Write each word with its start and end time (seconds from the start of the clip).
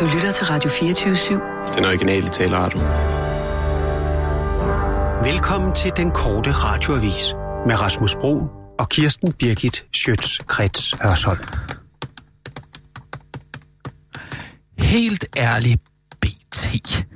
Du 0.00 0.06
lytter 0.06 0.32
til 0.32 0.46
Radio 0.46 0.70
24-7. 0.70 1.74
Den 1.74 1.84
originale 1.84 2.28
taleradio. 2.28 2.78
Velkommen 5.32 5.74
til 5.74 5.92
den 5.96 6.10
korte 6.10 6.52
radioavis 6.52 7.24
med 7.66 7.80
Rasmus 7.80 8.14
Bro 8.14 8.42
og 8.78 8.88
Kirsten 8.88 9.32
Birgit 9.32 9.84
Schøtz-Krets 9.96 11.02
Hørsholm. 11.02 11.40
Helt 14.78 15.26
ærligt, 15.36 15.82
BT. 16.20 17.06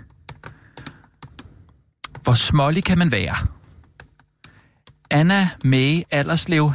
Hvor 2.23 2.35
smålig 2.35 2.85
kan 2.85 2.99
man 2.99 3.12
være? 3.12 3.35
Anna 5.11 5.49
May 5.64 6.03
Allerslev 6.11 6.73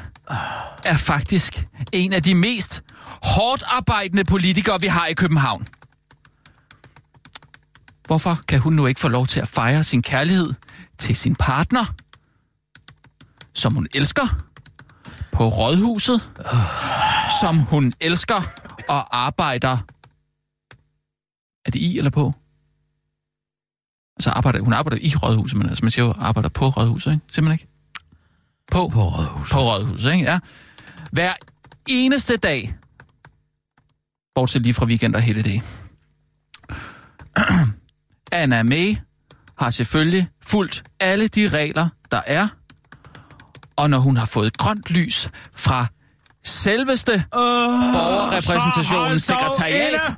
er 0.86 0.98
faktisk 0.98 1.68
en 1.92 2.14
af 2.14 2.24
de 2.24 2.36
mest 2.36 2.84
hårdt 3.24 3.64
arbejdende 3.68 4.24
politikere, 4.24 4.82
vi 4.82 4.88
har 4.88 5.08
i 5.08 5.14
København. 5.14 5.68
Hvorfor 8.08 8.40
kan 8.48 8.60
hun 8.60 8.74
nu 8.74 8.86
ikke 8.86 9.00
få 9.00 9.08
lov 9.08 9.28
til 9.28 9.40
at 9.40 9.48
fejre 9.48 9.84
sin 9.84 10.02
kærlighed 10.02 10.54
til 10.98 11.16
sin 11.16 11.36
partner, 11.36 11.86
som 13.54 13.74
hun 13.74 13.88
elsker, 13.94 14.28
på 15.32 15.48
rådhuset, 15.48 16.22
som 17.42 17.60
hun 17.60 17.94
elsker 18.00 18.42
og 18.90 19.18
arbejder 19.24 19.78
er 21.66 21.72
det 21.72 21.80
i 21.80 21.98
eller 21.98 22.12
på? 22.12 22.34
Altså 24.18 24.30
arbejder, 24.30 24.62
hun 24.62 24.74
arbejder 24.74 24.98
i 25.02 25.16
rådhuset, 25.16 25.58
men 25.58 25.70
altså 25.70 25.86
man 25.86 25.92
siger 25.92 26.06
jo, 26.06 26.14
arbejder 26.20 26.50
på 26.50 26.70
rådhuset, 26.70 27.12
ikke? 27.12 27.26
Simpelthen 27.32 27.54
ikke? 27.54 27.68
På, 28.72 28.88
På 28.88 29.10
rådhuset. 29.10 29.54
På 29.54 29.60
rådhuset, 29.60 30.14
ikke? 30.14 30.26
Ja. 30.26 30.40
Hver 31.12 31.34
eneste 31.88 32.38
dag, 32.38 32.76
bortset 34.36 34.62
lige 34.62 34.74
fra 34.74 34.86
weekend 34.86 35.16
og 35.16 35.22
hele 35.22 35.44
det. 35.44 35.62
Anna 38.32 38.64
May 38.64 38.96
har 39.60 39.70
selvfølgelig 39.70 40.28
fulgt 40.44 40.84
alle 41.00 41.28
de 41.28 41.50
regler, 41.50 41.90
der 42.12 42.22
er, 42.26 42.48
og 43.76 43.90
når 43.90 43.98
hun 43.98 44.18
har 44.18 44.26
fået 44.26 44.58
grønt 44.58 44.92
lys 44.92 45.30
fra 45.56 45.86
selveste 46.44 47.14
uh, 47.14 47.22
borgerrepræsentationens 47.32 49.24
så 49.24 49.34
hold 49.34 49.46
dog 49.46 49.54
sekretariat. 49.54 50.14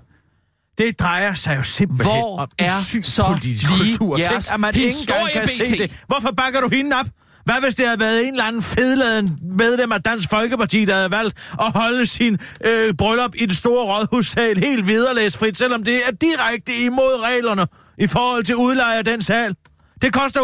Det 0.77 0.99
drejer 0.99 1.33
sig 1.33 1.57
jo 1.57 1.63
simpelthen 1.63 2.11
Hvor 2.11 2.39
om 2.39 2.49
er 2.57 2.81
syg 2.83 3.05
så 3.05 3.27
politisk 3.27 3.69
lige 3.69 3.97
kultur. 3.97 4.17
Tænk, 4.17 4.31
jeres 4.31 4.51
at 4.51 4.59
man 4.59 4.75
ikke 4.75 4.95
engang 4.99 5.31
kan 5.33 5.47
se 5.47 5.63
BT? 5.63 5.79
det. 5.79 6.03
Hvorfor 6.07 6.31
bakker 6.31 6.59
du 6.61 6.69
hende 6.69 6.95
op? 6.95 7.05
Hvad 7.45 7.61
hvis 7.61 7.75
det 7.75 7.85
havde 7.85 7.99
været 7.99 8.27
en 8.27 8.33
eller 8.33 8.43
anden 8.43 8.61
fedladen 8.61 9.37
medlem 9.43 9.91
af 9.91 10.01
Dansk 10.01 10.29
Folkeparti, 10.29 10.85
der 10.85 10.95
havde 10.95 11.11
valgt 11.11 11.53
at 11.59 11.71
holde 11.71 12.05
sin 12.05 12.37
øh, 12.65 12.93
bryllup 12.93 13.35
i 13.35 13.45
det 13.45 13.57
store 13.57 13.85
rådhussal 13.85 14.57
helt 14.57 14.87
vederlæsfrit, 14.87 15.57
selvom 15.57 15.83
det 15.83 15.95
er 16.07 16.11
direkte 16.11 16.75
imod 16.75 17.21
reglerne 17.23 17.67
i 17.99 18.07
forhold 18.07 18.43
til 18.43 18.55
udleje 18.55 18.97
af 18.97 19.05
den 19.05 19.21
sal? 19.21 19.55
Det 20.01 20.13
koster 20.13 20.41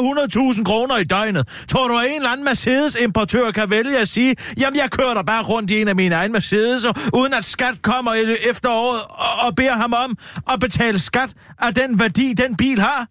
100.000 0.55 0.63
kroner 0.63 0.97
i 0.97 1.03
døgnet. 1.03 1.65
Tror 1.67 1.87
du, 1.87 1.97
at 1.97 2.05
en 2.09 2.15
eller 2.15 2.29
anden 2.29 2.45
Mercedes-importør 2.45 3.51
kan 3.51 3.69
vælge 3.69 3.97
at 3.97 4.07
sige, 4.07 4.35
jamen 4.57 4.79
jeg 4.79 4.91
kører 4.91 5.13
der 5.13 5.23
bare 5.23 5.43
rundt 5.43 5.71
i 5.71 5.81
en 5.81 5.87
af 5.87 5.95
mine 5.95 6.15
egne 6.15 6.37
Mercedes'er, 6.37 7.09
uden 7.13 7.33
at 7.33 7.45
skat 7.45 7.81
kommer 7.81 8.13
efter 8.49 8.69
året 8.69 9.01
og, 9.09 9.47
og 9.47 9.55
beder 9.55 9.73
ham 9.73 9.93
om 9.93 10.17
at 10.51 10.59
betale 10.59 10.99
skat 10.99 11.33
af 11.59 11.73
den 11.75 11.99
værdi, 11.99 12.33
den 12.33 12.55
bil 12.57 12.81
har? 12.81 13.07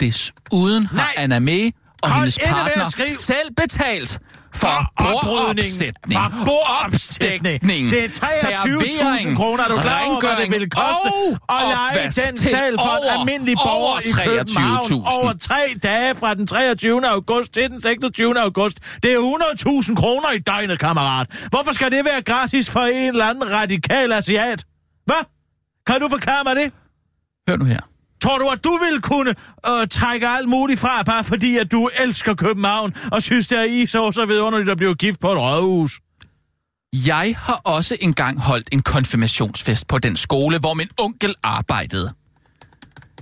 Desuden 0.00 0.86
har 0.86 0.96
Nej. 0.96 1.12
Anna 1.16 1.38
May 1.38 1.70
og 2.02 2.10
Hold 2.10 2.20
hendes 2.20 2.38
partner 2.38 3.08
selv 3.08 3.54
betalt 3.56 4.20
for 4.54 4.92
bordopsætning, 4.98 6.20
For 6.20 6.44
bordopsætning. 6.44 7.90
Det 7.90 8.04
er 8.04 8.08
23.000 8.08 9.36
kroner. 9.36 9.64
Er 9.64 9.68
du 9.68 9.76
klar 9.80 10.04
over, 10.04 10.20
hvad 10.20 10.36
det 10.44 10.50
ville 10.50 10.70
koste 10.70 11.08
at 11.48 11.56
lege 11.68 12.04
den 12.04 12.36
sal 12.36 12.74
for 12.78 12.96
en 13.02 13.20
almindelig 13.20 13.56
borger 13.56 13.98
i 14.00 14.28
København 14.28 15.04
over 15.20 15.32
tre 15.40 15.60
dage 15.82 16.14
fra 16.14 16.34
den 16.34 16.46
23. 16.46 17.08
august 17.08 17.54
til 17.54 17.70
den 17.70 17.80
26. 17.80 18.40
august? 18.40 18.78
Det 19.02 19.12
er 19.12 19.18
100.000 19.88 19.94
kroner 19.94 20.30
i 20.32 20.38
døgnet, 20.38 20.78
kammerat. 20.78 21.46
Hvorfor 21.50 21.72
skal 21.72 21.90
det 21.90 22.04
være 22.04 22.22
gratis 22.22 22.70
for 22.70 22.80
en 22.80 23.08
eller 23.08 23.24
anden 23.24 23.52
radikal 23.52 24.12
asiat? 24.12 24.64
Hvad? 25.06 25.24
Kan 25.86 26.00
du 26.00 26.08
forklare 26.08 26.44
mig 26.44 26.56
det? 26.56 26.72
Hør 27.48 27.56
nu 27.56 27.64
her. 27.64 27.80
Tror 28.22 28.38
du, 28.38 28.48
at 28.48 28.64
du 28.64 28.78
vil 28.90 29.00
kunne 29.00 29.34
øh, 29.68 29.88
trække 29.88 30.28
alt 30.28 30.48
muligt 30.48 30.80
fra, 30.80 31.02
bare 31.02 31.24
fordi, 31.24 31.56
at 31.56 31.72
du 31.72 31.90
elsker 32.04 32.34
København, 32.34 32.94
og 33.12 33.22
synes, 33.22 33.48
det 33.48 33.58
er 33.58 33.62
i 33.62 33.86
så 33.86 34.12
så 34.12 34.24
vidunderligt 34.24 34.70
at 34.70 34.76
blive 34.76 34.94
gift 34.94 35.20
på 35.20 35.32
et 35.32 35.38
rådhus? 35.38 36.00
Jeg 37.06 37.34
har 37.38 37.60
også 37.64 37.96
engang 38.00 38.40
holdt 38.40 38.68
en 38.72 38.82
konfirmationsfest 38.82 39.88
på 39.88 39.98
den 39.98 40.16
skole, 40.16 40.58
hvor 40.58 40.74
min 40.74 40.88
onkel 40.98 41.34
arbejdede. 41.42 42.12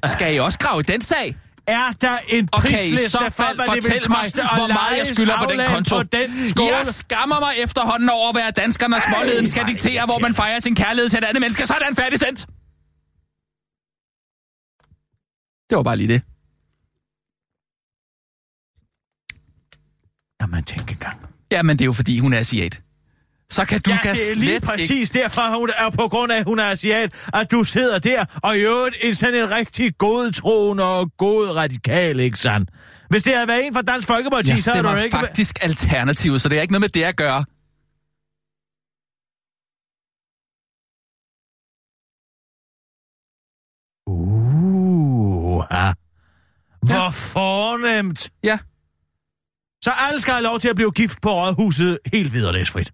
Skal 0.06 0.34
I 0.34 0.38
også 0.38 0.58
grave 0.58 0.80
i 0.80 0.82
den 0.82 1.00
sag? 1.00 1.36
Er 1.66 1.92
der 2.00 2.16
en 2.28 2.48
Okay, 2.52 2.68
prisliste 2.68 3.08
så 3.08 3.18
for, 3.18 3.54
hvad 3.54 3.66
det 3.66 3.74
vil 3.74 3.82
fortæl 3.82 4.10
mig, 4.10 4.18
koste 4.18 4.42
hvor 4.56 4.66
meget 4.66 4.98
jeg 4.98 5.06
skylder 5.06 5.38
på 5.38 5.46
den 5.52 5.60
konto. 5.66 5.96
På 5.96 6.02
den 6.02 6.48
skole? 6.48 6.76
Jeg 6.76 6.86
skammer 6.86 7.40
mig 7.40 7.54
efterhånden 7.58 8.08
over, 8.08 8.32
hvad 8.32 8.52
danskernes 8.56 9.02
småleden 9.02 9.46
skal 9.46 9.66
diktere, 9.66 10.04
hvor 10.04 10.18
man 10.18 10.34
fejrer 10.34 10.60
sin 10.60 10.74
kærlighed 10.74 11.08
til 11.08 11.18
et 11.18 11.24
andet 11.24 11.40
menneske. 11.40 11.66
Sådan, 11.66 11.96
færdig 11.96 12.18
Det 15.70 15.76
var 15.76 15.82
bare 15.82 15.96
lige 15.96 16.08
det. 16.08 16.22
Jamen, 20.42 20.64
tænk 20.64 20.90
engang. 20.90 21.26
Jamen, 21.50 21.78
det 21.78 21.84
er 21.84 21.86
jo 21.86 21.92
fordi, 21.92 22.18
hun 22.18 22.32
er 22.32 22.38
asiat. 22.38 22.80
Så 23.50 23.64
kan 23.64 23.80
du 23.80 23.90
Ja, 23.90 23.98
det 24.02 24.30
er 24.30 24.34
lige 24.34 24.54
ikke... 24.54 24.66
præcis 24.66 25.10
derfor, 25.10 25.58
hun 25.58 25.70
er 25.78 25.90
på 25.90 26.08
grund 26.08 26.32
af, 26.32 26.36
at 26.38 26.44
hun 26.44 26.58
er 26.58 26.64
asiat, 26.64 27.28
at 27.34 27.50
du 27.50 27.64
sidder 27.64 27.98
der, 27.98 28.24
og 28.42 28.56
i 28.56 28.60
øvrigt 28.60 28.96
en 29.02 29.14
sådan 29.14 29.42
en 29.42 29.50
rigtig 29.50 29.98
godtroende 29.98 30.84
og 30.84 31.10
god 31.18 31.48
radikal, 31.56 32.20
ikke 32.20 32.38
sandt? 32.38 32.70
Hvis 33.08 33.22
det 33.22 33.34
havde 33.34 33.48
været 33.48 33.66
en 33.66 33.74
fra 33.74 33.82
Dansk 33.82 34.08
Folkeparti, 34.08 34.50
Jeg 34.50 34.58
så 34.58 34.72
havde 34.72 34.84
du 34.88 34.96
ikke... 34.96 35.18
faktisk 35.18 35.58
alternativet, 35.62 36.40
så 36.40 36.48
det 36.48 36.58
er 36.58 36.62
ikke 36.62 36.72
noget 36.72 36.80
med 36.80 36.88
det 36.88 37.02
at 37.02 37.16
gøre. 37.16 37.44
Ja. 45.72 45.92
Hvor 46.82 47.10
fornemt. 47.10 48.30
Ja. 48.44 48.58
Så 49.84 49.90
alle 49.90 50.20
skal 50.20 50.32
have 50.32 50.42
lov 50.42 50.60
til 50.60 50.68
at 50.68 50.76
blive 50.76 50.92
gift 50.92 51.22
på 51.22 51.30
rådhuset 51.34 51.98
helt 52.12 52.32
vederlæsfrit. 52.32 52.92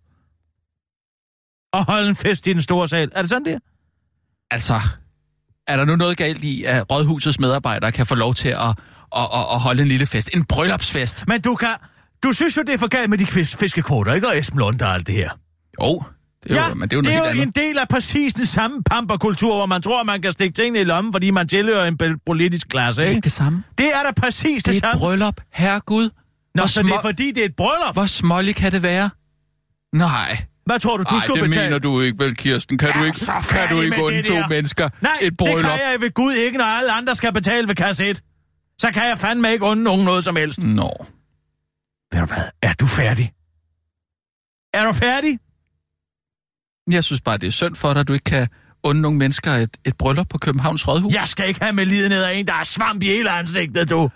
Og 1.73 1.85
holde 1.85 2.09
en 2.09 2.17
fest 2.17 2.47
i 2.47 2.53
den 2.53 2.63
store 2.63 2.89
sal. 2.89 3.11
Er 3.15 3.23
det 3.23 3.31
sådan, 3.31 3.45
det 3.45 3.53
er? 3.53 3.59
Altså, 4.51 4.81
er 5.67 5.77
der 5.77 5.85
nu 5.85 5.97
noget 5.97 6.17
galt 6.17 6.45
i, 6.45 6.65
at 6.65 6.91
Rådhusets 6.91 7.41
medarbejdere 7.41 7.93
kan 7.93 8.07
få 8.07 8.15
lov 8.15 8.35
til 8.35 8.49
at, 8.49 8.69
at, 8.69 8.75
at, 9.17 9.47
at 9.53 9.61
holde 9.61 9.83
en 9.83 9.89
lille 9.89 10.07
fest? 10.07 10.31
En 10.35 10.45
bryllupsfest? 10.45 11.29
Men 11.29 11.41
du 11.43 11.55
kan... 11.55 11.75
Du 12.23 12.33
synes 12.33 12.57
jo, 12.57 12.63
det 12.63 12.75
er 12.75 12.79
for 12.79 12.89
galt 12.89 13.11
med 13.11 13.19
de 13.19 13.27
fisk- 13.27 13.59
fiskekvoter, 13.59 14.13
ikke? 14.15 14.29
Og 14.29 14.39
Esben 14.39 14.59
Lund 14.59 14.83
og 14.83 14.95
alt 14.95 15.07
det 15.07 15.15
her. 15.15 15.31
Jo, 15.83 16.03
det 16.49 16.57
er 16.59 16.69
jo, 16.69 16.75
men 16.75 16.89
det 16.89 16.93
er 16.93 16.97
jo 16.97 17.03
det 17.03 17.13
er 17.15 17.19
jo 17.19 17.25
andet. 17.25 17.43
en 17.43 17.51
del 17.51 17.79
af 17.79 17.89
præcis 17.89 18.35
den 18.35 18.47
samme 18.47 18.83
pamperkultur, 18.83 19.55
hvor 19.57 19.67
man 19.67 19.83
tror, 19.83 20.03
man 20.03 20.23
kan 20.23 20.33
stikke 20.33 20.55
tingene 20.55 20.81
i 20.81 20.85
lommen, 20.85 21.13
fordi 21.13 21.31
man 21.31 21.49
tilhører 21.49 21.85
en 21.89 21.99
politisk 22.27 22.69
klasse, 22.69 23.01
Det 23.01 23.07
er 23.07 23.11
ikke? 23.11 23.21
det 23.21 23.33
samme. 23.33 23.63
Det 23.79 23.87
er 23.87 24.03
da 24.03 24.21
præcis 24.21 24.63
det, 24.63 24.75
Det 24.75 24.85
er 24.85 24.89
et 24.89 24.93
samme. 24.93 24.99
bryllup. 25.01 25.41
Herregud. 25.53 26.03
Nå, 26.55 26.63
hvor 26.63 26.67
så 26.67 26.83
det 26.83 26.91
er 26.91 27.01
fordi, 27.01 27.31
det 27.33 27.41
er 27.41 27.45
et 27.45 27.57
bryllup. 27.57 27.93
Hvor 27.95 28.07
smålig 28.07 28.57
kan 28.57 28.73
det 28.73 28.83
være? 28.83 29.11
Nej. 29.93 30.39
Hvad 30.67 30.79
tror 30.79 30.97
du, 30.97 31.03
du 31.11 31.15
Ej, 31.15 31.21
skulle 31.21 31.43
det 31.43 31.51
betale? 31.51 31.67
mener 31.67 31.79
du 31.79 32.01
ikke 32.01 32.19
vel, 32.25 32.37
Kirsten. 32.37 32.79
Kan 32.79 32.89
Er 32.89 32.93
du 32.93 33.05
ikke, 33.05 33.19
kan 33.51 33.69
du 33.71 33.81
ikke 33.81 34.03
unde 34.03 34.23
to 34.23 34.35
der? 34.35 34.49
mennesker 34.49 34.89
Nej, 35.03 35.13
et 35.23 35.37
bryllup? 35.37 35.57
det 35.59 35.65
kan 35.81 35.93
jeg 35.93 36.01
ved 36.01 36.11
Gud 36.15 36.33
ikke, 36.33 36.59
når 36.59 36.65
alle 36.65 36.93
andre 36.93 37.15
skal 37.15 37.33
betale 37.33 37.69
ved 37.69 37.75
kasse 37.75 38.07
1. 38.07 38.21
Så 38.81 38.91
kan 38.93 39.03
jeg 39.09 39.19
fandme 39.19 39.53
ikke 39.53 39.65
unde 39.65 39.83
nogen 39.83 40.05
noget 40.05 40.25
som 40.25 40.37
helst. 40.37 40.63
Nå. 40.63 41.07
Ved 42.13 42.21
du 42.21 42.27
hvad? 42.27 42.45
Er 42.63 42.73
du 42.73 42.87
færdig? 42.87 43.33
Er 44.75 44.85
du 44.87 44.93
færdig? 44.93 45.39
Jeg 46.91 47.05
synes 47.05 47.21
bare, 47.21 47.37
det 47.39 47.47
er 47.47 47.51
synd 47.51 47.75
for 47.75 47.93
dig, 47.93 48.01
at 48.01 48.09
du 48.09 48.13
ikke 48.13 48.25
kan 48.25 48.49
unde 48.83 49.01
nogle 49.01 49.19
mennesker 49.19 49.53
et, 49.53 49.77
et 49.85 49.97
bryllup 49.97 50.29
på 50.29 50.39
Københavns 50.39 50.89
Rådhus. 50.89 51.15
Jeg 51.15 51.29
skal 51.29 51.49
ikke 51.49 51.61
have 51.61 51.73
med 51.73 51.87
lidenhed 51.87 52.23
af 52.23 52.35
en, 52.35 52.47
der 52.47 52.55
er 52.55 52.65
svamp 52.65 53.03
i 53.03 53.07
hele 53.07 53.31
ansigtet, 53.31 53.91
du. 53.91 54.11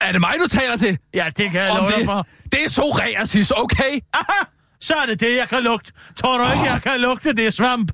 Er 0.00 0.12
det 0.12 0.20
mig, 0.20 0.34
du 0.40 0.46
taler 0.48 0.76
til? 0.76 0.98
Ja, 1.14 1.26
det 1.36 1.50
kan 1.50 1.60
jeg 1.60 1.70
Om 1.70 1.76
love 1.76 1.98
det, 1.98 2.04
for. 2.04 2.26
det 2.52 2.64
er 2.64 2.68
psoriasis, 2.68 3.50
okay? 3.50 4.00
Aha! 4.14 4.44
Så 4.80 4.94
er 4.94 5.06
det 5.06 5.20
det, 5.20 5.36
jeg 5.36 5.48
kan 5.48 5.62
lugte. 5.62 5.92
Tror 6.16 6.38
du 6.38 6.44
ikke, 6.52 6.64
jeg 6.72 6.82
kan 6.82 7.00
lugte 7.00 7.32
det 7.32 7.54
svamp? 7.54 7.92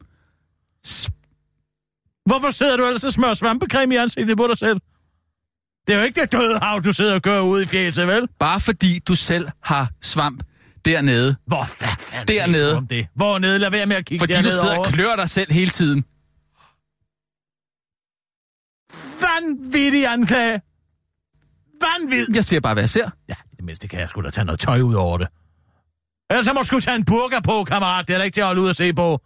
Hvorfor 2.26 2.50
sidder 2.50 2.76
du 2.76 2.84
ellers 2.84 3.04
og 3.04 3.12
smører 3.12 3.34
svampecreme 3.34 3.94
i 3.94 3.96
ansigtet 3.96 4.36
på 4.36 4.46
dig 4.46 4.58
selv? 4.58 4.80
Det 5.86 5.94
er 5.94 5.98
jo 5.98 6.04
ikke 6.04 6.20
det 6.20 6.32
døde 6.32 6.58
hav, 6.58 6.80
du 6.84 6.92
sidder 6.92 7.14
og 7.14 7.22
gør 7.22 7.40
ude 7.40 7.62
i 7.62 7.66
fjeset, 7.66 8.06
vel? 8.06 8.28
Bare 8.38 8.60
fordi 8.60 8.98
du 9.08 9.14
selv 9.14 9.48
har 9.62 9.90
svamp 10.02 10.42
dernede. 10.92 11.36
Hvor 11.46 11.64
fanden 11.64 12.28
Dernede. 12.28 12.70
du 12.72 12.76
om 12.76 12.86
det? 12.86 13.06
Hvor 13.14 13.38
nede? 13.38 13.58
Lad 13.58 13.70
være 13.70 13.86
med 13.86 13.96
at 13.96 14.04
kigge 14.06 14.22
Fordi 14.22 14.32
du 14.32 14.36
dernede 14.36 14.52
sidder 14.52 14.76
over. 14.76 14.86
og 14.86 14.92
klør 14.92 15.16
dig 15.16 15.28
selv 15.28 15.52
hele 15.52 15.70
tiden. 15.70 16.04
Vanvittig 19.22 20.06
anklage. 20.06 20.60
Vanvid. 21.80 22.26
Jeg 22.34 22.44
siger 22.44 22.60
bare, 22.60 22.74
hvad 22.74 22.82
jeg 22.82 22.88
ser. 22.88 23.10
Ja, 23.28 23.34
i 23.52 23.56
det 23.56 23.64
mindste 23.64 23.88
kan 23.88 24.00
jeg 24.00 24.10
sgu 24.10 24.20
da 24.22 24.30
tage 24.30 24.44
noget 24.44 24.60
tøj 24.60 24.80
ud 24.80 24.94
over 24.94 25.18
det. 25.18 25.28
Ellers 26.30 26.46
så 26.46 26.52
må 26.52 26.60
du 26.60 26.66
sgu 26.66 26.80
tage 26.80 26.96
en 26.96 27.04
burka 27.04 27.40
på, 27.40 27.64
kammerat. 27.64 28.08
Det 28.08 28.14
er 28.14 28.18
da 28.18 28.24
ikke 28.24 28.34
til 28.34 28.40
at 28.40 28.46
holde 28.46 28.60
ud 28.60 28.68
og 28.68 28.76
se 28.76 28.92
på. 28.92 29.20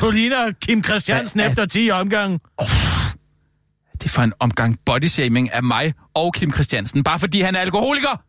Du 0.00 0.10
ligner 0.10 0.52
Kim 0.60 0.84
Christiansen 0.84 1.38
Hvad 1.38 1.46
er- 1.46 1.50
efter 1.50 1.66
10 1.66 1.90
omgange. 1.90 2.40
Det 3.92 4.04
er 4.04 4.08
for 4.08 4.22
en 4.22 4.32
omgang 4.40 4.78
bodyshaming 4.86 5.52
af 5.52 5.62
mig 5.62 5.94
og 6.14 6.34
Kim 6.34 6.52
Christiansen, 6.52 7.04
bare 7.04 7.18
fordi 7.18 7.40
han 7.40 7.54
er 7.56 7.60
alkoholiker. 7.60 8.22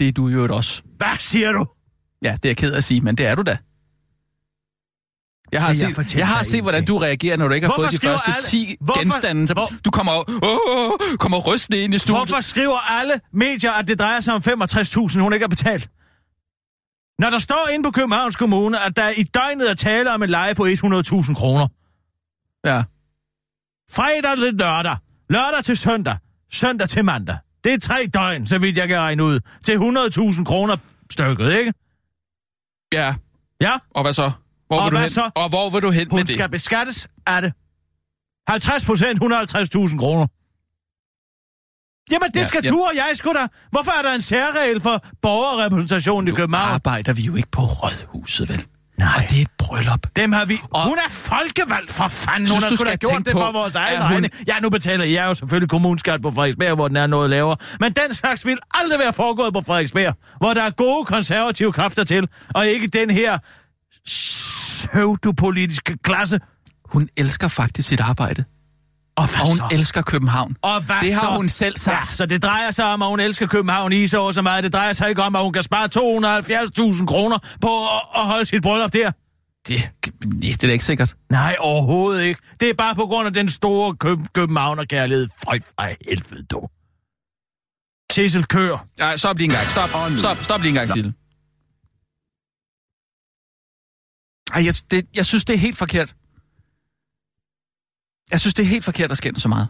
Det 0.00 0.08
er 0.08 0.12
du 0.12 0.28
jo 0.28 0.56
også. 0.56 0.82
Hvad 0.96 1.16
siger 1.18 1.52
du? 1.52 1.66
Ja, 2.22 2.32
det 2.42 2.44
er 2.44 2.48
jeg 2.48 2.56
ked 2.56 2.72
af 2.72 2.76
at 2.76 2.84
sige, 2.84 3.00
men 3.00 3.14
det 3.18 3.26
er 3.26 3.34
du 3.34 3.42
da. 3.42 3.58
Jeg 5.52 5.60
har, 5.60 5.68
jeg 5.68 5.76
set, 5.76 6.16
jeg 6.16 6.28
har 6.28 6.42
set, 6.42 6.62
hvordan 6.62 6.84
du 6.84 6.98
reagerer, 6.98 7.36
når 7.36 7.48
du 7.48 7.54
ikke 7.54 7.66
har 7.66 7.74
Hvorfor 7.74 7.90
fået 7.90 8.02
de 8.02 8.06
første 8.08 8.30
alle- 8.30 8.46
10 8.46 8.76
Hvorfor- 8.80 9.00
genstande. 9.00 9.48
Så 9.48 9.74
du 9.84 9.90
kommer, 9.90 10.12
åh, 10.42 11.16
kommer 11.18 11.38
rystende 11.38 11.78
ind 11.78 11.94
i 11.94 11.98
studiet. 11.98 12.18
Hvorfor 12.18 12.40
skriver 12.40 12.78
alle 12.90 13.12
medier, 13.32 13.72
at 13.72 13.88
det 13.88 13.98
drejer 13.98 14.20
sig 14.20 14.34
om 14.34 14.42
65.000, 14.42 15.20
hun 15.20 15.32
ikke 15.32 15.42
har 15.42 15.48
betalt? 15.48 15.90
Når 17.18 17.30
der 17.30 17.38
står 17.38 17.68
inde 17.72 17.84
på 17.84 17.90
Københavns 17.90 18.36
Kommune, 18.36 18.80
at 18.80 18.96
der 18.96 19.08
i 19.08 19.22
døgnet 19.22 19.70
er 19.70 19.74
tale 19.74 20.12
om 20.14 20.22
en 20.22 20.30
leje 20.30 20.54
på 20.54 20.66
100.000 20.66 21.34
kroner. 21.34 21.68
Ja. 22.64 22.82
Fredag 23.90 24.36
til 24.36 24.54
lørdag. 24.54 24.96
Lørdag 25.30 25.64
til 25.64 25.76
søndag. 25.76 26.16
Søndag 26.52 26.88
til 26.88 27.04
mandag. 27.04 27.36
Det 27.64 27.72
er 27.74 27.78
tre 27.78 28.06
døgn, 28.14 28.46
så 28.46 28.58
vidt 28.58 28.76
jeg 28.76 28.88
kan 28.88 28.98
regne 29.00 29.24
ud. 29.24 29.40
Til 29.64 29.76
100.000 30.36 30.44
kroner 30.44 30.76
stykket, 31.10 31.52
ikke? 31.58 31.72
ja, 32.92 33.14
Ja, 33.60 33.78
og 33.94 34.02
hvad 34.02 34.12
så? 34.12 34.30
Hvor 34.66 34.78
Og 34.78 34.84
vil 34.84 34.90
du 34.90 34.96
hvad 34.96 35.00
hen? 35.00 35.10
så? 35.10 35.30
Og 35.34 35.48
hvor 35.48 35.70
vil 35.70 35.82
du 35.82 35.90
hen 35.90 36.10
hun 36.10 36.18
med 36.18 36.24
det? 36.24 36.32
skal 36.34 36.48
beskattes 36.50 37.08
af 37.26 37.42
det. 37.42 37.52
50 38.48 38.84
procent, 38.84 39.18
150.000 39.22 39.98
kroner. 39.98 40.26
Jamen, 42.12 42.30
det 42.32 42.36
Ja, 42.36 42.44
skal 42.44 42.60
ja. 42.64 42.70
du 42.70 42.80
og 42.82 42.90
jeg 42.96 43.10
sgu 43.14 43.32
da. 43.32 43.46
Hvorfor 43.70 43.98
er 43.98 44.02
der 44.02 44.14
en 44.14 44.20
særregel 44.20 44.80
for 44.80 45.04
borgerrepræsentationen 45.22 46.28
i 46.28 46.30
København? 46.36 46.70
arbejder 46.74 47.12
vi 47.12 47.22
jo 47.22 47.34
ikke 47.36 47.48
på 47.50 47.60
rådhuset, 47.62 48.48
vel? 48.48 48.64
Nej. 49.00 49.08
Og 49.16 49.22
det 49.30 49.38
er 49.38 49.42
et 49.42 49.48
bryllup. 49.58 50.06
Dem 50.16 50.32
har 50.32 50.44
vi... 50.44 50.54
Og- 50.70 50.84
Hun 50.88 50.98
er 51.06 51.10
folkevalgt 51.10 51.90
for 51.92 52.08
fanden. 52.08 52.46
Synes, 52.46 52.62
Hun 52.64 52.70
har 52.70 52.76
sgu 52.76 52.84
da 52.84 52.94
gjort 52.96 53.12
tænke 53.12 53.24
det 53.24 53.32
på, 53.32 53.38
for 53.40 53.52
vores 53.52 53.74
egen 53.74 54.02
hun... 54.02 54.26
Ja, 54.48 54.58
nu 54.62 54.70
betaler 54.70 55.04
jeg 55.04 55.24
jo 55.26 55.34
selvfølgelig 55.34 55.68
kommunskat 55.70 56.22
på 56.22 56.30
Frederiksberg, 56.30 56.74
hvor 56.74 56.88
den 56.88 56.96
er 56.96 57.06
noget 57.06 57.30
lavere. 57.30 57.56
Men 57.80 57.92
den 57.92 58.14
slags 58.14 58.46
vil 58.46 58.58
aldrig 58.74 58.98
være 58.98 59.12
foregået 59.12 59.52
på 59.52 59.60
Frederiksberg, 59.60 60.14
hvor 60.38 60.54
der 60.54 60.62
er 60.62 60.70
gode 60.70 61.04
konservative 61.04 61.72
kræfter 61.72 62.04
til, 62.04 62.28
og 62.54 62.66
ikke 62.66 62.86
den 62.86 63.10
her 63.10 63.38
pseudopolitiske 64.06 65.96
klasse. 66.04 66.40
Hun 66.84 67.08
elsker 67.16 67.48
faktisk 67.48 67.88
sit 67.88 68.00
arbejde. 68.00 68.44
Og 69.20 69.28
Og 69.40 69.48
hun 69.48 69.56
så? 69.56 69.68
elsker 69.72 70.02
København. 70.02 70.56
Og 70.62 70.82
hvad 70.82 70.96
det 71.00 71.14
har 71.14 71.20
så? 71.20 71.36
hun 71.36 71.48
selv 71.48 71.74
Ja, 71.74 71.82
sagt. 71.82 72.10
så 72.10 72.26
det 72.26 72.42
drejer 72.42 72.70
sig 72.70 72.84
om, 72.84 73.02
at 73.02 73.08
hun 73.08 73.20
elsker 73.20 73.46
København 73.46 73.92
i 73.92 74.06
så 74.06 74.32
så 74.32 74.42
meget. 74.42 74.64
Det 74.64 74.72
drejer 74.72 74.92
sig 74.92 75.08
ikke 75.08 75.22
om, 75.22 75.36
at 75.36 75.42
hun 75.42 75.52
kan 75.52 75.62
spare 75.62 75.88
270.000 77.00 77.06
kroner 77.06 77.38
på 77.60 77.68
at, 77.86 78.00
at 78.22 78.26
holde 78.26 78.46
sit 78.46 78.62
bryllup 78.62 78.92
der. 78.92 79.10
Det, 79.68 79.90
det 80.60 80.64
er 80.64 80.72
ikke 80.72 80.84
sikkert. 80.84 81.14
Nej, 81.30 81.56
overhovedet 81.58 82.22
ikke. 82.24 82.40
Det 82.60 82.70
er 82.70 82.74
bare 82.74 82.94
på 82.94 83.06
grund 83.06 83.26
af 83.26 83.32
den 83.34 83.48
store 83.48 83.96
køb 83.96 84.18
københavnerkærlighed. 84.34 85.28
Føj 85.44 85.58
fra 85.60 85.88
helvede, 86.08 86.42
du. 86.42 86.68
Sissel, 88.12 88.44
kør. 88.46 88.86
Nej, 88.98 89.16
stop 89.16 89.36
lige 89.38 89.44
en 89.44 89.50
gang. 89.50 89.66
Stop, 89.66 89.88
stop, 90.18 90.36
stop 90.42 90.60
lige 90.60 90.68
en 90.68 90.74
gang, 90.74 90.90
Sille. 90.90 91.14
Ej, 94.54 94.64
jeg, 94.64 94.74
det, 94.90 95.06
jeg 95.16 95.26
synes, 95.26 95.44
det 95.44 95.54
er 95.54 95.58
helt 95.58 95.78
forkert. 95.78 96.14
Jeg 98.30 98.40
synes, 98.40 98.54
det 98.54 98.62
er 98.62 98.66
helt 98.66 98.84
forkert 98.84 99.10
at 99.10 99.16
skænde 99.16 99.40
så 99.40 99.48
meget. 99.48 99.68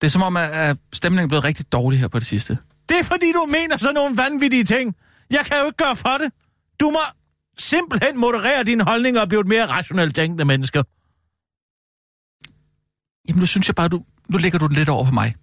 Det 0.00 0.06
er 0.06 0.10
som 0.10 0.22
om, 0.22 0.36
at, 0.36 0.76
stemningen 0.92 1.24
er 1.24 1.28
blevet 1.28 1.44
rigtig 1.44 1.72
dårlig 1.72 2.00
her 2.00 2.08
på 2.08 2.18
det 2.18 2.26
sidste. 2.26 2.58
Det 2.88 2.98
er 2.98 3.04
fordi, 3.04 3.32
du 3.32 3.46
mener 3.46 3.76
sådan 3.76 3.94
nogle 3.94 4.16
vanvittige 4.16 4.64
ting. 4.64 4.96
Jeg 5.30 5.44
kan 5.46 5.56
jo 5.60 5.66
ikke 5.66 5.76
gøre 5.76 5.96
for 5.96 6.18
det. 6.20 6.32
Du 6.80 6.90
må 6.90 6.98
simpelthen 7.58 8.18
moderere 8.18 8.64
dine 8.64 8.84
holdninger 8.84 9.20
og 9.20 9.28
blive 9.28 9.40
et 9.40 9.46
mere 9.46 9.66
rationelt 9.66 10.14
tænkende 10.14 10.44
menneske. 10.44 10.82
Jamen, 13.28 13.40
nu 13.40 13.46
synes 13.46 13.68
jeg 13.68 13.74
bare, 13.74 13.88
du, 13.88 14.04
nu 14.28 14.38
lægger 14.38 14.58
du 14.58 14.66
den 14.66 14.76
lidt 14.76 14.88
over 14.88 15.04
på 15.04 15.10
mig. 15.10 15.34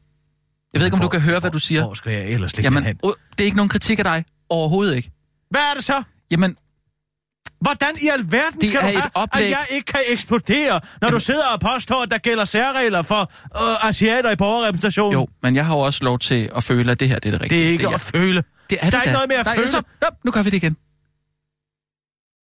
Jeg 0.73 0.81
ved 0.81 0.87
ikke, 0.87 0.95
om 0.95 1.01
du 1.01 1.07
kan 1.07 1.21
høre, 1.21 1.39
hvad 1.39 1.51
du 1.51 1.59
siger. 1.59 1.85
Hvor 1.85 1.93
skal 1.93 2.11
jeg 2.11 2.29
ellers 2.29 2.57
lægge 2.57 2.65
Jamen, 2.65 2.77
den 2.77 2.87
hen? 2.87 3.13
det 3.31 3.41
er 3.41 3.45
ikke 3.45 3.57
nogen 3.57 3.69
kritik 3.69 3.99
af 3.99 4.03
dig. 4.03 4.25
Overhovedet 4.49 4.95
ikke. 4.95 5.11
Hvad 5.49 5.61
er 5.61 5.73
det 5.73 5.83
så? 5.83 6.03
Jamen, 6.31 6.57
Hvordan 7.61 7.95
i 8.03 8.07
alverden 8.07 8.61
Det 8.61 8.69
skal 8.69 8.77
er 8.81 8.81
du 8.91 8.97
have, 8.99 9.09
oplæg. 9.13 9.43
at 9.43 9.49
jeg 9.51 9.65
ikke 9.71 9.85
kan 9.85 9.99
eksplodere, 10.07 10.69
når 10.73 10.81
Jamen. 11.01 11.13
du 11.13 11.19
sidder 11.19 11.47
og 11.47 11.59
påstår, 11.59 12.03
at 12.03 12.11
der 12.11 12.17
gælder 12.17 12.45
særregler 12.45 13.01
for 13.01 13.21
øh, 13.21 13.89
asiater 13.89 14.31
i 14.31 14.35
borgerrepræsentationen? 14.35 15.13
jo, 15.19 15.27
men 15.43 15.55
jeg 15.55 15.65
har 15.65 15.73
jo 15.75 15.79
også 15.79 16.03
lov 16.03 16.19
til 16.19 16.49
at 16.55 16.63
føle, 16.63 16.91
at 16.91 16.99
det 16.99 17.09
her 17.09 17.19
det 17.19 17.27
er 17.29 17.31
det 17.31 17.41
rigtige. 17.41 17.59
Det 17.59 17.67
er 17.67 17.71
ikke 17.71 17.87
det 17.87 17.93
at 17.93 17.99
føle. 18.01 18.43
Det 18.69 18.77
er 18.81 18.89
Der 18.89 18.97
er 18.97 19.01
det 19.01 19.07
ikke 19.07 19.13
noget 19.13 19.29
med 19.29 19.35
at 19.35 19.45
Nej, 19.45 19.55
føle. 19.55 19.67
Så, 19.67 19.81
ja, 20.01 20.07
nu 20.25 20.31
gør 20.31 20.43
vi 20.43 20.49
det 20.49 20.57
igen. 20.57 20.77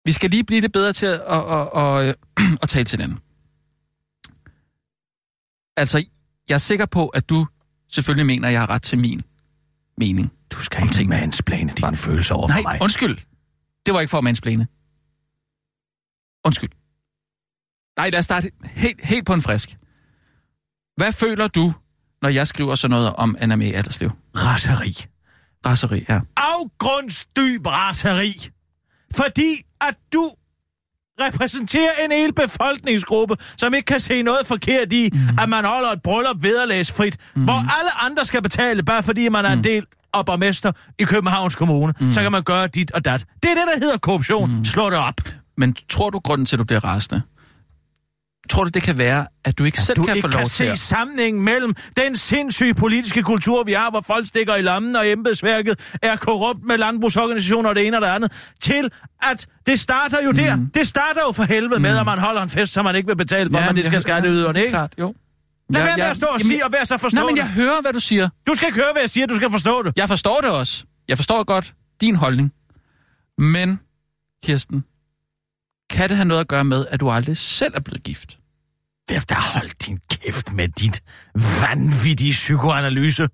Vi 0.06 0.12
skal 0.12 0.30
lige 0.30 0.44
blive 0.44 0.62
lidt 0.62 0.74
bedre 0.74 0.94
til 0.94 1.06
at, 1.06 1.22
at, 1.22 1.68
at, 1.76 2.08
at, 2.08 2.16
at 2.62 2.70
tale 2.74 2.86
til 2.86 3.00
den. 3.00 3.20
Altså, 5.78 6.06
jeg 6.50 6.54
er 6.54 6.58
sikker 6.60 6.86
på, 6.86 7.08
at 7.08 7.30
du 7.30 7.48
selvfølgelig 7.92 8.26
mener, 8.26 8.48
at 8.48 8.52
jeg 8.54 8.62
har 8.62 8.70
ret 8.70 8.82
til 8.82 9.00
min 9.00 9.22
mening. 9.98 10.32
Du 10.52 10.58
skal 10.60 10.84
ikke 10.84 11.10
mansplane 11.10 11.72
dine 11.78 11.96
følelser 11.96 12.36
over 12.36 12.48
Nej, 12.48 12.58
for 12.58 12.70
mig. 12.70 12.78
undskyld. 12.82 13.18
Det 13.86 13.94
var 13.94 14.00
ikke 14.00 14.10
for 14.12 14.18
at 14.18 14.24
mansplane. 14.24 14.68
Undskyld. 16.48 16.70
Nej, 17.98 18.10
lad 18.10 18.20
os 18.20 18.26
starte 18.26 18.52
helt, 18.64 19.06
helt 19.06 19.26
på 19.26 19.34
en 19.34 19.42
frisk. 19.42 19.78
Hvad 20.98 21.12
føler 21.12 21.48
du, 21.48 21.74
når 22.22 22.30
jeg 22.30 22.48
skriver 22.48 22.76
sådan 22.76 22.92
noget 22.92 23.14
om 23.16 23.36
Anna 23.40 23.56
Mae 23.56 23.76
Adderslev? 23.76 24.12
Raseri. 24.36 25.06
Raseri, 25.66 26.06
ja. 26.10 26.20
Afgrundsdyb 26.36 27.66
raseri. 27.66 28.50
Fordi 29.16 29.52
at 29.82 29.96
du 30.14 30.30
repræsenterer 31.22 31.92
en 32.06 32.12
hel 32.12 32.34
befolkningsgruppe, 32.34 33.36
som 33.58 33.74
ikke 33.74 33.86
kan 33.86 34.00
se 34.00 34.22
noget 34.22 34.48
forkert 34.48 34.94
i, 34.94 35.10
mm. 35.14 35.40
at 35.40 35.50
man 35.50 35.66
holder 35.66 35.90
et 35.90 36.02
bryllup 36.02 36.44
vederlagsfrit, 36.44 37.18
mm. 37.36 37.44
hvor 37.44 37.80
alle 37.80 37.92
andre 38.02 38.26
skal 38.26 38.42
betale, 38.42 38.84
bare 38.84 39.04
fordi 39.04 39.30
man 39.30 39.46
er 39.46 39.54
en 39.54 39.64
del 39.64 39.86
og 40.14 40.26
borgmester 40.26 40.72
i 41.00 41.04
Københavns 41.04 41.56
Kommune, 41.56 41.94
mm. 42.00 42.12
så 42.12 42.22
kan 42.22 42.32
man 42.32 42.44
gøre 42.44 42.68
dit 42.68 42.92
og 42.92 43.06
dat. 43.06 43.26
Det 43.44 43.52
er 43.52 43.56
det, 43.56 43.64
der 43.74 43.80
hedder 43.80 43.98
korruption. 43.98 44.58
Mm. 44.58 44.66
Slå 44.66 44.90
det 44.90 44.98
op. 44.98 45.22
Men 45.58 45.76
tror 45.90 46.10
du, 46.10 46.20
grunden 46.20 46.46
til, 46.46 46.56
at 46.56 46.60
du 46.60 46.64
bliver 46.64 46.84
rasende? 46.86 47.22
Tror 48.50 48.64
du, 48.64 48.70
det 48.70 48.84
kan 48.84 48.98
være, 48.98 49.28
at 49.46 49.58
du 49.58 49.64
ikke 49.64 49.80
selv 49.80 49.96
du 49.98 50.04
kan 50.04 50.16
ikke 50.16 50.26
få 50.26 50.32
lov 50.32 50.38
kan 50.40 50.46
til 50.46 50.56
se 50.56 50.72
at... 50.72 50.80
sammenhængen 50.80 51.44
mellem 51.44 51.74
den 51.98 52.16
sindssyge 52.16 52.74
politiske 52.74 53.24
kultur, 53.24 53.64
vi 53.64 53.74
har, 53.74 53.90
hvor 53.90 54.02
folk 54.02 54.28
stikker 54.28 54.56
i 54.56 54.62
lommen, 54.62 54.96
og 54.96 55.08
embedsværket 55.12 55.96
er 56.02 56.16
korrupt 56.16 56.64
med 56.64 56.78
landbrugsorganisationer 56.78 57.70
og 57.70 57.76
det 57.76 57.88
ene 57.88 57.98
og 57.98 58.02
det 58.02 58.08
andet, 58.08 58.52
til 58.62 58.90
at 59.24 59.48
det 59.66 59.80
starter 59.80 60.18
jo 60.26 60.32
der. 60.32 60.56
Mm. 60.56 60.70
Det 60.74 60.88
starter 60.88 61.22
jo 61.28 61.32
for 61.32 61.44
helvede 61.44 61.80
med, 61.80 61.98
at 61.98 62.06
man 62.06 62.20
holder 62.20 62.42
en 62.42 62.50
fest, 62.50 62.74
som 62.74 62.86
man 62.86 62.96
ikke 62.96 63.08
vil 63.08 63.16
betale 63.18 63.50
for, 63.52 63.60
Ja, 63.60 63.66
men 63.68 63.76
det 63.76 63.86
skal 63.86 64.02
skatteyderne, 64.02 64.60
ikke? 64.60 64.70
Klart, 64.72 64.94
jo. 65.00 65.16
Lad 65.70 65.82
Ja, 65.82 65.88
være 65.88 65.98
med 65.98 66.04
ja, 66.04 66.10
at 66.10 66.18
stå 66.18 66.26
og 66.28 66.40
jamen, 66.40 66.48
sige, 66.52 66.66
og 66.66 66.72
være 66.72 66.86
så 66.86 66.94
Nej, 66.94 66.98
men 66.98 67.00
forstående. 67.12 67.42
jeg 67.42 67.50
hører, 67.50 67.82
hvad 67.82 67.94
du 67.94 68.00
siger. 68.00 68.30
Du 68.48 68.56
skal 68.56 68.68
ikke 68.68 68.80
høre, 68.80 68.92
hvad 68.92 69.02
jeg 69.02 69.10
siger, 69.10 69.28
du 69.28 69.36
skal 69.36 69.52
forstå 69.52 69.84
det. 69.84 69.94
Jeg 69.96 70.08
forstår 70.08 70.42
det 70.42 70.50
også. 70.50 70.86
Jeg 71.08 71.18
forstår 71.18 71.44
godt 71.44 71.74
din 72.02 72.16
holdning. 72.16 72.52
Men, 73.38 73.80
Kirsten, 74.44 74.84
kan 75.90 76.10
det 76.10 76.18
have 76.18 76.26
noget 76.28 76.42
at 76.42 76.48
gøre 76.48 76.64
med, 76.64 76.86
at 76.90 77.00
du 77.00 77.10
aldrig 77.10 77.38
selv 77.38 77.74
er 77.76 77.80
blevet 77.80 78.04
gift? 78.04 78.38
Der 79.10 79.54
hold 79.54 79.70
din 79.86 80.00
kæft 80.12 80.54
med 80.54 80.68
dit 80.68 81.02
vanvittige 81.62 82.32
psykoanalyse. 82.32 83.28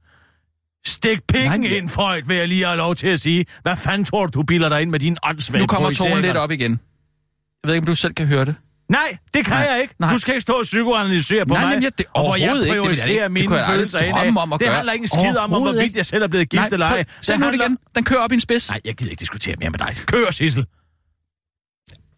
Stik 0.85 1.19
pikken 1.27 1.61
Nej, 1.61 1.69
ja. 1.69 1.77
ind, 1.77 1.89
Freud, 1.89 2.21
vil 2.27 2.37
jeg 2.37 2.47
lige 2.47 2.65
have 2.65 2.77
lov 2.77 2.95
til 2.95 3.07
at 3.07 3.19
sige. 3.19 3.45
Hvad 3.61 3.75
fanden 3.75 4.05
tror 4.05 4.25
du, 4.25 4.39
du 4.39 4.43
bilder 4.43 4.69
dig 4.69 4.81
ind 4.81 4.89
med 4.89 4.99
din 4.99 5.17
åndssvage 5.23 5.61
Nu 5.61 5.67
kommer 5.67 5.93
tonen 5.93 6.21
lidt 6.21 6.37
op 6.37 6.51
igen. 6.51 6.71
Jeg 6.71 7.67
ved 7.67 7.73
ikke, 7.73 7.81
om 7.83 7.85
du 7.85 7.95
selv 7.95 8.13
kan 8.13 8.27
høre 8.27 8.45
det. 8.45 8.55
Nej, 8.89 9.17
det 9.33 9.45
kan 9.45 9.53
Nej, 9.53 9.67
jeg 9.71 9.81
ikke. 9.81 9.95
nej. 9.99 10.11
Du 10.11 10.17
skal 10.17 10.33
ikke 10.33 10.41
stå 10.41 10.53
og 10.53 10.63
psykoanalysere 10.63 11.45
på 11.45 11.53
Nej, 11.53 11.65
mig. 11.75 11.83
jeg- 11.83 11.97
det- 11.97 12.05
og 12.13 12.23
hvor 12.23 12.35
jeg 12.35 12.43
overhovedet 12.49 12.65
ikke. 12.65 12.75
Det 12.75 12.75
jeg 12.75 12.83
prioriterer. 12.83 13.23
Det 13.23 13.31
mine 13.31 13.55
jeg 13.55 13.65
aldrig 13.65 13.77
følelser 13.79 14.11
drømme 14.11 14.41
om 14.41 14.53
at 14.53 14.59
Det 14.59 14.67
handler 14.67 14.93
ikke 14.93 15.03
en 15.03 15.07
skid 15.07 15.37
om, 15.37 15.53
om 15.53 15.61
hvorvidt 15.61 15.95
jeg 15.95 16.05
selv 16.05 16.23
er 16.23 16.27
blevet 16.27 16.49
gift 16.49 16.59
Nej, 16.61 16.69
eller 16.71 16.85
ej. 16.85 17.03
Se 17.21 17.37
nu 17.37 17.47
det 17.47 17.53
igen. 17.55 17.77
Den 17.95 18.03
kører 18.03 18.19
op 18.19 18.31
i 18.31 18.35
en 18.35 18.41
spids. 18.41 18.69
Nej, 18.69 18.79
jeg 18.85 18.95
gider 18.95 19.11
ikke 19.11 19.19
diskutere 19.19 19.55
mere 19.59 19.69
med 19.69 19.79
dig. 19.79 19.95
Kør, 20.05 20.31
Sissel. 20.31 20.65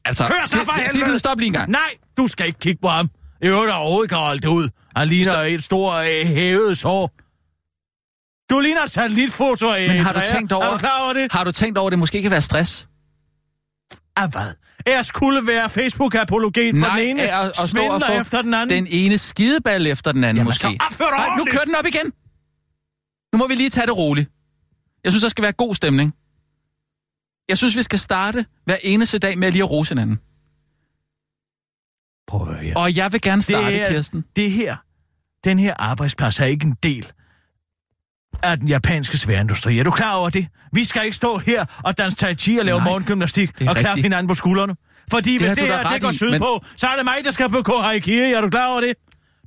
Altså, 0.06 0.28
Kør 0.28 0.46
så 0.46 0.58
for 0.66 0.98
helvede! 0.98 1.20
Stop 1.20 1.40
lige 1.40 1.48
en 1.48 1.54
gang. 1.54 1.70
Nej, 1.72 1.90
du 2.18 2.28
skal 2.28 2.48
ikke 2.48 2.60
kigge 2.60 2.82
på 2.82 2.88
ham. 2.88 3.10
I 3.42 3.48
øvrigt 3.48 3.74
overhovedet 3.74 4.10
kan 4.10 4.18
holde 4.18 4.42
det 4.42 4.48
ud. 4.48 4.70
Han 4.96 5.08
ligner 5.08 5.38
et 5.38 5.64
stort 5.64 6.06
øh, 6.08 6.26
hævet 6.26 6.78
sår. 6.78 7.12
Du 8.50 8.60
ligner 8.60 8.82
et 8.84 8.92
satellitfoto 8.92 9.68
af 9.72 9.88
Men 9.88 9.98
har 9.98 10.14
du 10.14 10.22
tænkt 10.34 10.52
over- 10.52 10.66
Er 10.66 10.72
du 10.72 10.78
klar 10.78 11.04
over 11.04 11.14
det? 11.14 11.32
Har 11.32 11.44
du 11.44 11.52
tænkt 11.52 11.78
over, 11.78 11.88
at 11.88 11.92
det 11.92 12.00
måske 12.00 12.22
kan 12.22 12.32
være 12.32 12.42
stress? 12.42 12.88
Af 14.18 14.32
hvad? 14.32 14.54
Er 14.86 15.02
skulle 15.02 15.48
være 15.48 15.66
Facebook-apologet 15.70 16.80
for 16.80 16.90
den 16.96 17.00
ene 17.00 17.40
og 17.40 17.56
svindler 17.56 18.20
efter 18.22 18.42
den 18.42 18.54
anden? 18.54 18.70
Den 18.78 18.88
ene 18.90 19.18
skideball 19.18 19.88
efter 19.88 20.12
den 20.12 20.24
anden, 20.24 20.36
Jamen, 20.38 20.46
måske. 20.48 20.78
så 20.92 21.04
Nej, 21.18 21.38
nu 21.38 21.46
kører 21.52 21.64
den 21.64 21.76
op 21.76 21.86
igen. 21.86 22.06
Nu 23.34 23.38
må 23.38 23.48
vi 23.48 23.56
lige 23.56 23.70
tage 23.70 23.88
det 23.88 23.98
roligt. 23.98 24.30
Jeg 25.04 25.12
synes, 25.12 25.22
der 25.22 25.30
skal 25.30 25.42
være 25.42 25.52
god 25.52 25.76
stemning. 25.76 26.14
Jeg 27.50 27.58
synes, 27.58 27.76
vi 27.78 27.82
skal 27.82 28.00
starte 28.00 28.46
hver 28.66 28.78
eneste 28.84 29.18
dag 29.20 29.38
med 29.38 29.48
at 29.48 29.54
lige 29.54 29.64
at 29.64 29.70
rose 29.72 29.92
hinanden. 29.92 30.20
Prøv 32.28 32.42
at 32.42 32.48
høre 32.48 32.64
her. 32.64 32.76
Og 32.78 32.96
jeg 32.96 33.12
vil 33.14 33.22
gerne 33.22 33.42
starte, 33.42 33.68
det, 33.68 33.82
er, 33.82 33.90
Kirsten. 33.90 34.26
det 34.36 34.52
her, 34.52 34.76
den 35.44 35.60
her 35.60 35.74
arbejdsplads 35.80 36.40
er 36.40 36.46
ikke 36.46 36.66
en 36.66 36.78
del 36.84 37.12
af 38.44 38.58
den 38.60 38.68
japanske 38.68 39.18
sværindustri. 39.18 39.80
Er 39.80 39.84
du 39.84 39.92
klar 39.92 40.14
over 40.16 40.30
det? 40.30 40.48
Vi 40.72 40.84
skal 40.84 41.04
ikke 41.04 41.16
stå 41.16 41.38
her 41.38 41.66
og 41.84 41.98
danse 41.98 42.18
tai 42.18 42.36
chi 42.36 42.58
og 42.58 42.66
lave 42.66 42.78
Nej, 42.80 42.88
morgengymnastik 42.90 43.60
det 43.60 43.70
og 43.70 43.76
klappe 43.76 43.90
rigtigt. 43.90 44.06
hinanden 44.06 44.28
på 44.28 44.34
skuldrene. 44.34 44.76
Fordi 45.12 45.38
hvis 45.38 45.50
det 45.50 45.58
du 45.58 45.66
da 45.68 45.78
her 45.78 45.90
det 45.90 46.02
går 46.02 46.12
sydpå, 46.12 46.32
men- 46.32 46.40
på, 46.40 46.64
så 46.78 46.88
er 46.88 46.96
det 46.96 47.06
mig, 47.06 47.18
der 47.26 47.32
skal 47.32 47.50
på 47.50 47.62
Kohai 47.62 47.98
Er 48.20 48.42
du 48.42 48.50
klar 48.50 48.68
over 48.68 48.82
det? 48.82 48.94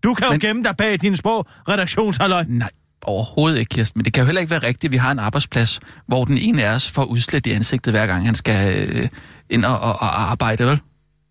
Du 0.03 0.15
kan 0.15 0.25
jo 0.27 0.31
Men- 0.31 0.41
gemme 0.41 0.63
dig 0.65 0.77
bag 0.77 1.01
din 1.01 1.17
små 1.17 1.41
redaktionshalløj. 1.69 2.45
Nej, 2.49 2.71
overhovedet 3.05 3.59
ikke, 3.59 3.71
Kirsten. 3.71 3.99
Men 3.99 4.05
det 4.05 4.13
kan 4.13 4.21
jo 4.21 4.27
heller 4.27 4.41
ikke 4.41 4.51
være 4.51 4.63
rigtigt, 4.63 4.85
at 4.85 4.93
vi 4.93 4.97
har 4.97 5.11
en 5.11 5.19
arbejdsplads, 5.19 5.81
hvor 6.07 6.25
den 6.25 6.39
ene 6.39 6.65
af 6.65 6.75
os 6.75 6.91
får 6.91 7.05
udslæt 7.05 7.47
i 7.47 7.51
ansigtet, 7.51 7.93
hver 7.93 8.07
gang 8.07 8.27
han 8.27 8.35
skal 8.35 8.89
øh, 8.97 9.09
ind 9.51 9.65
og, 9.65 9.81
og, 9.81 9.93
og 9.93 10.21
arbejde, 10.21 10.65
vel? 10.67 10.81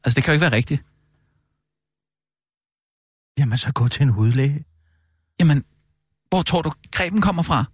Altså, 0.03 0.15
det 0.15 0.23
kan 0.23 0.31
jo 0.31 0.33
ikke 0.33 0.41
være 0.41 0.53
rigtigt. 0.53 0.83
Jamen, 3.39 3.57
så 3.57 3.71
gå 3.73 3.87
til 3.87 4.01
en 4.01 4.09
hudlæge. 4.09 4.65
Jamen, 5.39 5.65
hvor 6.29 6.41
tror 6.41 6.61
du, 6.61 6.71
cremen 6.95 7.21
kommer 7.21 7.43
fra? 7.43 7.65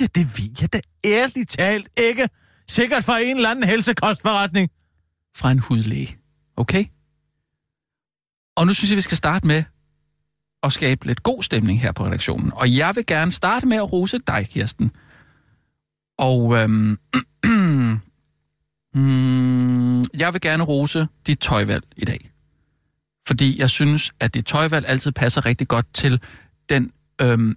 Ja, 0.00 0.06
det 0.14 0.38
ved 0.38 0.50
jeg 0.60 0.72
da 0.72 0.80
ærligt 1.04 1.50
talt 1.50 1.88
ikke. 1.96 2.28
Sikkert 2.68 3.04
fra 3.04 3.18
en 3.18 3.36
eller 3.36 3.50
anden 3.50 3.64
helsekostforretning. 3.64 4.70
Fra 5.36 5.50
en 5.50 5.58
hudlæge. 5.58 6.18
Okay? 6.56 6.84
Og 8.56 8.66
nu 8.66 8.72
synes 8.72 8.90
jeg, 8.90 8.96
vi 8.96 9.02
skal 9.02 9.16
starte 9.16 9.46
med 9.46 9.64
at 10.62 10.72
skabe 10.72 11.06
lidt 11.06 11.22
god 11.22 11.42
stemning 11.42 11.80
her 11.80 11.92
på 11.92 12.06
redaktionen. 12.06 12.52
Og 12.54 12.76
jeg 12.76 12.96
vil 12.96 13.06
gerne 13.06 13.32
starte 13.32 13.68
med 13.68 13.76
at 13.76 13.92
rose 13.92 14.18
dig, 14.18 14.46
Kirsten. 14.50 14.90
Og 16.18 16.56
øhm, 16.56 16.98
mm, 18.94 20.00
jeg 20.00 20.32
vil 20.32 20.40
gerne 20.40 20.62
rose 20.62 21.08
dit 21.26 21.38
tøjvalg 21.38 21.84
i 21.96 22.04
dag. 22.04 22.30
Fordi 23.26 23.60
jeg 23.60 23.70
synes, 23.70 24.12
at 24.20 24.34
dit 24.34 24.46
tøjvalg 24.46 24.88
altid 24.88 25.12
passer 25.12 25.46
rigtig 25.46 25.68
godt 25.68 25.86
til 25.94 26.20
den 26.68 26.92
øhm, 27.20 27.56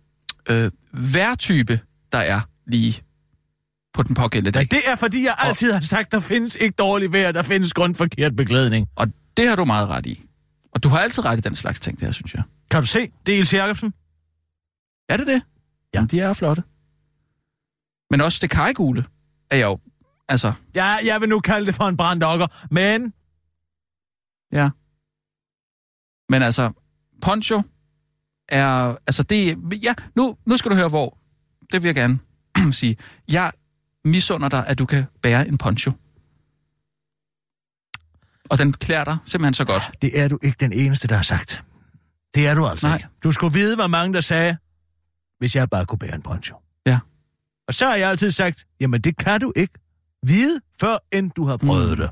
øh, 0.50 0.72
vejrtype, 0.92 1.80
der 2.12 2.18
er 2.18 2.40
lige 2.68 3.02
på 3.94 4.04
den 4.04 4.16
pågældende 4.16 4.52
dag. 4.52 4.68
Det 4.72 4.82
er, 4.88 4.96
fordi 4.96 5.24
jeg 5.24 5.36
altid 5.38 5.72
har 5.72 5.82
sagt, 5.82 6.12
der 6.12 6.20
findes 6.20 6.56
ikke 6.56 6.76
dårlig 6.76 7.12
vejr, 7.12 7.32
der 7.32 7.44
findes 7.44 7.74
kun 7.74 7.96
forkert 7.96 8.36
beklædning. 8.36 8.88
Og 8.96 9.08
det 9.38 9.48
har 9.48 9.56
du 9.56 9.66
meget 9.66 9.88
ret 9.90 10.06
i. 10.06 10.24
Og 10.72 10.84
du 10.84 10.90
har 10.90 11.00
altid 11.00 11.26
ret 11.26 11.38
i 11.38 11.42
den 11.42 11.56
slags 11.56 11.80
ting, 11.80 12.00
der, 12.00 12.12
synes 12.12 12.34
jeg. 12.34 12.44
Kan 12.74 12.82
du 12.82 12.88
se? 12.88 13.12
Det 13.26 13.34
er 13.34 13.38
Ilse 13.40 13.58
Jacobsen. 13.58 13.94
Er 15.10 15.18
det 15.18 15.28
det? 15.28 15.34
Ja. 15.34 15.40
Jamen, 15.94 16.08
de 16.08 16.20
er 16.20 16.34
flotte. 16.34 16.64
Men 18.12 18.22
også 18.22 18.40
det 18.42 18.50
kajgule 18.50 19.06
er 19.50 19.58
jeg 19.58 19.66
jo... 19.66 19.80
Altså, 20.28 20.54
Ja, 20.76 20.98
jeg 21.06 21.22
vil 21.22 21.30
nu 21.30 21.40
kalde 21.40 21.66
det 21.66 21.76
for 21.76 21.84
en 21.84 21.98
branddokker, 21.98 22.48
men 22.72 23.14
ja. 24.52 24.70
Men 26.30 26.42
altså, 26.44 26.72
poncho 27.22 27.62
er... 28.50 28.96
Altså, 29.08 29.24
det... 29.24 29.58
Ja, 29.84 29.94
nu, 30.16 30.38
nu 30.46 30.58
skal 30.58 30.72
du 30.72 30.76
høre, 30.76 30.90
hvor... 30.90 31.18
Det 31.72 31.82
vil 31.82 31.88
jeg 31.88 31.96
gerne 31.96 32.20
sige. 32.82 32.98
Jeg 33.32 33.52
misunder 34.06 34.50
dig, 34.50 34.68
at 34.68 34.80
du 34.80 34.86
kan 34.86 35.06
bære 35.22 35.48
en 35.48 35.58
poncho. 35.58 35.92
Og 38.50 38.60
den 38.60 38.74
klæder 38.74 39.04
dig 39.04 39.18
simpelthen 39.26 39.54
så 39.54 39.66
godt. 39.66 39.92
det 40.02 40.20
er 40.20 40.28
du 40.28 40.40
ikke 40.44 40.58
den 40.60 40.74
eneste, 40.74 41.08
der 41.08 41.16
har 41.16 41.24
sagt. 41.24 41.64
Det 42.36 42.48
er 42.48 42.56
du 42.56 42.68
altså 42.68 42.88
Nej. 42.88 42.96
ikke. 42.98 43.08
Du 43.24 43.32
skulle 43.32 43.54
vide, 43.54 43.76
hvor 43.76 43.88
mange 43.88 44.14
der 44.14 44.22
sagde, 44.22 44.58
hvis 45.40 45.56
jeg 45.56 45.70
bare 45.70 45.86
kunne 45.86 46.00
bære 46.00 46.16
en 46.16 46.22
poncho. 46.22 46.56
Ja. 46.86 47.00
Og 47.68 47.74
så 47.74 47.86
har 47.88 47.96
jeg 47.96 48.10
altid 48.10 48.32
sagt, 48.32 48.66
jamen 48.80 49.02
det 49.02 49.18
kan 49.18 49.42
du 49.42 49.54
ikke 49.56 49.74
vide, 50.26 50.60
før 50.80 50.98
end 51.12 51.32
du 51.32 51.46
har 51.46 51.58
prøvet 51.58 51.90
Mm. 51.92 51.98
det. 51.98 52.10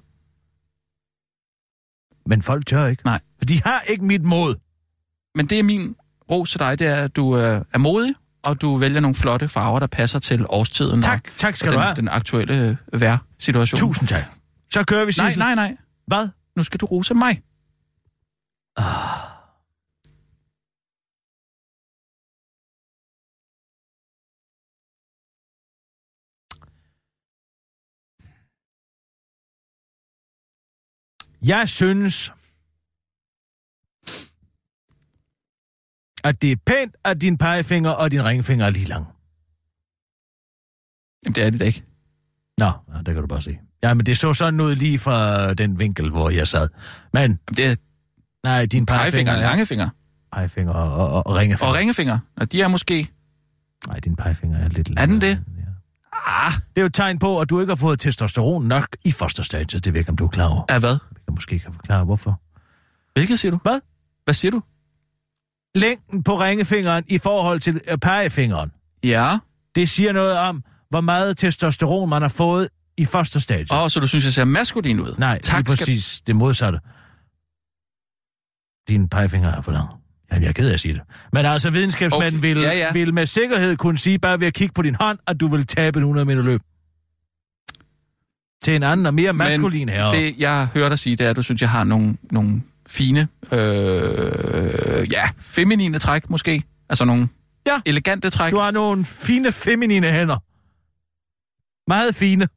Men 2.25 2.42
folk 2.42 2.66
tør 2.66 2.88
ikke. 2.88 3.06
Nej. 3.06 3.20
For 3.38 3.46
de 3.46 3.62
har 3.63 3.82
ikke 3.90 4.06
mit 4.06 4.24
mod. 4.24 4.56
Men 5.36 5.46
det 5.48 5.60
er 5.60 5.63
min 5.63 5.96
ros 6.32 6.50
til 6.51 6.60
dig, 6.60 6.80
det 6.80 6.88
er, 6.88 6.96
at 6.96 7.16
du 7.16 7.38
øh, 7.38 7.62
er 7.74 7.78
modig, 7.78 8.16
og 8.44 8.62
du 8.62 8.75
vælger 8.78 9.00
nogle 9.00 9.16
flotte 9.16 9.50
farver, 9.50 9.80
der 9.80 9.88
passer 9.88 10.20
til 10.20 10.46
årstiden 10.50 11.01
Tak, 11.01 11.28
og, 11.28 11.38
tak 11.38 11.56
skal 11.56 11.70
og 11.70 11.74
du 11.74 11.78
den, 11.78 11.84
have. 11.84 11.96
den 11.96 12.08
aktuelle 12.08 12.78
øh, 12.94 13.01
vejrsituation. 13.01 13.80
Tusind 13.80 14.08
tak. 14.08 14.24
Så 14.74 14.84
kører 14.84 15.06
vi 15.06 15.13
Nej, 15.18 15.30
Sissel. 15.30 15.40
nej, 15.40 15.56
nej. 15.56 15.78
Hvad? 16.08 16.30
Nu 16.56 16.63
skal 16.63 16.80
du 16.80 16.86
rose 16.86 17.13
mig. 17.13 17.42
Jeg 31.45 31.69
synes, 31.69 32.31
at 36.24 36.41
det 36.41 36.51
er 36.51 36.55
pænt, 36.65 36.95
at 37.05 37.21
din 37.21 37.38
pegefinger 37.38 37.89
og 37.91 38.12
din 38.12 38.25
ringfinger 38.25 38.65
er 38.65 38.69
lige 38.69 38.86
lang. 38.86 39.05
Jamen, 41.25 41.36
det 41.36 41.43
er 41.43 41.50
det 41.50 41.60
da 41.60 41.65
ikke. 41.65 41.83
Nå, 42.57 42.71
det 42.98 43.05
kan 43.13 43.15
du 43.21 43.27
bare 43.27 43.41
se. 43.41 43.57
Ja, 43.83 43.93
men 43.93 44.05
det 44.05 44.17
så 44.17 44.33
sådan 44.33 44.62
ud 44.62 44.75
lige 44.75 45.00
fra 45.00 45.53
den 45.53 45.79
vinkel, 45.79 46.10
hvor 46.10 46.29
jeg 46.29 46.48
sad. 46.48 46.67
Men, 47.13 47.21
Jamen, 47.21 47.39
det 47.57 47.65
er 47.65 47.75
nej, 48.43 48.65
din 48.65 48.86
pegefinger 48.86 49.12
pegefinger 49.12 49.33
og 49.33 49.38
er... 49.38 49.48
langefinger. 49.50 49.89
Pegefinger 50.33 50.74
og, 50.74 51.07
og, 51.13 51.27
og, 51.27 51.36
ringefinger. 51.36 51.69
Og 51.69 51.75
ringefinger. 51.75 52.19
Og 52.38 52.51
de 52.51 52.62
er 52.62 52.67
måske... 52.67 53.07
Nej, 53.88 54.00
din 54.00 54.15
pegefinger 54.15 54.57
er 54.57 54.69
lidt 54.69 54.89
Er 54.98 55.05
den 55.05 55.19
længere. 55.19 55.29
det? 55.29 55.43
Ja. 55.57 55.62
Ah, 56.27 56.51
Det 56.53 56.62
er 56.77 56.81
jo 56.81 56.86
et 56.86 56.93
tegn 56.93 57.19
på, 57.19 57.39
at 57.39 57.50
du 57.50 57.60
ikke 57.60 57.71
har 57.71 57.75
fået 57.77 58.00
testosteron 58.00 58.65
nok 58.67 58.88
i 59.05 59.12
fosterstadiet. 59.12 59.86
Det 59.86 59.93
ved 59.93 60.00
ikke, 60.00 60.10
om 60.10 60.17
du 60.17 60.25
er 60.25 60.29
klar 60.29 60.48
over. 60.50 60.63
er 60.69 60.79
hvad? 60.79 60.98
Kan 61.31 61.35
måske 61.35 61.59
kan 61.59 61.73
forklare, 61.73 62.03
hvorfor. 62.05 62.41
Hvilket 63.13 63.39
siger 63.39 63.51
du? 63.51 63.59
Hvad? 63.63 63.79
Hvad 64.23 64.33
siger 64.33 64.51
du? 64.51 64.61
Længden 65.75 66.23
på 66.23 66.39
ringefingeren 66.39 67.03
i 67.07 67.17
forhold 67.17 67.59
til 67.59 67.81
øh, 67.91 67.97
pegefingeren, 67.97 68.71
Ja. 69.03 69.38
det 69.75 69.89
siger 69.89 70.11
noget 70.11 70.38
om, 70.38 70.63
hvor 70.89 71.01
meget 71.01 71.38
testosteron 71.38 72.09
man 72.09 72.21
har 72.21 72.29
fået 72.29 72.69
i 72.97 73.05
fosterstadiet. 73.05 73.71
Åh, 73.73 73.89
så 73.89 74.00
du 74.00 74.07
synes, 74.07 74.25
jeg 74.25 74.33
ser 74.33 74.45
maskulin 74.45 75.00
ud? 75.00 75.15
Nej, 75.17 75.39
tak, 75.43 75.67
lige 75.67 75.77
præcis 75.77 76.21
det 76.27 76.35
modsatte. 76.35 76.79
Din 78.88 79.09
pegefinger 79.09 79.50
er 79.51 79.61
for 79.61 79.71
lang. 79.71 79.89
Jamen, 80.31 80.43
jeg 80.43 80.50
er 80.50 80.53
ked 80.53 80.69
af 80.69 80.73
at 80.73 80.79
sige 80.79 80.93
det. 80.93 81.01
Men 81.33 81.45
altså, 81.45 81.69
videnskabsmanden 81.69 82.39
Okay, 82.39 82.47
vil, 82.53 82.57
ja, 82.61 82.71
ja. 82.77 82.91
vil 82.93 83.13
med 83.13 83.25
sikkerhed 83.25 83.77
kunne 83.77 83.97
sige, 83.97 84.19
bare 84.19 84.39
ved 84.39 84.47
at 84.47 84.53
kigge 84.53 84.73
på 84.73 84.81
din 84.81 84.95
hånd, 84.95 85.19
at 85.27 85.39
du 85.39 85.47
vil 85.47 85.67
tabe 85.67 86.00
et 86.00 86.01
100 86.01 86.25
meter 86.25 86.41
løb. 86.41 86.61
Til 88.63 88.75
en 88.75 88.84
anden 88.84 89.06
og 89.06 89.13
mere 89.13 89.34
maskulin 89.34 89.89
herre. 89.89 90.15
Det, 90.15 90.38
jeg 90.38 90.65
hører 90.74 90.89
dig 90.89 91.00
sige, 91.00 91.15
det 91.15 91.25
er, 91.25 91.30
at 91.30 91.36
du 91.36 91.41
synes, 91.44 91.62
jeg 91.62 91.70
har 91.70 91.84
nogle, 91.84 92.18
nogle 92.32 92.62
fine, 92.88 93.27
øh, 93.51 95.12
ja, 95.12 95.30
feminine 95.39 96.00
træk 96.00 96.30
måske. 96.30 96.63
Altså 96.89 97.06
nogle 97.06 97.30
Ja. 97.68 97.82
elegante 97.86 98.30
træk. 98.30 98.51
Du 98.51 98.58
har 98.58 98.72
nogle 98.72 99.06
fine, 99.06 99.51
feminine 99.51 100.12
hænder. 100.12 100.38
Meget 101.89 102.15
fine. 102.15 102.48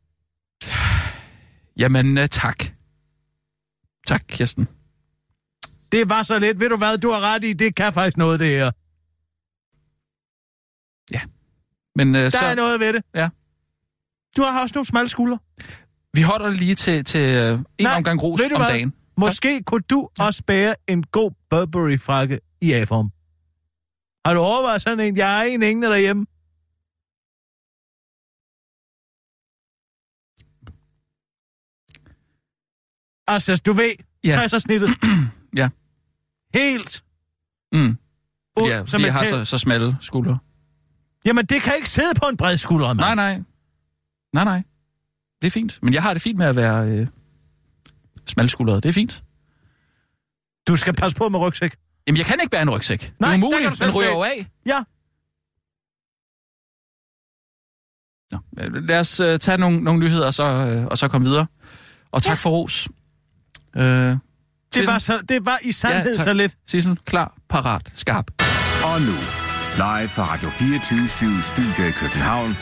Jamen, 1.76 2.18
uh, 2.18 2.24
tak. 2.26 2.64
Tak, 4.06 4.22
Kirsten. 4.28 4.68
Det 5.92 6.08
var 6.08 6.22
så 6.22 6.38
lidt. 6.38 6.60
Ved 6.60 6.68
du 6.68 6.76
hvad, 6.76 6.98
du 6.98 7.10
har 7.10 7.20
ret 7.20 7.44
i. 7.44 7.52
Det 7.52 7.74
kan 7.74 7.92
faktisk 7.92 8.16
noget, 8.16 8.40
det 8.40 8.48
her. 8.48 8.70
Men 11.96 12.08
uh, 12.08 12.14
Der 12.20 12.30
så, 12.30 12.38
er 12.38 12.54
noget 12.54 12.80
ved 12.80 12.92
det. 12.92 13.02
Ja. 13.14 13.28
Du 14.36 14.42
har 14.42 14.62
også 14.62 14.72
nogle 14.74 14.86
smalle 14.86 15.08
skuldre. 15.08 15.38
Vi 16.14 16.22
holder 16.22 16.48
det 16.48 16.56
lige 16.58 16.74
til, 16.74 17.04
til 17.04 17.52
uh, 17.52 17.58
en 17.58 17.64
Nej, 17.80 17.96
omgang 17.96 18.22
ros 18.22 18.40
om 18.40 18.56
hvad? 18.56 18.68
dagen. 18.68 18.94
Måske 19.18 19.62
kunne 19.62 19.82
du 19.90 20.08
også 20.18 20.42
bære 20.46 20.74
en 20.88 21.02
god 21.02 21.30
Burberry-frakke 21.50 22.40
i 22.60 22.72
A-form. 22.72 23.10
Har 24.26 24.34
du 24.34 24.40
overvejet 24.40 24.82
sådan 24.82 25.00
en? 25.00 25.16
Jeg 25.16 25.26
har 25.36 25.42
en 25.42 25.62
hængende 25.62 25.88
derhjemme. 25.88 26.26
Altså, 33.28 33.62
du 33.66 33.72
ved, 33.72 33.92
Ja. 34.24 34.32
60 34.32 34.62
snittet. 34.62 34.90
Ja. 35.58 35.68
Helt 36.54 37.04
Mm. 37.72 37.98
ud 38.60 38.68
Ja, 38.68 38.84
som 38.86 39.00
jeg 39.00 39.12
har 39.14 39.24
så, 39.24 39.44
så 39.44 39.58
smalle 39.58 39.96
skuldre. 40.00 40.38
Jamen, 41.24 41.46
det 41.46 41.62
kan 41.62 41.72
ikke 41.76 41.90
sidde 41.90 42.14
på 42.20 42.26
en 42.26 42.36
bred 42.36 42.56
skulder, 42.56 42.86
mand. 42.86 42.98
Nej, 42.98 43.14
nej. 43.14 43.42
Nej, 44.32 44.44
nej. 44.44 44.62
Det 45.44 45.50
er 45.50 45.52
fint. 45.60 45.78
Men 45.82 45.94
jeg 45.94 46.02
har 46.02 46.12
det 46.12 46.22
fint 46.22 46.38
med 46.38 46.46
at 46.46 46.56
være 46.56 46.88
øh, 46.88 47.06
smalskuldret. 48.26 48.82
Det 48.82 48.88
er 48.88 48.92
fint. 48.92 49.22
Du 50.68 50.76
skal 50.76 50.92
passe 50.94 51.16
på 51.16 51.28
med 51.28 51.38
rygsæk. 51.40 51.76
Jamen, 52.06 52.16
jeg 52.18 52.26
kan 52.26 52.38
ikke 52.40 52.50
bære 52.50 52.62
en 52.62 52.70
rygsæk. 52.70 53.00
det 53.00 53.12
Nej, 53.20 53.28
er 53.28 53.32
der 53.32 53.38
kan 53.40 53.46
umuligt. 53.46 53.80
Den 53.80 53.90
ryger 53.90 54.10
jo 54.10 54.22
af. 54.22 54.46
Ja. 54.66 54.82
Nå, 58.32 58.38
øh, 58.58 58.88
lad 58.88 59.00
os 59.00 59.20
øh, 59.20 59.38
tage 59.38 59.58
nogle, 59.58 59.80
nogle 59.80 60.00
nyheder, 60.00 60.26
og 60.26 60.34
så, 60.34 60.42
øh, 60.44 60.84
og 60.86 60.98
så 60.98 61.08
komme 61.08 61.28
videre. 61.28 61.46
Og 62.10 62.22
tak 62.22 62.38
for 62.38 62.50
ros. 62.50 62.88
Øh, 63.76 63.82
Det 64.74 64.86
var, 64.86 64.98
så, 64.98 65.20
det 65.28 65.46
var 65.46 65.58
i 65.64 65.72
sandhed 65.72 66.12
Ja, 66.12 66.16
tak. 66.16 66.24
så 66.24 66.32
lidt. 66.32 66.56
Sissel, 66.66 66.98
klar, 67.04 67.34
parat, 67.48 67.92
skarp. 67.94 68.30
Og 68.84 69.00
nu, 69.00 69.12
live 69.76 70.08
fra 70.08 70.32
Radio 70.32 70.50
24 70.50 71.42
Studio 71.42 71.84
i 71.88 71.90
København. 71.90 72.56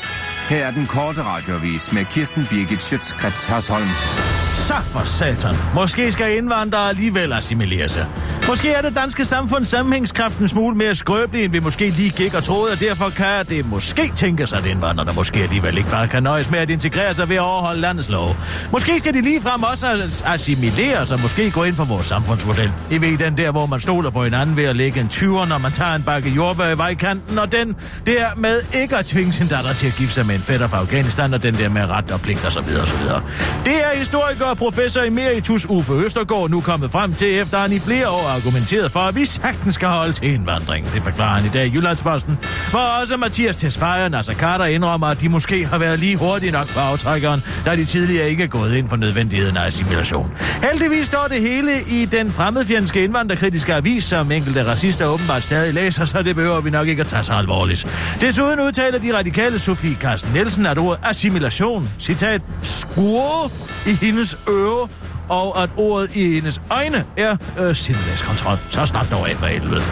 Her 0.49 0.67
er 0.67 0.71
den 0.71 0.87
korte 0.87 1.23
radiovis 1.25 1.93
med 1.93 2.05
Kirsten 2.05 2.47
Birgit 2.51 2.83
Schøtzgrads 2.83 3.45
Hasholm. 3.45 4.32
Så 4.62 4.75
for 4.85 5.04
satan. 5.04 5.54
Måske 5.75 6.12
skal 6.12 6.37
indvandrere 6.37 6.88
alligevel 6.88 7.33
assimilere 7.33 7.88
sig. 7.88 8.07
Måske 8.49 8.71
er 8.71 8.83
det 8.83 8.97
danske 8.97 9.25
samfund 9.25 9.64
sammenhængskraft 9.64 10.38
en 10.38 10.49
smule 10.49 10.76
mere 10.76 10.95
skrøbelig, 10.95 11.45
end 11.45 11.52
vi 11.52 11.59
måske 11.59 11.90
lige 11.90 12.11
gik 12.11 12.35
og 12.35 12.42
troede, 12.42 12.73
og 12.73 12.81
derfor 12.81 13.11
kan 13.11 13.47
det 13.49 13.66
måske 13.66 14.12
tænke 14.16 14.47
sig, 14.47 14.59
at 14.59 14.66
indvandrere, 14.66 15.07
der 15.07 15.12
måske 15.12 15.40
alligevel 15.40 15.78
ikke 15.78 15.90
bare 15.90 16.09
kan 16.09 16.23
nøjes 16.23 16.50
med 16.50 16.59
at 16.59 16.71
integrere 16.71 17.14
sig 17.14 17.28
ved 17.28 17.37
at 17.37 17.42
overholde 17.42 17.81
landets 17.81 18.09
lov. 18.09 18.37
Måske 18.73 18.99
skal 18.99 19.14
de 19.14 19.21
ligefrem 19.21 19.62
også 19.62 20.11
assimilere 20.25 21.07
sig, 21.07 21.21
måske 21.21 21.50
gå 21.50 21.64
ind 21.64 21.76
for 21.76 21.85
vores 21.85 22.07
samfundsmodel. 22.07 22.73
I 22.90 23.00
ved 23.00 23.19
den 23.19 23.37
der, 23.37 23.50
hvor 23.50 23.66
man 23.66 23.81
stoler 23.81 24.11
på 24.11 24.25
hinanden 24.25 24.57
ved 24.57 24.64
at 24.64 24.76
lægge 24.76 25.00
en 25.00 25.07
20'er, 25.07 25.49
når 25.49 25.59
man 25.59 25.73
tager 25.73 25.95
en 25.95 26.02
bakke 26.02 26.31
jordbær 26.31 26.69
i 26.69 26.78
vejkanten, 26.78 27.38
og 27.38 27.52
den 27.52 27.76
der 28.07 28.26
med 28.37 28.61
ikke 28.83 28.97
at 28.97 29.07
tvinge 29.07 29.33
sin 29.33 29.47
datter 29.47 29.73
til 29.73 29.87
at 29.87 29.95
gifte 29.95 30.14
sig 30.14 30.26
med 30.26 30.35
en 30.35 30.40
fætter 30.40 30.66
fra 30.69 30.78
Afghanistan, 30.78 31.35
og 31.35 31.42
den 31.42 31.54
der 31.54 31.69
med 31.69 31.87
ret 31.87 32.11
og 32.11 32.21
pligt 32.21 32.45
og 32.45 32.52
så 32.52 32.61
videre 32.61 32.83
og 32.83 32.88
så 32.88 32.97
videre. 32.97 33.23
Det 33.64 33.76
er 33.76 33.99
historiker 33.99 34.52
er 34.53 34.57
professor 34.57 35.03
emeritus 35.03 35.67
Uffe 35.69 35.93
Østergaard 35.93 36.51
nu 36.51 36.61
kommet 36.61 36.91
frem 36.91 37.15
til, 37.15 37.41
efter 37.41 37.59
han 37.59 37.73
i 37.73 37.79
flere 37.79 38.09
år 38.09 38.29
argumenteret 38.29 38.93
for, 38.93 39.01
at 39.01 39.15
vi 39.15 39.25
sagtens 39.27 39.75
skal 39.75 39.89
holde 39.89 40.13
til 40.13 40.35
indvandring. 40.35 40.93
Det 40.95 41.03
forklarer 41.03 41.35
han 41.35 41.45
i 41.45 41.49
dag 41.49 41.67
i 41.67 41.71
Jyllandsposten, 41.75 42.39
hvor 42.71 43.01
også 43.01 43.17
Mathias 43.17 43.57
Tesfaye 43.57 44.05
og 44.05 44.11
Nasser 44.11 44.35
Carter 44.35 44.65
indrømmer, 44.65 45.07
at 45.07 45.21
de 45.21 45.29
måske 45.29 45.67
har 45.67 45.79
været 45.79 45.99
lige 45.99 46.17
hurtige 46.17 46.53
nok 46.53 46.69
på 46.69 46.81
aftrækkeren, 46.81 47.43
da 47.67 47.77
de 47.77 47.85
tidligere 47.85 48.31
ikke 48.31 48.43
er 48.43 48.47
gået 48.47 48.75
ind 48.75 48.89
for 48.89 48.97
nødvendigheden 48.97 49.57
af 49.57 49.67
assimilation. 49.67 50.33
Heldigvis 50.63 51.07
står 51.07 51.27
det 51.29 51.41
hele 51.41 51.73
i 51.91 52.05
den 52.05 52.33
fremmedfjendske 52.33 53.05
indvandrerkritiske 53.05 53.75
avis, 53.75 54.05
som 54.05 54.33
enkelte 54.33 54.67
racister 54.67 55.07
åbenbart 55.07 55.43
stadig 55.43 55.75
læser, 55.75 56.05
så 56.05 56.23
det 56.23 56.37
behøver 56.37 56.61
vi 56.61 56.71
nok 56.71 56.89
ikke 56.89 57.01
at 57.01 57.07
tage 57.07 57.25
så 57.25 57.33
alvorligt. 57.33 57.87
Desuden 58.21 58.61
udtaler 58.61 58.99
de 58.99 59.17
radikale 59.17 59.59
Sofie 59.59 59.95
Carsten 59.95 60.33
Nielsen, 60.33 60.67
at 60.67 60.79
ordet 60.79 61.01
assimilation, 61.05 61.91
citat, 61.99 62.43
skur 62.63 63.51
i 63.87 63.91
hendes 64.07 64.39
øre, 64.49 64.89
og 65.29 65.63
at 65.63 65.71
ordet 65.77 66.17
i 66.17 66.35
hendes 66.35 66.61
øjne 66.71 67.05
er 67.17 67.37
øh, 67.61 67.75
sindlæskontrol. 67.75 68.59
Så 68.69 68.87
snart 68.87 69.11
dog 69.11 69.31
af 69.31 69.37
for 69.37 69.47
helvede. 69.47 69.83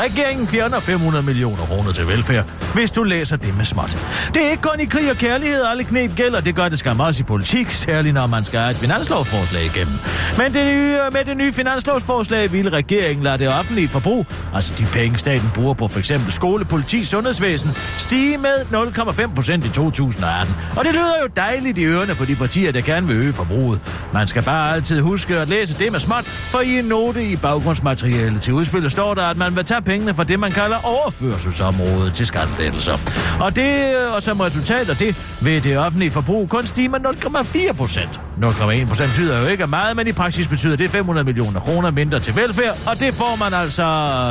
Regeringen 0.00 0.46
fjerner 0.46 0.80
500 0.80 1.24
millioner 1.24 1.66
kroner 1.66 1.92
til 1.92 2.06
velfærd, 2.06 2.44
hvis 2.76 2.90
du 2.90 3.02
læser 3.02 3.36
det 3.36 3.56
med 3.56 3.64
småt. 3.64 3.98
Det 4.34 4.46
er 4.46 4.50
ikke 4.50 4.62
kun 4.62 4.80
i 4.80 4.84
krig 4.84 5.10
og 5.10 5.16
kærlighed, 5.16 5.64
alle 5.64 5.84
knep 5.84 6.16
gælder. 6.16 6.40
Det 6.40 6.54
gør 6.54 6.68
det 6.68 6.78
skam 6.78 7.00
også 7.00 7.22
i 7.22 7.24
politik, 7.24 7.70
særligt 7.70 8.14
når 8.14 8.26
man 8.26 8.44
skal 8.44 8.60
have 8.60 8.70
et 8.70 8.76
finanslovsforslag 8.76 9.64
igennem. 9.64 9.94
Men 10.38 10.54
det 10.54 10.74
nye, 10.74 10.96
med 11.12 11.24
det 11.24 11.36
nye 11.36 11.52
finanslovsforslag 11.52 12.52
vil 12.52 12.70
regeringen 12.70 13.24
lade 13.24 13.38
det 13.38 13.48
offentlige 13.48 13.88
forbrug, 13.88 14.26
altså 14.54 14.74
de 14.78 14.86
penge 14.92 15.18
staten 15.18 15.50
bruger 15.54 15.74
på 15.74 15.88
f.eks. 15.88 16.12
skole, 16.28 16.64
politi, 16.64 17.04
sundhedsvæsen, 17.04 17.70
stige 17.98 18.38
med 18.38 18.56
0,5 18.72 19.34
procent 19.34 19.64
i 19.64 19.68
2018. 19.68 20.54
Og 20.76 20.84
det 20.84 20.94
lyder 20.94 21.14
jo 21.22 21.28
dejligt 21.36 21.78
i 21.78 21.84
ørerne 21.84 22.14
på 22.14 22.24
de 22.24 22.34
partier, 22.34 22.72
der 22.72 22.80
gerne 22.80 23.06
vil 23.06 23.16
øge 23.16 23.32
forbruget. 23.32 23.80
Man 24.12 24.26
skal 24.26 24.42
bare 24.42 24.74
altid 24.74 25.00
huske 25.00 25.38
at 25.38 25.48
læse 25.48 25.78
det 25.78 25.92
med 25.92 26.00
småt, 26.00 26.24
for 26.24 26.60
i 26.60 26.78
en 26.78 26.84
note 26.84 27.24
i 27.24 27.36
baggrundsmaterialet 27.36 28.40
til 28.40 28.54
udspillet 28.54 28.92
står 28.92 29.14
der, 29.14 29.26
at 29.26 29.36
man 29.36 29.56
vil 29.56 29.64
tage 29.64 29.82
pengene 29.82 30.14
fra 30.14 30.24
det, 30.24 30.40
man 30.40 30.52
kalder 30.52 30.76
overførselsområdet 30.84 32.14
til 32.14 32.26
skattelettelser. 32.72 33.40
Og, 33.40 33.56
det, 33.56 33.96
og 34.14 34.22
som 34.22 34.40
resultat 34.40 34.90
af 34.90 34.96
det 34.96 35.16
vil 35.40 35.64
det 35.64 35.78
offentlige 35.78 36.10
forbrug 36.10 36.48
kun 36.48 36.66
stige 36.66 36.88
med 36.88 36.98
0,4 37.00 37.72
procent. 37.72 38.20
0,1 38.42 38.86
procent 38.86 39.10
betyder 39.10 39.40
jo 39.40 39.46
ikke 39.46 39.66
meget, 39.66 39.96
men 39.96 40.06
i 40.06 40.12
praksis 40.12 40.48
betyder 40.48 40.76
det 40.76 40.90
500 40.90 41.24
millioner 41.24 41.60
kroner 41.60 41.90
mindre 41.90 42.20
til 42.20 42.36
velfærd, 42.36 42.78
og 42.86 43.00
det 43.00 43.14
får 43.14 43.36
man 43.36 43.54
altså 43.60 43.86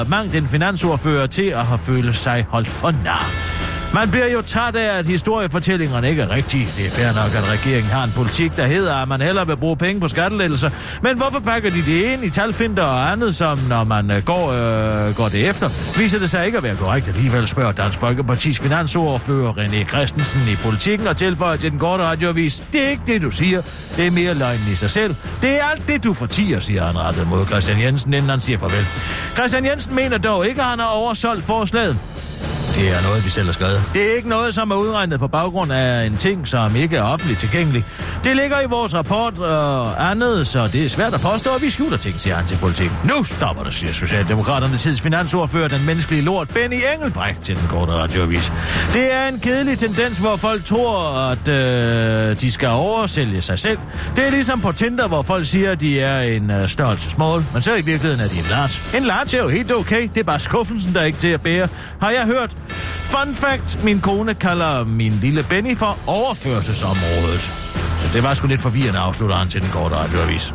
mangt 0.10 0.36
en 0.36 0.48
finansordfører 0.48 1.28
til 1.28 1.46
at 1.50 1.66
have 1.66 1.80
følt 1.80 2.16
sig 2.16 2.46
holdt 2.50 2.68
for 2.68 2.92
nar. 2.92 3.75
Man 3.94 4.12
bliver 4.12 4.28
jo 4.28 4.42
træt 4.42 4.76
af, 4.76 4.98
at 4.98 5.08
historiefortællingerne 5.08 6.10
ikke 6.10 6.22
er 6.22 6.32
rigtige. 6.32 6.68
Det 6.78 6.86
er 6.86 6.90
fair 6.90 7.08
nok, 7.08 7.36
at 7.36 7.52
regeringen 7.52 7.92
har 7.92 8.04
en 8.04 8.12
politik, 8.16 8.58
der 8.58 8.66
hedder, 8.66 8.96
at 8.96 9.08
man 9.08 9.22
hellere 9.22 9.48
vil 9.48 9.58
bruge 9.58 9.78
penge 9.78 10.02
på 10.02 10.08
skattelettelser. 10.08 10.70
Men 11.02 11.18
hvorfor 11.18 11.40
pakker 11.40 11.70
de 11.70 11.78
det 11.78 12.02
ind 12.14 12.24
i 12.24 12.30
talfinder 12.30 12.84
og 12.84 13.12
andet, 13.12 13.36
som 13.36 13.60
når 13.70 13.84
man 13.84 14.12
øh, 14.12 14.24
går, 14.24 14.52
øh, 14.52 15.16
går 15.16 15.30
det 15.30 15.50
efter? 15.50 15.70
Viser 15.98 16.20
det 16.20 16.30
sig 16.30 16.46
ikke 16.46 16.58
at 16.58 16.64
være 16.64 16.76
korrekt 16.76 17.08
alligevel, 17.08 17.48
spørger 17.48 17.72
Dansk 17.72 18.00
Folkepartis 18.00 18.60
finansordfører 18.60 19.54
René 19.54 19.88
Christensen 19.90 20.42
i 20.52 20.56
politikken 20.56 21.08
og 21.08 21.18
tilføjer 21.18 21.58
til 21.58 21.72
den 21.72 21.80
korte 21.80 22.04
radioavis. 22.04 22.64
Det 22.74 22.86
er 22.86 22.90
ikke 22.90 23.04
det, 23.08 23.22
du 23.22 23.30
siger. 23.30 23.62
Det 23.98 24.08
er 24.08 24.12
mere 24.12 24.34
løgn 24.34 24.60
i 24.72 24.76
sig 24.76 24.90
selv. 24.90 25.16
Det 25.42 25.50
er 25.50 25.64
alt 25.72 25.88
det, 25.88 26.04
du 26.04 26.14
fortiger, 26.14 26.60
siger 26.60 26.86
han 26.86 26.98
rettet 26.98 27.28
mod 27.28 27.46
Christian 27.46 27.82
Jensen, 27.82 28.14
inden 28.14 28.30
han 28.30 28.42
siger 28.42 28.58
farvel. 28.58 28.86
Christian 29.34 29.66
Jensen 29.66 29.96
mener 29.96 30.18
dog 30.18 30.48
ikke, 30.48 30.62
at 30.62 30.68
han 30.68 30.80
har 30.80 30.88
oversolgt 30.88 31.44
forslaget. 31.44 31.98
Det 32.76 32.92
er 32.92 33.02
noget, 33.02 33.26
vi 33.26 33.30
selv 33.30 33.46
har 33.46 33.54
skrevet. 33.54 33.84
Det 33.94 34.12
er 34.12 34.16
ikke 34.16 34.30
noget, 34.30 34.54
som 34.54 34.72
er 34.72 34.76
udregnet 34.76 35.20
på 35.20 35.28
baggrund 35.28 35.72
af 35.72 36.06
en 36.06 36.18
ting, 36.18 36.48
som 36.48 36.76
ikke 36.76 36.98
er 36.98 37.02
offentligt 37.04 37.40
tilgængelig. 37.40 37.86
Det 38.24 38.36
ligger 38.36 38.62
i 38.62 38.66
vores 38.70 38.96
rapport 38.96 39.40
og 39.40 40.10
andet, 40.12 40.48
så 40.48 40.68
det 40.68 40.86
er 40.86 40.90
svært 40.90 41.14
at 41.14 41.22
påstå, 41.22 41.50
at 41.56 41.62
vi 41.62 41.70
skjuler 41.70 41.98
ting, 41.98 42.20
siger 42.22 42.36
han 42.36 42.46
til 42.46 42.58
politikken. 42.58 42.98
Nu 43.04 43.24
stopper 43.24 43.64
det, 43.64 43.74
siger 43.74 43.94
Socialdemokraterne 43.94 44.78
tids 44.78 45.02
finansordfører, 45.02 45.68
den 45.68 45.86
menneskelige 45.86 46.22
lort, 46.22 46.50
Benny 46.50 46.76
Engelbrecht, 46.96 47.42
til 47.44 47.56
den 47.56 47.68
korte 47.68 47.92
radioavis. 47.92 48.52
Det 48.94 49.14
er 49.14 49.28
en 49.28 49.40
kedelig 49.40 49.78
tendens, 49.78 50.18
hvor 50.18 50.36
folk 50.36 50.64
tror, 50.66 51.10
at 51.30 51.48
øh, 51.48 52.40
de 52.42 52.52
skal 52.52 52.70
oversælge 52.70 53.42
sig 53.42 53.60
selv. 53.60 53.78
Det 54.16 54.26
er 54.28 54.32
ligesom 54.32 54.62
på 54.62 54.72
Tinder, 54.72 55.08
hvor 55.08 55.22
folk 55.22 55.46
siger, 55.46 55.72
at 55.72 55.82
de 55.82 56.00
er 56.00 56.20
en 56.22 56.52
øh, 56.52 56.68
størrelsesmål, 56.70 57.46
men 57.54 57.62
så 57.62 57.74
i 57.76 57.82
virkeligheden 57.82 58.20
er 58.20 58.28
de 58.28 58.38
en 58.38 58.46
large. 58.50 58.98
En 58.98 59.04
large 59.04 59.38
er 59.38 59.44
jo 59.44 59.50
helt 59.50 59.72
okay, 59.72 60.10
det 60.14 60.20
er 60.20 60.24
bare 60.24 60.40
skuffelsen, 60.40 60.94
der 60.94 61.02
er 61.02 61.06
ikke 61.06 61.20
til 61.20 61.28
at 61.28 61.42
bære. 61.42 61.68
Har 62.02 62.10
jeg 62.10 62.26
hørt? 62.26 62.56
Fun 62.70 63.36
fact, 63.36 63.84
min 63.84 64.02
kone 64.02 64.34
kalder 64.34 64.84
min 64.84 65.12
lille 65.12 65.46
Benny 65.50 65.78
for 65.78 65.98
overførselsområdet. 66.08 67.42
Så 67.98 68.10
det 68.14 68.24
var 68.24 68.34
sgu 68.34 68.48
lidt 68.48 68.62
forvirrende, 68.62 69.00
afslutter 69.00 69.36
han 69.36 69.48
til 69.48 69.62
den 69.62 69.70
korte 69.70 69.96
radioavis. 69.96 70.54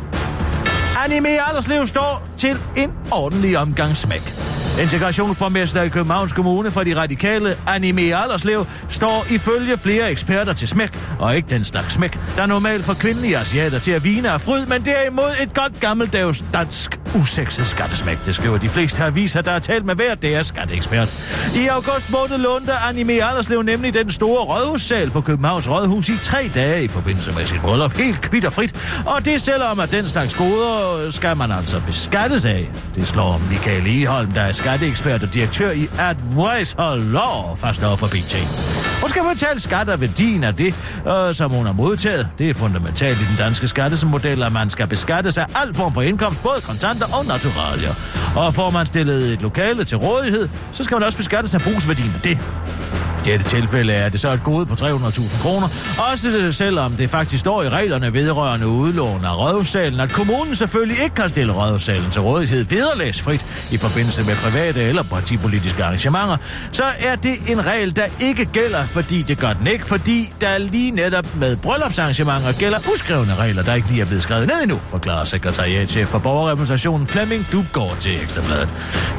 Anime 1.05 1.47
Alderslev 1.47 1.87
står 1.87 2.27
til 2.37 2.57
en 2.77 2.93
ordentlig 3.11 3.57
omgang 3.57 3.97
smæk. 3.97 4.50
Integrationsborgmester 4.79 5.81
i 5.81 5.89
Københavns 5.89 6.33
Kommune 6.33 6.71
for 6.71 6.83
de 6.83 6.97
radikale 6.97 7.57
Anime 7.67 8.01
Alderslev 8.01 8.65
står 8.89 9.25
ifølge 9.29 9.77
flere 9.77 10.11
eksperter 10.11 10.53
til 10.53 10.67
smæk, 10.67 10.99
og 11.19 11.35
ikke 11.35 11.49
den 11.49 11.65
slags 11.65 11.93
smæk, 11.93 12.19
der 12.37 12.45
normalt 12.45 12.85
får 12.85 12.93
kvindelige 12.93 13.37
asiater 13.37 13.79
til 13.79 13.91
at 13.91 14.03
vine 14.03 14.31
af 14.31 14.41
fryd, 14.41 14.65
men 14.65 14.85
derimod 14.85 15.31
et 15.43 15.53
godt 15.53 15.79
gammeldags 15.79 16.43
dansk 16.53 16.99
usekset 17.15 17.67
skattesmæk. 17.67 18.17
Det 18.25 18.35
skriver 18.35 18.57
de 18.57 18.69
fleste 18.69 19.03
aviser, 19.03 19.41
der 19.41 19.51
har 19.51 19.59
talt 19.59 19.85
med 19.85 19.95
hver 19.95 20.15
deres 20.15 20.47
skatteekspert. 20.47 21.09
I 21.55 21.67
august 21.67 22.11
måned 22.11 22.37
lånte 22.37 22.71
Anime 22.89 23.13
Alderslev 23.13 23.61
nemlig 23.61 23.93
den 23.93 24.11
store 24.11 24.43
rådhussal 24.43 25.09
på 25.09 25.21
Københavns 25.21 25.69
Rådhus 25.69 26.09
i 26.09 26.17
tre 26.17 26.51
dage 26.55 26.83
i 26.83 26.87
forbindelse 26.87 27.31
med 27.31 27.45
sit 27.45 27.61
bryllup, 27.61 27.93
helt 27.97 28.21
kvitt 28.21 28.45
og 28.45 28.53
frit. 28.53 29.01
Og 29.05 29.25
det 29.25 29.41
selvom, 29.41 29.79
at 29.79 29.91
den 29.91 30.07
slags 30.07 30.33
goder 30.33 31.07
skal 31.11 31.37
man 31.37 31.51
altså 31.51 31.81
beskattes 31.85 32.45
af. 32.45 32.71
Det 32.95 33.07
slår 33.07 33.41
Michael 33.49 34.03
Eholm, 34.03 34.31
der 34.31 34.41
er 34.41 34.51
skatteekspert 34.61 35.23
og 35.23 35.33
direktør 35.33 35.71
i 35.71 35.89
Advice 35.99 36.75
Law, 37.11 37.55
fast 37.55 37.83
over 37.83 37.97
for 37.97 38.07
BT. 38.07 38.35
Hun 39.01 39.09
skal 39.09 39.23
betale 39.33 39.59
skat 39.59 39.89
af 39.89 40.01
værdien 40.01 40.43
af 40.43 40.55
det, 40.55 40.73
øh, 41.07 41.33
som 41.33 41.51
hun 41.51 41.65
har 41.65 41.73
modtaget. 41.73 42.29
Det 42.37 42.49
er 42.49 42.53
fundamentalt 42.53 43.21
i 43.21 43.25
den 43.25 43.37
danske 43.37 43.67
skattesmodel, 43.67 44.43
at 44.43 44.51
man 44.51 44.69
skal 44.69 44.87
beskattes 44.87 45.37
af 45.37 45.45
al 45.55 45.73
form 45.73 45.93
for 45.93 46.01
indkomst, 46.01 46.43
både 46.43 46.61
kontanter 46.63 47.05
og 47.17 47.25
naturalier. 47.25 47.93
Og 48.35 48.53
får 48.53 48.69
man 48.69 48.85
stillet 48.85 49.33
et 49.33 49.41
lokale 49.41 49.83
til 49.83 49.97
rådighed, 49.97 50.49
så 50.71 50.83
skal 50.83 50.95
man 50.95 51.03
også 51.03 51.17
beskattes 51.17 51.53
af 51.53 51.61
brugsværdien 51.61 52.11
af 52.15 52.21
det. 52.21 52.37
Dette 53.25 53.45
tilfælde 53.45 53.93
er 53.93 54.09
det 54.09 54.19
så 54.19 54.29
et 54.31 54.43
gode 54.43 54.65
på 54.65 54.73
300.000 54.73 55.41
kroner, 55.41 55.67
også 56.11 56.51
selvom 56.51 56.93
det 56.93 57.09
faktisk 57.09 57.39
står 57.39 57.63
i 57.63 57.69
reglerne 57.69 58.13
vedrørende 58.13 58.67
udlån 58.67 59.25
af 59.25 59.37
rådhussalen, 59.37 59.99
at 59.99 60.11
kommunen 60.11 60.55
selvfølgelig 60.55 61.03
ikke 61.03 61.15
kan 61.15 61.29
stille 61.29 61.53
rådhussalen 61.53 62.11
til 62.11 62.21
rådighed 62.21 62.65
vederlagsfrit 62.65 63.45
i 63.71 63.77
forbindelse 63.77 64.23
med 64.23 64.35
private 64.35 64.81
eller 64.81 65.03
partipolitiske 65.03 65.83
arrangementer, 65.83 66.37
så 66.71 66.83
er 66.99 67.15
det 67.15 67.37
en 67.47 67.65
regel, 67.65 67.95
der 67.95 68.05
ikke 68.19 68.45
gælder, 68.45 68.83
fordi 68.83 69.21
det 69.21 69.37
gør 69.37 69.53
den 69.53 69.67
ikke, 69.67 69.85
fordi 69.85 70.33
der 70.41 70.57
lige 70.57 70.91
netop 70.91 71.35
med 71.35 71.55
bryllupsarrangementer 71.55 72.51
gælder 72.51 72.77
uskrevne 72.93 73.35
regler, 73.35 73.63
der 73.63 73.73
ikke 73.73 73.87
lige 73.87 74.01
er 74.01 74.05
blevet 74.05 74.23
skrevet 74.23 74.47
ned 74.47 74.61
endnu, 74.63 74.79
forklarer 74.83 75.23
sekretariatchef 75.23 76.07
for 76.07 76.19
borgerrepræsentationen 76.19 77.07
Flemming 77.07 77.47
Dubgaard 77.51 77.97
til 77.99 78.21
Ekstrabladet. 78.21 78.69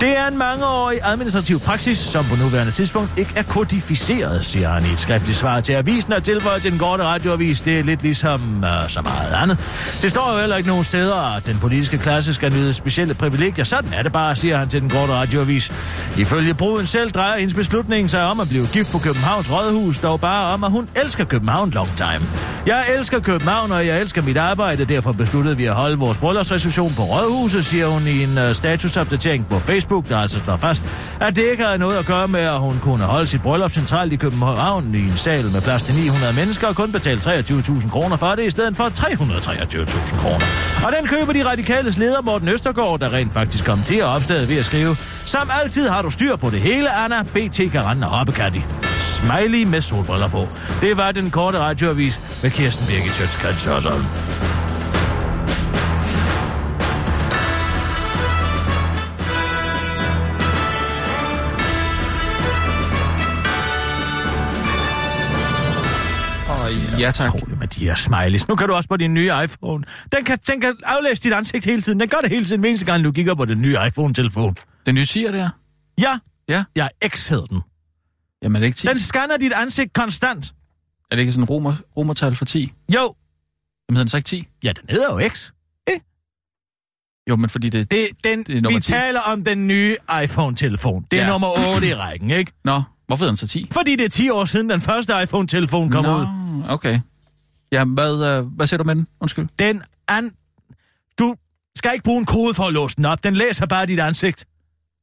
Det 0.00 0.16
er 0.16 0.26
en 0.26 0.38
mangeårig 0.38 0.98
administrativ 1.02 1.60
praksis, 1.60 1.98
som 1.98 2.24
på 2.24 2.36
nuværende 2.36 2.72
tidspunkt 2.72 3.10
ikke 3.18 3.32
er 3.36 3.42
kodificeret 3.42 3.91
certificeret, 3.96 4.44
siger 4.44 4.68
han 4.68 4.84
i 4.86 4.92
et 4.92 4.98
skriftligt 4.98 5.38
svar 5.38 5.60
til 5.60 5.72
avisen 5.72 6.12
og 6.12 6.24
tilføjer 6.24 6.58
til 6.58 6.70
den 6.70 6.78
korte 6.78 7.04
radioavis. 7.04 7.62
Det 7.62 7.78
er 7.78 7.84
lidt 7.84 8.02
ligesom 8.02 8.64
øh, 8.64 8.88
så 8.88 9.02
meget 9.02 9.32
andet. 9.32 9.58
Det 10.02 10.10
står 10.10 10.32
jo 10.32 10.38
heller 10.40 10.56
ikke 10.56 10.68
nogen 10.68 10.84
steder, 10.84 11.36
at 11.36 11.46
den 11.46 11.58
politiske 11.58 11.98
klasse 11.98 12.34
skal 12.34 12.52
nyde 12.52 12.72
specielle 12.72 13.14
privilegier. 13.14 13.64
Sådan 13.64 13.92
er 13.92 14.02
det 14.02 14.12
bare, 14.12 14.36
siger 14.36 14.58
han 14.58 14.68
til 14.68 14.80
den 14.80 14.90
korte 14.90 15.12
radioavis. 15.12 15.72
Ifølge 16.18 16.54
bruden 16.54 16.86
selv 16.86 17.10
drejer 17.10 17.38
hendes 17.38 17.54
beslutning 17.54 18.10
sig 18.10 18.24
om 18.24 18.40
at 18.40 18.48
blive 18.48 18.66
gift 18.66 18.92
på 18.92 18.98
Københavns 18.98 19.52
Rådhus, 19.52 19.98
dog 19.98 20.20
bare 20.20 20.54
om, 20.54 20.64
at 20.64 20.70
hun 20.70 20.88
elsker 21.04 21.24
København 21.24 21.70
long 21.70 21.96
time. 21.96 22.26
Jeg 22.66 22.82
elsker 22.98 23.20
København, 23.20 23.72
og 23.72 23.86
jeg 23.86 24.00
elsker 24.00 24.22
mit 24.22 24.36
arbejde. 24.36 24.84
Derfor 24.84 25.12
besluttede 25.12 25.56
vi 25.56 25.64
at 25.64 25.74
holde 25.74 25.98
vores 25.98 26.18
bryllupsreception 26.18 26.94
på 26.96 27.02
Rådhuset, 27.02 27.64
siger 27.64 27.86
hun 27.86 28.06
i 28.06 28.22
en 28.22 28.38
øh, 28.38 28.54
statusopdatering 28.54 29.46
på 29.48 29.58
Facebook, 29.58 30.08
der 30.08 30.18
altså 30.18 30.38
slår 30.38 30.56
fast, 30.56 30.84
at 31.20 31.36
det 31.36 31.50
ikke 31.50 31.64
havde 31.64 31.78
noget 31.78 31.98
at 31.98 32.06
gøre 32.06 32.28
med, 32.28 32.40
at 32.40 32.58
hun 32.58 32.78
kunne 32.82 33.04
holde 33.04 33.26
sit 33.26 33.42
bryllup 33.42 33.70
centralt 33.82 34.12
i 34.12 34.16
København 34.16 34.94
i 34.94 34.98
en 34.98 35.16
sal 35.16 35.44
med 35.44 35.60
plads 35.60 35.82
til 35.82 35.94
900 35.94 36.32
mennesker 36.32 36.66
og 36.66 36.76
kun 36.76 36.92
betalt 36.92 37.26
23.000 37.26 37.90
kroner 37.90 38.16
for 38.16 38.34
det, 38.34 38.46
i 38.46 38.50
stedet 38.50 38.76
for 38.76 38.84
323.000 38.84 40.18
kroner. 40.18 40.46
Og 40.86 40.92
den 40.98 41.06
køber 41.06 41.32
de 41.32 41.50
radikales 41.50 41.98
leder 41.98 42.22
Morten 42.22 42.48
Østergaard, 42.48 43.00
der 43.00 43.12
rent 43.12 43.32
faktisk 43.32 43.64
kom 43.64 43.82
til 43.82 43.94
at 43.94 44.04
opstedet 44.04 44.48
ved 44.48 44.58
at 44.58 44.64
skrive, 44.64 44.96
som 45.24 45.50
altid 45.62 45.88
har 45.88 46.02
du 46.02 46.10
styr 46.10 46.36
på 46.36 46.50
det 46.50 46.60
hele, 46.60 46.90
Anna, 47.04 47.22
BT 47.22 47.72
kan 47.72 47.82
rende 47.84 48.06
og 48.06 48.18
hoppekatti. 48.18 48.64
Smiley 48.98 49.64
med 49.64 49.80
solbriller 49.80 50.28
på. 50.28 50.48
Det 50.80 50.96
var 50.96 51.12
den 51.12 51.30
korte 51.30 51.58
radioavis 51.58 52.20
med 52.42 52.50
Kirsten 52.50 52.86
Birgit 52.86 53.14
Sjøtskrets 53.14 53.64
Hørsholm. 53.64 54.04
Ja 66.98 67.10
tak. 67.10 67.34
Utroligt 67.34 67.58
med 67.58 67.68
de 67.68 67.84
her 67.84 67.94
smileys. 67.94 68.48
Nu 68.48 68.56
kan 68.56 68.68
du 68.68 68.74
også 68.74 68.88
på 68.88 68.96
din 68.96 69.14
nye 69.14 69.30
iPhone. 69.44 69.84
Den 70.12 70.24
kan, 70.24 70.38
den 70.46 70.60
kan 70.60 70.76
aflæse 70.84 71.22
dit 71.22 71.32
ansigt 71.32 71.64
hele 71.64 71.82
tiden. 71.82 72.00
Den 72.00 72.08
gør 72.08 72.18
det 72.18 72.30
hele 72.30 72.44
tiden, 72.44 72.60
hver 72.60 72.68
eneste 72.68 72.86
gang 72.86 73.04
du 73.04 73.12
kigger 73.12 73.34
på 73.34 73.44
den 73.44 73.58
nye 73.62 73.76
iPhone-telefon. 73.86 74.56
Den 74.86 74.94
nye 74.94 75.06
siger 75.06 75.30
der. 75.30 75.50
Ja, 76.00 76.18
Ja. 76.48 76.64
jeg 76.76 76.90
X 77.08 77.28
hedder 77.28 77.44
den. 77.46 77.60
Jamen 78.42 78.56
er 78.56 78.60
det 78.60 78.66
ikke 78.66 78.76
10? 78.76 78.86
Den 78.86 78.98
scanner 78.98 79.36
dit 79.36 79.52
ansigt 79.52 79.92
konstant. 79.92 80.54
Er 81.10 81.16
det 81.16 81.20
ikke 81.20 81.32
sådan 81.32 81.42
en 81.44 81.48
romer, 81.48 81.74
romertal 81.96 82.34
for 82.36 82.44
10? 82.44 82.72
Jo, 82.94 83.00
Jamen 83.00 83.14
hedder 83.90 84.04
den 84.04 84.08
så 84.08 84.16
ikke 84.16 84.26
10? 84.26 84.48
ja, 84.64 84.72
den 84.72 84.84
hedder 84.90 85.22
jo 85.22 85.28
X. 85.28 85.50
Jo, 87.28 87.36
men 87.36 87.50
fordi 87.50 87.68
det... 87.68 87.90
Det, 87.90 88.08
den, 88.24 88.38
Det 88.44 88.56
er 88.56 88.60
nummer 88.60 88.78
vi 88.78 88.82
10. 88.82 88.92
taler 88.92 89.20
om 89.20 89.44
den 89.44 89.66
nye 89.66 89.96
iPhone-telefon. 90.24 91.06
Det 91.10 91.18
er 91.18 91.22
Ja. 91.24 91.28
nummer 91.30 91.74
8 91.74 91.88
i 91.88 91.94
rækken, 91.94 92.30
ikke? 92.30 92.52
Nå, 92.64 92.82
hvorfor 93.12 93.24
hedder 93.24 93.32
den 93.32 93.36
så 93.36 93.46
10? 93.46 93.68
Fordi 93.72 93.96
det 93.96 94.04
er 94.04 94.08
10 94.08 94.30
år 94.30 94.44
siden, 94.44 94.70
den 94.70 94.80
første 94.80 95.12
iPhone-telefon 95.22 95.90
kom 95.90 96.04
Nå, 96.04 96.18
ud. 96.18 96.26
okay. 96.68 97.00
Ja, 97.72 97.84
hvad, 97.84 98.24
øh, 98.24 98.46
hvad 98.46 98.66
siger 98.66 98.78
du 98.78 98.84
med 98.84 98.94
den? 98.94 99.06
Undskyld. 99.20 99.48
Den 99.58 99.82
an... 100.08 100.32
Du 101.18 101.34
skal 101.76 101.92
ikke 101.92 102.04
bruge 102.04 102.18
en 102.18 102.24
kode 102.24 102.54
for 102.54 102.62
at 102.64 102.72
låse 102.72 102.96
den 102.96 103.04
op. 103.04 103.24
Den 103.24 103.34
læser 103.36 103.66
bare 103.66 103.86
dit 103.86 104.00
ansigt. 104.00 104.44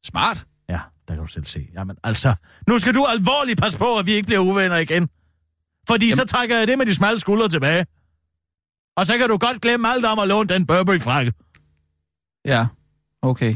Smart. 0.06 0.46
Ja, 0.70 0.80
der 1.08 1.14
kan 1.14 1.18
du 1.24 1.28
selv 1.28 1.46
se. 1.46 1.68
Jamen 1.74 1.96
altså, 2.04 2.36
nu 2.68 2.78
skal 2.78 2.94
du 2.94 3.06
alvorligt 3.06 3.62
passe 3.62 3.78
på, 3.78 3.98
at 3.98 4.06
vi 4.06 4.12
ikke 4.12 4.26
bliver 4.26 4.40
uvenner 4.40 4.78
igen. 4.78 5.10
Fordi 5.88 6.06
Jamen. 6.06 6.18
så 6.18 6.26
trækker 6.26 6.58
jeg 6.58 6.68
det 6.68 6.78
med 6.78 6.86
de 6.86 6.96
smalle 6.96 7.20
skuldre 7.20 7.50
tilbage. 7.50 7.86
Og 8.98 9.06
så 9.08 9.18
kan 9.18 9.30
du 9.30 9.38
godt 9.38 9.62
glemme 9.62 9.90
alt 9.90 10.06
om 10.06 10.20
at 10.20 10.28
låne 10.28 10.50
den 10.50 10.66
Burberry-frakke. 10.66 11.34
Ja, 12.46 12.68
okay. 13.22 13.56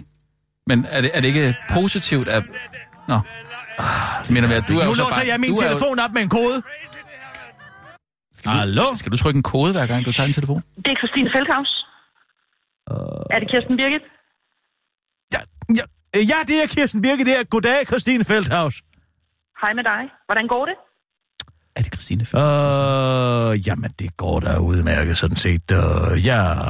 Men 0.68 0.86
er 0.86 1.02
det, 1.02 1.12
er 1.14 1.22
det 1.22 1.28
ikke 1.28 1.56
positivt, 1.70 2.28
at... 2.28 2.44
Nå. 3.08 3.20
Mener 4.36 4.48
vi, 4.48 4.54
at 4.54 4.66
du 4.68 4.74
er 4.80 4.86
nu 4.86 4.90
låser 4.90 5.04
bare... 5.04 5.28
jeg 5.32 5.40
min 5.40 5.50
du 5.50 5.56
er 5.56 5.64
jo- 5.64 5.68
telefon 5.70 6.00
op 6.00 6.12
med 6.14 6.22
en 6.22 6.30
kode. 6.30 6.58
Hallo? 8.46 8.86
Skal 8.96 9.12
du 9.12 9.18
trykke 9.18 9.38
en 9.38 9.44
kode, 9.44 9.72
hver 9.72 9.86
gang 9.86 10.06
du 10.06 10.12
tager 10.12 10.28
en 10.28 10.34
telefon? 10.34 10.62
Det 10.86 10.88
er 10.94 10.98
Christine 11.02 11.30
Feldhaus. 11.36 11.72
Er 13.36 13.40
det 13.42 13.48
Kirsten 13.52 13.76
Birgit? 13.80 14.06
Ja, 15.34 15.40
ja, 15.80 15.84
øh, 16.16 16.24
ja, 16.32 16.36
det 16.48 16.64
er 16.64 16.68
Kirsten 16.68 17.02
Birke, 17.02 17.26
det 17.26 17.40
er. 17.40 17.44
Goddag, 17.44 17.80
Christine 17.88 18.26
Feldhaus. 18.26 18.76
Hej 19.62 19.74
med 19.74 19.84
dig. 19.84 20.02
Hvordan 20.28 20.48
går 20.48 20.66
det? 20.66 20.76
Er 21.76 21.82
det 21.82 21.94
Christine? 21.94 22.22
Øh, 22.44 23.68
jamen, 23.68 23.92
det 24.00 24.18
går 24.18 24.40
da 24.40 24.58
udmærket 24.58 25.18
sådan 25.18 25.38
set. 25.38 25.72
Uh, 25.72 26.26
jeg 26.26 26.68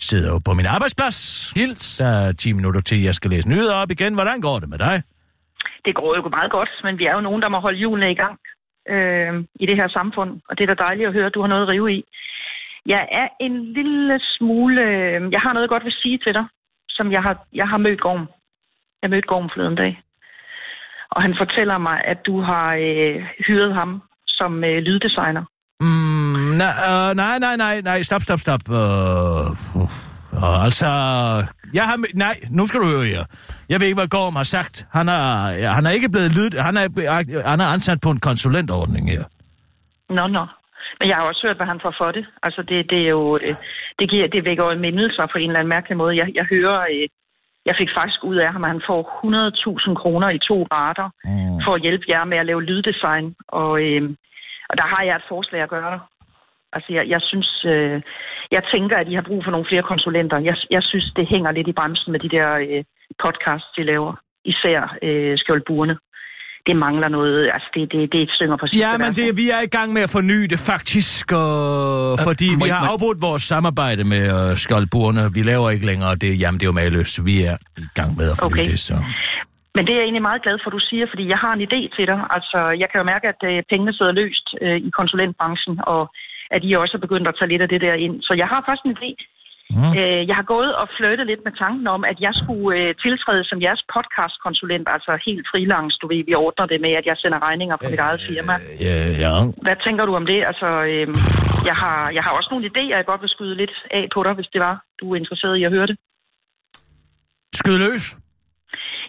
sidder 0.00 0.28
jo 0.28 0.38
på 0.38 0.54
min 0.54 0.66
arbejdsplads. 0.66 1.50
Hils. 1.56 1.96
Der 1.96 2.06
er 2.08 2.32
10 2.32 2.52
minutter 2.52 2.80
til, 2.80 3.02
jeg 3.02 3.14
skal 3.14 3.30
læse 3.30 3.48
nyheder 3.48 3.74
op 3.74 3.90
igen. 3.90 4.14
Hvordan 4.14 4.40
går 4.40 4.58
det 4.58 4.68
med 4.68 4.78
dig? 4.78 5.02
Det 5.84 5.94
går 5.94 6.16
jo 6.16 6.28
meget 6.28 6.50
godt, 6.50 6.70
men 6.84 6.98
vi 6.98 7.04
er 7.06 7.14
jo 7.14 7.20
nogen, 7.20 7.42
der 7.42 7.48
må 7.48 7.58
holde 7.58 7.78
hjulene 7.78 8.10
i 8.10 8.14
gang 8.14 8.38
øh, 8.88 9.44
i 9.62 9.66
det 9.66 9.76
her 9.76 9.88
samfund. 9.88 10.40
Og 10.48 10.58
det 10.58 10.62
er 10.62 10.74
da 10.74 10.84
dejligt 10.84 11.06
at 11.06 11.12
høre, 11.12 11.26
at 11.26 11.34
du 11.34 11.40
har 11.40 11.48
noget 11.48 11.62
at 11.62 11.68
rive 11.68 11.92
i. 11.92 12.04
Jeg 12.86 13.08
er 13.12 13.28
en 13.40 13.72
lille 13.72 14.20
smule... 14.22 14.82
Øh, 14.82 15.32
jeg 15.32 15.40
har 15.40 15.52
noget 15.52 15.68
godt 15.68 15.84
vil 15.84 16.00
sige 16.02 16.18
til 16.18 16.34
dig, 16.34 16.44
som 16.88 17.12
jeg 17.12 17.22
har, 17.22 17.46
jeg 17.52 17.68
har 17.68 17.78
mødt 17.78 18.00
Gorm. 18.00 18.28
Jeg 19.02 19.10
mødte 19.10 19.28
Gorm 19.28 19.48
forleden 19.48 19.74
dag. 19.74 20.02
Og 21.10 21.22
han 21.22 21.34
fortæller 21.38 21.78
mig, 21.78 22.00
at 22.04 22.26
du 22.26 22.40
har 22.40 22.74
øh, 22.74 23.26
hyret 23.46 23.74
ham 23.74 24.02
som 24.26 24.64
øh, 24.64 24.78
lyddesigner. 24.78 25.44
Mm, 25.80 26.56
nej, 26.62 26.74
uh, 26.90 27.16
nej, 27.16 27.38
nej, 27.38 27.56
nej, 27.56 27.80
nej, 27.80 28.02
stop, 28.02 28.20
stop, 28.20 28.38
stop. 28.38 28.60
Uh, 28.68 30.09
uh, 30.32 30.64
altså, 30.66 30.86
jeg 31.78 31.84
har... 31.88 31.96
Nej, 32.24 32.34
nu 32.50 32.66
skal 32.66 32.80
du 32.80 32.86
høre 32.94 33.04
her. 33.14 33.24
Jeg 33.68 33.76
ved 33.80 33.86
ikke, 33.86 34.00
hvad 34.02 34.08
Gorm 34.18 34.36
har 34.36 34.48
sagt. 34.56 34.86
Han 34.92 35.08
er, 35.08 35.24
ja, 35.62 35.68
han 35.78 35.86
er 35.86 35.90
ikke 35.90 36.10
blevet 36.14 36.30
lyd... 36.38 36.50
Han 36.68 36.76
er, 36.76 36.86
han 37.52 37.60
er 37.60 37.68
ansat 37.76 37.98
på 38.02 38.10
en 38.10 38.20
konsulentordning 38.28 39.04
her. 39.14 39.24
Nå, 40.16 40.26
nå. 40.26 40.44
Men 40.98 41.08
jeg 41.08 41.16
har 41.16 41.24
også 41.24 41.42
hørt, 41.46 41.56
hvad 41.56 41.66
han 41.66 41.80
får 41.82 41.94
for 41.98 42.10
det. 42.16 42.24
Altså, 42.42 42.62
det, 42.62 42.90
det 42.90 43.00
er 43.06 43.08
jo... 43.18 43.36
øh, 43.44 43.54
Det, 43.98 44.10
giver, 44.10 44.28
det 44.28 44.44
vækker 44.44 44.64
jo 44.64 44.78
mindelser 44.78 45.26
på 45.32 45.38
en 45.38 45.50
eller 45.50 45.60
anden 45.60 45.74
mærkelig 45.76 45.96
måde. 45.96 46.16
Jeg, 46.16 46.28
jeg 46.34 46.46
hører... 46.54 46.80
øh, 46.94 47.08
Jeg 47.68 47.74
fik 47.80 47.90
faktisk 47.98 48.20
ud 48.30 48.36
af 48.36 48.52
ham, 48.52 48.64
at 48.64 48.70
han 48.74 48.82
får 48.90 49.00
100.000 49.88 49.94
kroner 50.02 50.28
i 50.30 50.38
to 50.48 50.56
rater 50.72 51.08
Mm. 51.24 51.60
for 51.64 51.72
at 51.74 51.82
hjælpe 51.82 52.04
jer 52.08 52.24
med 52.24 52.38
at 52.38 52.46
lave 52.46 52.62
lyddesign. 52.68 53.26
Og, 53.48 53.70
øh, 53.86 54.02
og 54.70 54.74
der 54.80 54.86
har 54.92 55.02
jeg 55.02 55.16
et 55.16 55.28
forslag 55.32 55.60
at 55.62 55.68
gøre. 55.76 56.00
Altså, 56.72 56.88
jeg, 56.96 57.04
jeg 57.08 57.20
synes... 57.30 57.64
Øh, 57.74 58.02
jeg 58.50 58.62
tænker, 58.72 58.96
at 58.96 59.08
I 59.08 59.14
har 59.14 59.26
brug 59.28 59.44
for 59.44 59.50
nogle 59.50 59.66
flere 59.70 59.82
konsulenter. 59.82 60.38
Jeg, 60.38 60.56
jeg 60.70 60.82
synes, 60.82 61.06
det 61.16 61.26
hænger 61.26 61.50
lidt 61.52 61.68
i 61.68 61.72
bremsen 61.72 62.12
med 62.12 62.20
de 62.20 62.28
der 62.28 62.48
øh, 62.54 62.84
podcasts, 63.24 63.70
de 63.76 63.82
laver. 63.82 64.12
Især 64.44 64.96
øh, 65.02 65.38
skjoldburene. 65.38 65.96
Det 66.66 66.76
mangler 66.76 67.08
noget... 67.08 67.50
Altså, 67.54 67.68
det, 67.74 67.92
det, 67.92 68.12
det 68.12 68.30
synger 68.38 68.56
på 68.56 68.66
sidste 68.66 68.86
Ja, 68.86 68.98
men 68.98 69.10
det, 69.18 69.26
vi 69.40 69.46
er 69.56 69.62
i 69.68 69.70
gang 69.76 69.92
med 69.92 70.02
at 70.06 70.10
forny 70.16 70.40
det 70.52 70.60
faktisk, 70.72 71.32
og, 71.32 72.18
fordi 72.28 72.48
må 72.56 72.64
vi 72.64 72.70
har 72.70 72.82
afbrudt 72.92 73.18
vores 73.28 73.42
samarbejde 73.42 74.04
med 74.04 74.24
uh, 74.36 74.56
Skoldburne. 74.64 75.20
Vi 75.36 75.42
laver 75.52 75.70
ikke 75.74 75.86
længere 75.92 76.14
det. 76.24 76.32
Jamen, 76.40 76.58
det 76.58 76.64
er 76.66 76.70
jo 76.72 76.76
mageløst. 76.80 77.14
Vi 77.30 77.36
er 77.50 77.56
i 77.86 77.90
gang 77.98 78.10
med 78.18 78.26
at 78.32 78.36
forny 78.42 78.52
Okay. 78.52 78.64
det, 78.70 78.78
så... 78.78 78.94
Men 79.74 79.82
det 79.86 79.92
er 79.92 79.98
jeg 80.00 80.06
egentlig 80.08 80.28
meget 80.30 80.42
glad 80.42 80.56
for, 80.60 80.68
at 80.70 80.76
du 80.78 80.84
siger, 80.90 81.06
fordi 81.12 81.24
jeg 81.32 81.38
har 81.44 81.52
en 81.54 81.62
idé 81.68 81.80
til 81.96 82.04
dig. 82.10 82.20
Altså, 82.36 82.58
jeg 82.80 82.88
kan 82.90 82.98
jo 83.00 83.06
mærke, 83.12 83.26
at 83.34 83.40
øh, 83.50 83.62
pengene 83.70 83.92
sidder 83.98 84.12
løst 84.22 84.46
øh, 84.64 84.78
i 84.88 84.90
konsulentbranchen, 84.98 85.74
og 85.94 86.02
at 86.50 86.60
I 86.64 86.70
også 86.82 86.94
er 86.96 87.04
begyndt 87.06 87.28
at 87.28 87.36
tage 87.38 87.48
lidt 87.52 87.62
af 87.62 87.68
det 87.68 87.80
der 87.80 87.94
ind. 88.06 88.22
Så 88.22 88.32
jeg 88.42 88.48
har 88.52 88.60
først 88.68 88.84
en 88.84 88.96
idé. 88.98 89.10
Mm. 89.76 89.92
Øh, 90.00 90.22
jeg 90.28 90.36
har 90.40 90.46
gået 90.54 90.72
og 90.80 90.86
flyttet 90.96 91.26
lidt 91.26 91.42
med 91.44 91.54
tanken 91.64 91.86
om, 91.96 92.02
at 92.10 92.18
jeg 92.26 92.34
skulle 92.40 92.78
øh, 92.78 92.94
tiltræde 93.04 93.44
som 93.44 93.58
jeres 93.66 93.82
podcastkonsulent, 93.94 94.86
altså 94.94 95.12
helt 95.26 95.44
freelance, 95.50 95.96
du 96.02 96.06
ved, 96.12 96.22
vi 96.28 96.34
ordner 96.34 96.66
det 96.72 96.80
med, 96.80 96.92
at 97.00 97.06
jeg 97.10 97.16
sender 97.22 97.38
regninger 97.48 97.76
fra 97.76 97.90
mit 97.92 98.04
eget 98.06 98.20
firma. 98.28 98.54
Ja, 98.86 98.96
ja. 99.24 99.32
Hvad 99.66 99.76
tænker 99.86 100.04
du 100.06 100.12
om 100.20 100.26
det? 100.32 100.40
Altså, 100.50 100.68
øh, 100.90 101.06
jeg, 101.68 101.76
har, 101.82 101.98
jeg 102.16 102.22
har 102.26 102.32
også 102.38 102.48
nogle 102.50 102.66
idéer, 102.70 102.96
jeg 102.96 103.10
godt 103.10 103.22
vil 103.22 103.34
skyde 103.36 103.54
lidt 103.62 103.74
af 103.98 104.04
på 104.14 104.20
dig, 104.26 104.32
hvis 104.38 104.50
det 104.54 104.60
var, 104.66 104.74
du 105.00 105.04
er 105.12 105.16
interesseret 105.22 105.56
i 105.56 105.64
at 105.64 105.72
høre 105.76 105.86
det. 105.90 105.96
Skyd 107.60 107.78
løs. 107.84 108.04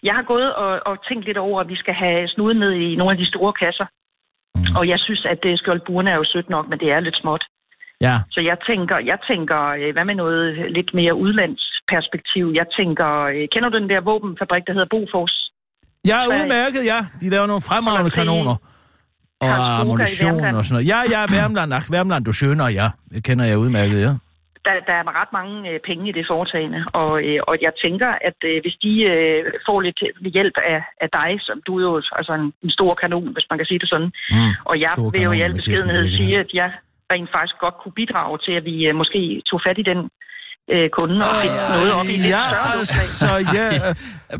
Jeg 0.03 0.13
har 0.17 0.25
gået 0.33 0.49
og, 0.63 0.71
og 0.89 0.95
tænkt 1.07 1.25
lidt 1.25 1.37
over, 1.37 1.57
at 1.61 1.69
vi 1.73 1.75
skal 1.75 1.93
have 1.93 2.27
snuden 2.27 2.59
ned 2.59 2.71
i 2.71 2.95
nogle 2.95 3.11
af 3.11 3.17
de 3.17 3.27
store 3.33 3.53
kasser. 3.53 3.85
Mm. 4.55 4.75
Og 4.79 4.83
jeg 4.91 4.99
synes, 5.05 5.23
at 5.33 5.39
det 5.43 5.59
skjoldburene 5.59 6.09
er 6.11 6.19
jo 6.21 6.25
sødt 6.33 6.49
nok, 6.55 6.65
men 6.69 6.79
det 6.79 6.89
er 6.95 6.99
lidt 6.99 7.17
småt. 7.21 7.43
Ja. 8.07 8.15
Så 8.35 8.39
jeg 8.49 8.57
tænker, 8.69 8.95
jeg 9.11 9.19
tænker, 9.31 9.59
øh, 9.79 9.89
hvad 9.95 10.05
med 10.09 10.15
noget 10.23 10.71
lidt 10.77 10.91
mere 10.99 11.13
udlandsperspektiv? 11.23 12.45
Jeg 12.59 12.67
tænker, 12.79 13.09
øh, 13.33 13.43
kender 13.53 13.69
du 13.69 13.77
den 13.79 13.89
der 13.93 14.01
våbenfabrik, 14.09 14.63
der 14.67 14.73
hedder 14.73 14.91
Bofors? 14.95 15.35
Jeg 16.11 16.17
er 16.23 16.27
udmærket, 16.37 16.83
ja. 16.91 16.99
De 17.21 17.29
laver 17.29 17.47
nogle 17.51 17.61
fremragende 17.69 18.11
kanoner. 18.19 18.55
Og 19.41 19.79
ammunition 19.79 20.43
og 20.59 20.65
sådan 20.65 20.73
noget. 20.75 20.87
Ja, 20.93 20.99
ja, 21.13 21.21
Værmland. 21.35 21.73
Ach, 21.73 21.91
Værmland, 21.91 22.25
du 22.25 22.31
skønner, 22.31 22.67
ja. 22.79 22.87
Det 23.13 23.23
kender 23.23 23.45
jeg 23.45 23.57
udmærket, 23.57 24.01
ja. 24.01 24.13
Der, 24.65 24.75
der 24.87 24.93
er 24.93 25.21
ret 25.21 25.33
mange 25.33 25.69
øh, 25.69 25.79
penge 25.79 26.09
i 26.09 26.11
det 26.11 26.25
foretagende, 26.27 26.85
og, 26.93 27.23
øh, 27.23 27.39
og 27.47 27.57
jeg 27.61 27.73
tænker, 27.83 28.09
at 28.21 28.37
øh, 28.49 28.61
hvis 28.63 28.77
de 28.83 28.93
øh, 29.03 29.51
får 29.67 29.81
lidt 29.81 29.99
hjælp 30.33 30.57
af, 30.73 30.83
af 31.01 31.09
dig, 31.19 31.31
som 31.41 31.61
du 31.67 31.77
er 31.79 31.81
jo 31.81 32.01
altså 32.19 32.33
en, 32.33 32.53
en 32.63 32.71
stor 32.71 32.93
kanon, 32.95 33.33
hvis 33.33 33.47
man 33.49 33.59
kan 33.59 33.65
sige 33.65 33.79
det 33.79 33.89
sådan, 33.89 34.11
Mm. 34.31 34.51
og 34.65 34.79
jeg 34.79 34.93
vil 35.13 35.21
jo 35.21 35.31
i 35.31 35.41
al 35.41 35.53
beskedenhed 35.55 36.05
sige, 36.17 36.39
at 36.39 36.49
jeg 36.53 36.71
rent 37.11 37.31
faktisk 37.31 37.57
godt 37.59 37.77
kunne 37.81 37.91
bidrage 38.01 38.37
til, 38.45 38.51
at 38.59 38.65
vi 38.65 38.87
øh, 38.87 38.95
måske 38.95 39.41
tog 39.49 39.61
fat 39.65 39.77
i 39.77 39.89
den 39.91 40.09
øh, 40.69 40.89
kunde 40.99 41.15
og 41.29 41.35
fik 41.41 41.51
noget 41.69 41.93
op 41.93 42.05
i 42.05 42.17
det 42.17 42.29
Ja, 42.29 42.43
altså, 42.77 43.17
så 43.19 43.27
ja, 43.53 43.69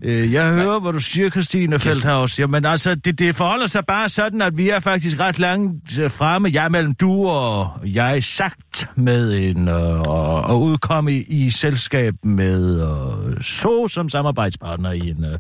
øh, 0.04 0.34
jeg 0.34 0.54
hører, 0.54 0.80
hvad 0.80 0.94
du 0.94 1.00
siger, 1.00 1.30
Christine 1.30 1.80
Feldhaus. 1.80 2.40
Jamen 2.40 2.66
altså, 2.66 2.96
det, 2.96 3.20
det 3.20 3.36
forholder 3.36 3.68
sig 3.68 3.86
bare 3.86 4.10
sådan, 4.10 4.42
at 4.42 4.58
vi 4.58 4.70
er 4.70 4.80
faktisk 4.80 5.20
ret 5.20 5.40
langt 5.40 6.00
øh, 6.04 6.10
fremme, 6.20 6.50
jeg 6.54 6.72
mellem 6.72 6.96
du 6.96 7.28
og 7.28 7.66
jeg, 7.86 8.24
sagt 8.24 8.90
med 8.96 9.40
en 9.40 9.68
øh, 9.68 10.02
og, 10.02 10.42
og 10.42 10.62
udkomme 10.62 11.12
i, 11.12 11.24
i 11.30 11.50
selskab 11.50 12.14
med 12.24 12.82
øh, 12.82 13.42
så 13.42 13.88
som 13.88 14.10
samarbejdspartner 14.10 14.92
i 14.92 15.10
en, 15.10 15.26
øh, 15.26 15.38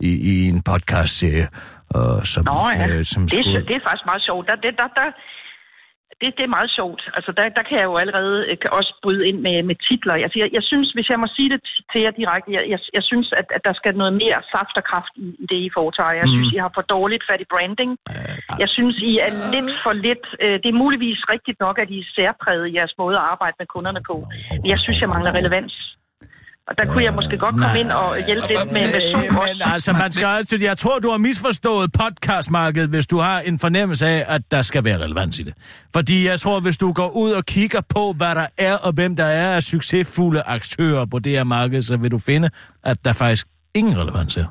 i, 0.00 0.10
i 0.32 0.48
en 0.48 0.62
podcast 0.62 1.18
serie. 1.18 1.48
Øh, 1.96 2.22
som, 2.24 2.44
Nå 2.44 2.70
ja, 2.70 2.88
øh, 2.88 3.04
som 3.04 3.22
det, 3.22 3.38
er, 3.38 3.42
skulle... 3.42 3.66
det 3.68 3.76
er 3.76 3.84
faktisk 3.88 4.06
meget 4.10 4.22
sjovt. 4.28 4.46
Der, 4.48 4.54
det, 4.64 4.72
der, 4.80 4.88
der, 4.98 5.08
det, 6.20 6.28
det 6.38 6.44
er 6.44 6.56
meget 6.56 6.70
sjovt. 6.78 7.02
Altså, 7.16 7.30
der, 7.36 7.48
der 7.58 7.62
kan 7.68 7.78
jeg 7.78 7.86
jo 7.90 7.96
allerede 8.02 8.38
øh, 8.48 8.58
kan 8.62 8.70
også 8.78 8.92
bryde 9.02 9.28
ind 9.28 9.38
med, 9.46 9.62
med 9.62 9.76
titler. 9.88 10.14
Altså, 10.14 10.38
jeg, 10.42 10.48
jeg 10.52 10.62
synes, 10.70 10.88
hvis 10.96 11.08
jeg 11.10 11.18
må 11.20 11.26
sige 11.36 11.50
det 11.50 11.60
til 11.92 12.00
jer 12.04 12.10
direkte, 12.10 12.52
jeg, 12.56 12.64
jeg, 12.72 12.80
jeg 12.96 13.02
synes, 13.02 13.32
at, 13.40 13.46
at 13.56 13.62
der 13.64 13.72
skal 13.72 13.96
noget 13.96 14.12
mere 14.22 14.38
saft 14.54 14.76
og 14.80 14.84
kraft 14.90 15.14
i, 15.16 15.26
i 15.42 15.46
det, 15.50 15.58
I 15.66 15.70
foretager. 15.78 16.20
Jeg 16.20 16.28
synes, 16.34 16.52
I 16.52 16.56
har 16.64 16.70
for 16.74 16.84
dårligt 16.96 17.24
fat 17.28 17.40
i 17.40 17.50
branding. 17.52 17.90
Jeg 18.62 18.68
synes, 18.76 18.96
I 19.10 19.12
er 19.26 19.30
lidt 19.54 19.70
for 19.84 19.92
lidt... 19.92 20.26
Øh, 20.42 20.56
det 20.62 20.68
er 20.70 20.82
muligvis 20.84 21.20
rigtigt 21.34 21.60
nok, 21.60 21.78
at 21.78 21.90
I 21.90 21.98
er 21.98 22.10
særpræget 22.16 22.68
i 22.68 22.74
jeres 22.78 22.94
måde 22.98 23.16
at 23.16 23.26
arbejde 23.32 23.56
med 23.58 23.66
kunderne 23.66 24.02
på. 24.10 24.16
Men 24.62 24.68
jeg 24.74 24.78
synes, 24.78 25.00
jeg 25.00 25.08
mangler 25.08 25.32
relevans. 25.32 25.95
Og 26.68 26.78
der 26.78 26.84
kunne 26.92 27.04
jeg 27.04 27.14
måske 27.14 27.38
godt 27.38 27.54
komme 27.54 27.80
ind 27.80 27.90
og 27.90 28.26
hjælpe 28.26 28.46
lidt 28.48 28.72
med, 28.72 28.92
med 28.92 29.12
Zoom 29.12 29.44
Men 29.44 29.62
altså, 29.64 29.92
man 29.92 30.12
skal 30.12 30.26
altid... 30.26 30.62
Jeg 30.62 30.78
tror, 30.78 30.98
du 30.98 31.10
har 31.10 31.18
misforstået 31.18 31.92
podcastmarkedet, 31.92 32.88
hvis 32.88 33.06
du 33.06 33.18
har 33.18 33.40
en 33.40 33.58
fornemmelse 33.58 34.06
af, 34.06 34.24
at 34.28 34.42
der 34.50 34.62
skal 34.62 34.84
være 34.84 35.04
relevans 35.04 35.38
i 35.38 35.42
det. 35.42 35.54
Fordi 35.92 36.26
jeg 36.26 36.40
tror, 36.40 36.60
hvis 36.60 36.76
du 36.76 36.92
går 36.92 37.08
ud 37.08 37.30
og 37.30 37.44
kigger 37.44 37.80
på, 37.88 38.12
hvad 38.12 38.34
der 38.34 38.46
er, 38.58 38.76
og 38.76 38.92
hvem 38.92 39.16
der 39.16 39.24
er 39.24 39.54
af 39.54 39.62
succesfulde 39.62 40.42
aktører 40.42 41.06
på 41.06 41.18
det 41.18 41.32
her 41.32 41.44
marked, 41.44 41.82
så 41.82 41.96
vil 41.96 42.10
du 42.10 42.18
finde, 42.18 42.50
at 42.84 43.04
der 43.04 43.12
faktisk 43.12 43.46
ingen 43.74 44.00
relevans 44.00 44.36
er. 44.36 44.44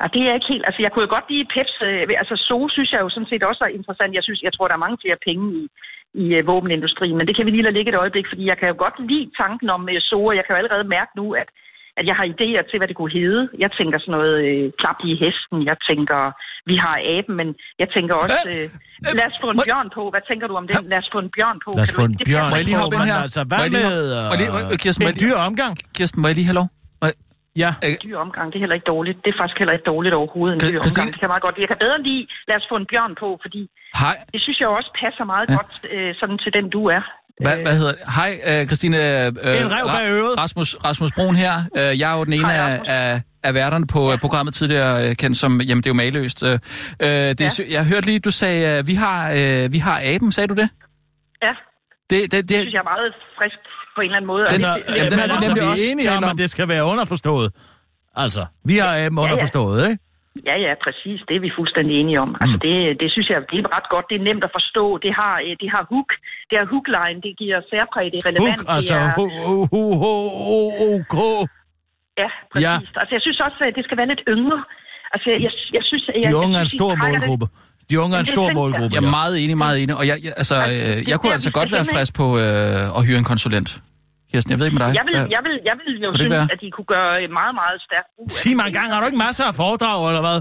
Ja, 0.00 0.06
det 0.14 0.22
er 0.28 0.34
ikke 0.38 0.50
helt... 0.52 0.64
Altså, 0.68 0.80
jeg 0.84 0.90
kunne 0.92 1.06
jo 1.06 1.14
godt 1.16 1.26
lide 1.32 1.46
Peps... 1.54 1.74
Øh, 1.88 2.02
altså, 2.22 2.34
so 2.48 2.56
synes 2.74 2.90
jeg 2.92 3.00
jo 3.04 3.08
sådan 3.14 3.30
set 3.30 3.42
også 3.50 3.62
er 3.64 3.76
interessant. 3.78 4.14
Jeg 4.18 4.24
synes, 4.26 4.40
jeg 4.46 4.52
tror, 4.54 4.66
der 4.68 4.74
er 4.76 4.84
mange 4.86 4.98
flere 5.04 5.18
penge 5.28 5.44
i, 5.60 5.62
i 6.22 6.24
øh, 6.36 6.46
våbenindustrien, 6.50 7.16
men 7.18 7.26
det 7.26 7.34
kan 7.36 7.46
vi 7.46 7.50
lige 7.52 7.66
lade 7.66 7.76
ligge 7.78 7.90
et 7.92 8.02
øjeblik, 8.04 8.26
fordi 8.28 8.44
jeg 8.50 8.56
kan 8.58 8.68
jo 8.72 8.76
godt 8.84 8.96
lide 9.10 9.26
tanken 9.42 9.68
om 9.76 9.82
øh, 9.92 10.00
so, 10.08 10.18
og 10.30 10.34
jeg 10.36 10.44
kan 10.44 10.52
jo 10.54 10.58
allerede 10.62 10.84
mærke 10.96 11.12
nu, 11.20 11.26
at, 11.42 11.48
at 11.98 12.04
jeg 12.08 12.16
har 12.18 12.26
idéer 12.34 12.62
til, 12.70 12.76
hvad 12.78 12.88
det 12.90 12.96
kunne 12.98 13.14
hedde. 13.20 13.42
Jeg 13.64 13.70
tænker 13.78 13.98
sådan 13.98 14.12
noget 14.16 14.34
øh, 14.48 14.64
klap 14.80 14.98
i 15.10 15.12
hesten, 15.22 15.58
jeg 15.70 15.76
tænker, 15.90 16.20
vi 16.70 16.76
har 16.84 16.96
aben, 17.16 17.34
men 17.40 17.48
jeg 17.82 17.88
tænker 17.96 18.14
også, 18.24 18.40
øh, 18.54 18.64
lad 19.18 19.26
os 19.30 19.36
få 19.42 19.48
en 19.54 19.58
må- 19.60 19.66
bjørn 19.68 19.88
på. 19.96 20.02
Hvad 20.14 20.22
tænker 20.30 20.46
du 20.50 20.54
om 20.60 20.66
det? 20.70 20.76
Lad 20.92 20.98
os 21.02 21.08
få 21.14 21.18
en 21.26 21.30
bjørn 21.36 21.58
på. 21.64 21.70
Lad 21.78 21.86
os 21.88 21.94
få 21.98 22.04
en 22.10 22.16
bjørn 22.28 22.50
Må 22.52 22.56
jeg 22.60 22.64
lige 22.68 22.76
på, 22.78 22.82
hoppe 22.82 22.96
ind 22.96 23.04
men 23.04 23.12
her? 23.12 23.20
Altså, 23.26 23.40
hvad 23.50 23.58
med 23.78 23.88
øh, 24.16 24.32
øh, 24.32 25.08
en 25.08 25.14
lige- 25.14 25.20
dyr 25.24 25.36
omgang? 25.48 25.72
Kirsten, 25.96 26.18
må 26.22 26.26
jeg 26.30 26.36
lige 26.40 26.48
have 26.50 26.58
lov? 26.62 26.68
Må 27.56 27.60
jeg- 27.64 27.74
Ja. 27.82 27.90
dyr 28.04 28.16
omgang, 28.26 28.46
det 28.50 28.56
er 28.58 28.62
heller 28.64 28.78
ikke 28.78 28.90
dårligt. 28.94 29.16
Det 29.24 29.30
er 29.34 29.38
faktisk 29.42 29.58
heller 29.62 29.74
ikke 29.76 29.88
dårligt 29.92 30.14
overhovedet, 30.20 30.54
en 30.56 30.60
dyr 30.60 30.80
Christine- 30.80 31.00
omgang. 31.00 31.08
Det 31.12 31.18
kan 31.20 31.26
jeg 31.26 31.32
meget 31.34 31.44
godt. 31.46 31.54
Jeg 31.64 31.68
kan 31.72 31.80
bedre 31.84 31.98
lide, 32.08 32.22
lad 32.48 32.56
os 32.60 32.66
få 32.72 32.76
en 32.82 32.86
bjørn 32.92 33.12
på, 33.22 33.28
fordi 33.44 33.62
Hej. 34.02 34.16
det 34.34 34.40
synes 34.44 34.58
jeg 34.62 34.68
også 34.78 34.90
passer 35.02 35.24
meget 35.32 35.46
Ja. 35.48 35.52
ja. 35.54 35.58
godt 35.60 35.72
øh, 35.94 36.10
sådan 36.20 36.38
til 36.44 36.50
den, 36.56 36.66
du 36.76 36.82
er. 36.96 37.02
Hvad, 37.44 37.56
hvad 37.66 37.74
hedder 37.80 37.92
det? 37.98 38.02
Hej, 38.20 38.32
øh, 38.50 38.60
Christine. 38.68 38.96
Øh, 38.96 39.26
En 39.62 39.68
ræv 39.76 39.84
bag 39.96 40.04
øret. 40.18 40.34
Rasmus, 40.44 40.68
Rasmus 40.88 41.12
Brun 41.16 41.34
her. 41.44 41.54
Øh, 41.78 41.92
jeg 42.00 42.06
er 42.12 42.16
jo 42.18 42.24
den 42.24 42.32
ene 42.32 42.48
Hej, 42.52 42.56
af, 42.64 42.70
Rasmus. 42.72 42.88
af, 42.88 43.22
af 43.48 43.54
værterne 43.54 43.86
på 43.94 44.00
ja. 44.10 44.16
programmet 44.24 44.52
tidligere, 44.54 44.94
øh, 45.08 45.16
kendt 45.22 45.36
som, 45.36 45.60
jamen 45.68 45.82
det 45.82 45.86
er 45.86 45.94
jo 45.94 46.00
maløst. 46.04 46.38
Øh, 46.48 46.52
øh, 46.52 47.08
det, 47.08 47.58
ja. 47.58 47.64
Jeg 47.76 47.82
hørte 47.92 48.06
lige, 48.10 48.20
du 48.28 48.30
sagde, 48.42 48.60
øh, 48.78 48.86
vi 48.90 48.94
har, 49.04 49.18
øh, 49.40 49.72
vi 49.74 49.78
har 49.78 49.96
aben, 50.12 50.32
sagde 50.32 50.48
du 50.52 50.54
det? 50.62 50.68
Ja, 51.46 51.52
Det, 52.10 52.18
det, 52.22 52.32
det 52.32 52.48
det, 52.48 52.58
synes 52.60 52.74
jeg 52.76 52.78
er 52.86 52.90
meget 52.94 53.08
frisk 53.38 53.58
på 53.94 54.00
en 54.00 54.04
eller 54.04 54.16
anden 54.18 54.30
måde. 54.34 54.44
Altså, 54.54 54.68
Og 54.68 54.76
det- 54.76 54.96
jamen, 54.96 55.10
den 55.12 55.18
vi 55.18 55.22
altså, 55.36 55.48
nemlig 55.50 55.64
også 55.72 55.84
er 55.86 55.90
enige 55.92 56.10
om, 56.18 56.22
at 56.32 56.36
det 56.42 56.48
skal 56.54 56.66
være 56.74 56.84
underforstået. 56.92 57.48
Altså, 58.24 58.42
vi 58.70 58.74
har 58.82 58.90
aben 59.04 59.18
underforstået, 59.24 59.78
ikke? 59.90 60.02
Ja, 60.50 60.56
ja, 60.66 60.72
præcis. 60.84 61.18
Det 61.28 61.34
er 61.38 61.42
vi 61.46 61.50
fuldstændig 61.58 61.94
enige 62.00 62.18
om. 62.26 62.30
Altså, 62.40 62.56
Mm. 62.56 62.64
det, 62.66 62.74
det 63.02 63.08
synes 63.14 63.26
jeg 63.32 63.38
det 63.50 63.58
er 63.64 63.68
ret 63.76 63.88
godt. 63.94 64.06
Det 64.10 64.16
er 64.20 64.24
nemt 64.30 64.44
at 64.48 64.52
forstå. 64.58 64.84
Det 65.04 65.12
har, 65.20 65.34
øh, 65.46 65.52
det 65.62 65.68
har 65.74 65.82
hook. 65.92 66.10
Det 66.50 66.54
har 66.60 66.66
hookline. 66.74 67.18
Det 67.26 67.32
giver 67.42 67.58
særpræg. 67.72 68.06
Det 68.12 68.18
er 68.22 68.26
relevant. 68.30 68.60
Hook, 68.60 68.74
altså, 68.76 68.94
det 68.94 69.02
er, 69.06 69.60
OK. 70.96 71.16
ja, 72.22 72.28
præcis. 72.52 72.66
ja. 72.66 72.72
Ja. 72.72 73.00
Altså, 73.00 73.12
jeg 73.16 73.22
synes 73.26 73.38
også, 73.46 73.58
at 73.68 73.72
det 73.78 73.84
skal 73.86 73.96
være 74.00 74.08
lidt 74.12 74.22
yngre. 74.34 74.60
Altså, 75.14 75.26
jeg, 75.32 75.38
jeg, 75.46 75.52
jeg 75.76 75.82
synes... 75.88 76.02
Jeg, 76.08 76.14
De 76.14 76.28
jeg 76.28 76.36
unge 76.44 76.54
er 76.60 76.64
en 76.68 76.72
stor 76.78 76.90
trækker 76.94 77.06
det- 77.18 77.28
målgruppe. 77.28 77.46
De 77.90 77.94
unge 78.02 78.12
er 78.18 78.20
en 78.26 78.30
stor 78.36 78.46
jeg. 78.50 78.54
målgruppe. 78.60 78.92
jeg 78.96 79.02
er 79.06 79.10
meget 79.20 79.34
enig, 79.42 79.56
meget 79.66 79.76
enig. 79.82 79.94
Og 80.00 80.04
jeg, 80.10 80.16
jeg, 80.26 80.32
altså, 80.42 80.56
Altså, 80.64 80.98
øh, 81.00 81.08
jeg 81.10 81.16
kunne 81.20 81.32
altså 81.38 81.50
godt 81.58 81.70
være 81.76 81.84
frisk 81.94 82.12
på 82.20 82.26
øh, 82.42 82.96
at 82.98 83.00
hyre 83.06 83.18
en 83.24 83.28
konsulent. 83.32 83.70
Kirsten, 84.32 84.50
jeg 84.52 84.58
ved 84.58 84.66
ikke 84.68 84.78
med 84.78 84.84
dig. 84.86 84.92
Jeg 85.00 85.04
vil, 85.08 85.14
Hvad- 85.18 85.30
jeg 85.36 85.42
vil, 85.46 85.54
jeg 85.70 85.74
vil 85.80 85.92
jo 86.06 86.10
synes, 86.18 86.32
være? 86.36 86.46
at 86.54 86.58
de 86.64 86.68
kunne 86.76 86.90
gøre 86.96 87.12
meget, 87.40 87.54
meget 87.62 87.78
stærkt 87.88 88.08
brug 88.14 88.26
af 88.28 88.30
Sig 88.42 88.52
mig 88.58 88.64
det. 88.64 88.70
en 88.70 88.76
gang, 88.78 88.86
har 88.92 88.98
du 89.02 89.06
ikke 89.10 89.22
masser 89.28 89.44
af 89.50 89.54
foredrag, 89.62 89.98
eller 90.10 90.24
hvad? 90.28 90.38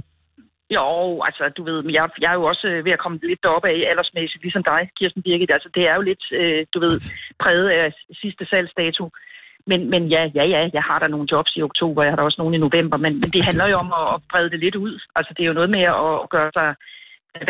Jo, 0.77 0.87
altså, 1.27 1.43
du 1.57 1.61
ved, 1.69 1.77
men 1.85 1.93
jeg, 1.97 2.03
jeg 2.23 2.29
er 2.33 2.37
jo 2.41 2.45
også 2.51 2.65
øh, 2.71 2.79
ved 2.85 2.93
at 2.97 3.01
komme 3.03 3.17
lidt 3.31 3.41
deroppe 3.45 3.67
af 3.71 3.77
aldersmæssigt, 3.91 4.41
ligesom 4.45 4.63
dig, 4.71 4.81
Kirsten 4.97 5.21
Birgit. 5.25 5.51
Altså, 5.55 5.69
det 5.75 5.83
er 5.89 5.95
jo 5.99 6.03
lidt, 6.09 6.23
øh, 6.41 6.59
du 6.73 6.77
ved, 6.85 6.93
præget 7.43 7.67
af 7.79 7.85
sidste 8.23 8.43
salgsdato. 8.51 9.03
Men, 9.69 9.79
men 9.93 10.01
ja, 10.15 10.23
ja, 10.37 10.45
ja, 10.55 10.61
jeg 10.77 10.83
har 10.89 10.97
der 10.99 11.07
nogle 11.13 11.27
jobs 11.33 11.51
i 11.57 11.61
oktober, 11.69 11.99
jeg 12.03 12.11
har 12.11 12.17
der 12.19 12.27
også 12.29 12.41
nogle 12.41 12.55
i 12.57 12.63
november, 12.65 12.97
men, 13.05 13.13
men 13.21 13.29
det 13.35 13.41
handler 13.49 13.65
jo 13.73 13.77
om 13.83 13.89
at, 14.01 14.05
at 14.15 14.19
brede 14.31 14.49
det 14.53 14.59
lidt 14.65 14.75
ud. 14.85 14.93
Altså, 15.17 15.31
det 15.35 15.41
er 15.43 15.47
jo 15.51 15.57
noget 15.59 15.69
med 15.77 15.83
at, 15.95 15.95
at 16.23 16.29
gøre 16.35 16.51
sig 16.59 16.69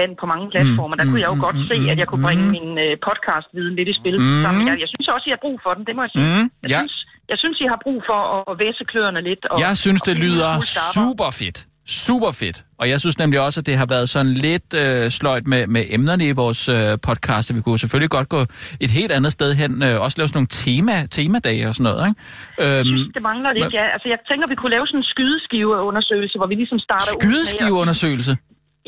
vand 0.02 0.14
på 0.22 0.26
mange 0.34 0.46
platformer. 0.54 0.96
Der 1.00 1.06
kunne 1.10 1.22
jeg 1.24 1.30
jo 1.34 1.38
mm, 1.40 1.46
godt 1.48 1.58
mm, 1.60 1.68
se, 1.70 1.76
mm, 1.80 1.90
at 1.94 1.98
jeg 2.02 2.08
kunne 2.10 2.24
bringe 2.28 2.44
mm. 2.46 2.52
min 2.58 2.70
øh, 2.86 2.92
podcast-viden 3.08 3.74
lidt 3.80 3.90
i 3.94 3.96
spil. 4.02 4.16
Mm. 4.22 4.42
Sammen. 4.46 4.62
Jeg, 4.70 4.76
jeg 4.84 4.90
synes 4.94 5.08
også, 5.16 5.26
I 5.30 5.34
har 5.36 5.42
brug 5.46 5.58
for 5.66 5.72
den, 5.78 5.84
det 5.88 5.94
må 5.98 6.02
jeg 6.06 6.12
sige. 6.16 6.26
Mm, 6.26 6.46
Jeg, 6.64 6.70
ja. 6.74 6.80
synes, 6.82 6.96
jeg 7.32 7.38
synes, 7.44 7.58
I 7.66 7.68
har 7.74 7.80
brug 7.86 8.00
for 8.10 8.20
at, 8.52 8.56
væse 8.64 8.84
kløerne 8.92 9.22
lidt. 9.30 9.44
Og, 9.52 9.56
Jeg 9.66 9.74
synes, 9.84 10.02
og 10.02 10.06
det 10.08 10.14
en 10.18 10.24
lyder 10.26 10.52
super 10.96 11.30
fedt. 11.42 11.60
Super 12.08 12.32
fedt. 12.42 12.58
Og 12.82 12.86
jeg 12.90 13.00
synes 13.04 13.18
nemlig 13.24 13.40
også, 13.48 13.58
at 13.62 13.66
det 13.66 13.76
har 13.82 13.86
været 13.96 14.10
sådan 14.10 14.34
lidt 14.48 14.70
øh, 14.84 15.10
sløjt 15.20 15.48
med, 15.54 15.68
med 15.68 15.84
emnerne 15.96 16.24
i 16.28 16.34
vores 16.44 16.62
øh, 16.70 16.78
podcast. 17.08 17.56
Vi 17.56 17.62
kunne 17.62 17.80
selvfølgelig 17.80 18.10
godt 18.18 18.30
gå 18.30 18.42
et 18.86 18.92
helt 19.00 19.12
andet 19.18 19.32
sted 19.32 19.50
hen. 19.62 19.72
Øh, 19.88 20.02
også 20.06 20.16
lave 20.20 20.28
sådan 20.28 20.38
nogle 20.40 20.48
tema, 20.66 20.96
temadage 21.18 21.68
og 21.70 21.74
sådan 21.76 21.84
noget. 21.92 22.02
Ikke? 22.10 22.20
Jeg 22.58 22.80
Øhm, 22.80 22.86
synes, 22.86 23.08
det 23.18 23.24
mangler 23.30 23.50
lidt, 23.60 23.74
ja. 23.80 23.86
Altså, 23.94 24.08
jeg 24.14 24.20
tænker, 24.30 24.46
vi 24.54 24.56
kunne 24.62 24.74
lave 24.76 24.86
sådan 24.88 25.00
en 25.00 25.08
skydeskiveundersøgelse, 25.14 26.36
hvor 26.40 26.48
vi 26.52 26.56
ligesom 26.62 26.80
starter 26.88 27.12
ud 27.16 27.18
med... 27.18 27.22
skydeskiveundersøgelse. 27.22 28.34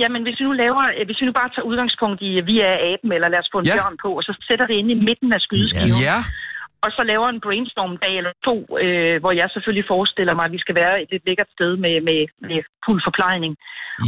Jamen, 0.02 0.22
hvis 0.26 0.38
vi 0.40 0.44
nu 0.50 0.54
laver, 0.64 0.84
øh, 0.98 1.04
hvis 1.08 1.20
vi 1.22 1.26
nu 1.30 1.34
bare 1.42 1.50
tager 1.54 1.68
udgangspunkt 1.72 2.20
i, 2.28 2.32
øh, 2.40 2.44
vi 2.52 2.56
er 2.70 2.76
aben, 2.92 3.10
eller 3.18 3.28
lad 3.34 3.40
os 3.44 3.50
få 3.54 3.58
en 3.60 3.66
Ja. 3.66 3.72
ja. 3.72 3.78
bjørn 3.78 3.98
på, 4.06 4.10
og 4.20 4.24
så 4.28 4.32
sætter 4.48 4.66
det 4.70 4.76
ind 4.82 4.90
i 4.96 4.98
midten 5.08 5.30
af 5.38 5.42
skydeskiven, 5.48 6.02
Ja, 6.10 6.20
og 6.86 6.90
så 6.98 7.02
laver 7.12 7.28
en 7.36 7.40
brainstorm-dag 7.46 8.14
eller 8.20 8.34
to, 8.48 8.56
øh, 8.84 9.16
hvor 9.22 9.32
jeg 9.40 9.48
selvfølgelig 9.56 9.86
forestiller 9.94 10.34
mig, 10.38 10.46
at 10.48 10.54
vi 10.56 10.62
skal 10.66 10.76
være 10.82 10.94
et 11.04 11.10
lidt 11.14 11.24
lækkert 11.28 11.50
sted 11.58 11.72
med, 11.84 11.94
med, 12.08 12.20
med 12.50 12.60
fuld 12.86 13.02
forplejning. 13.08 13.54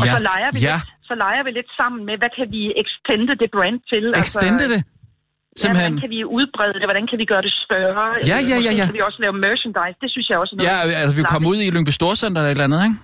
Og 0.01 0.05
ja, 0.07 0.11
så 0.15 0.19
leger, 0.29 0.49
vi 0.55 0.59
ja. 0.69 0.75
lidt, 0.77 0.87
så 1.09 1.13
leger 1.23 1.43
vi 1.47 1.51
lidt 1.59 1.69
sammen 1.79 2.01
med, 2.07 2.15
hvad 2.21 2.31
kan 2.37 2.47
vi 2.55 2.61
extende 2.83 3.33
det 3.41 3.49
brand 3.57 3.79
til? 3.91 4.03
Extende 4.23 4.65
det. 4.73 4.81
Ja, 4.83 5.59
Simpelthen. 5.61 5.91
hvordan 5.93 6.01
kan 6.03 6.09
vi 6.15 6.19
udbrede 6.37 6.73
det? 6.81 6.85
Hvordan 6.91 7.05
kan 7.11 7.17
vi 7.21 7.25
gøre 7.33 7.43
det 7.47 7.53
større? 7.65 8.05
Ja, 8.31 8.37
ja, 8.51 8.57
ja, 8.67 8.71
ja. 8.79 8.85
kan 8.89 8.95
vi 8.99 9.03
også 9.09 9.19
lave 9.25 9.33
merchandise. 9.47 9.97
Det 10.03 10.09
synes 10.13 10.27
jeg 10.29 10.37
også 10.41 10.51
er 10.53 10.57
noget. 10.57 10.93
Ja, 10.93 11.01
altså 11.03 11.15
vi 11.21 11.23
kommer 11.33 11.47
ud 11.53 11.57
i 11.65 11.69
Lyngby 11.75 11.93
Storcenter 11.99 12.39
eller 12.41 12.51
et 12.51 12.57
eller 12.57 12.67
andet, 12.69 12.81
ikke? 12.87 12.97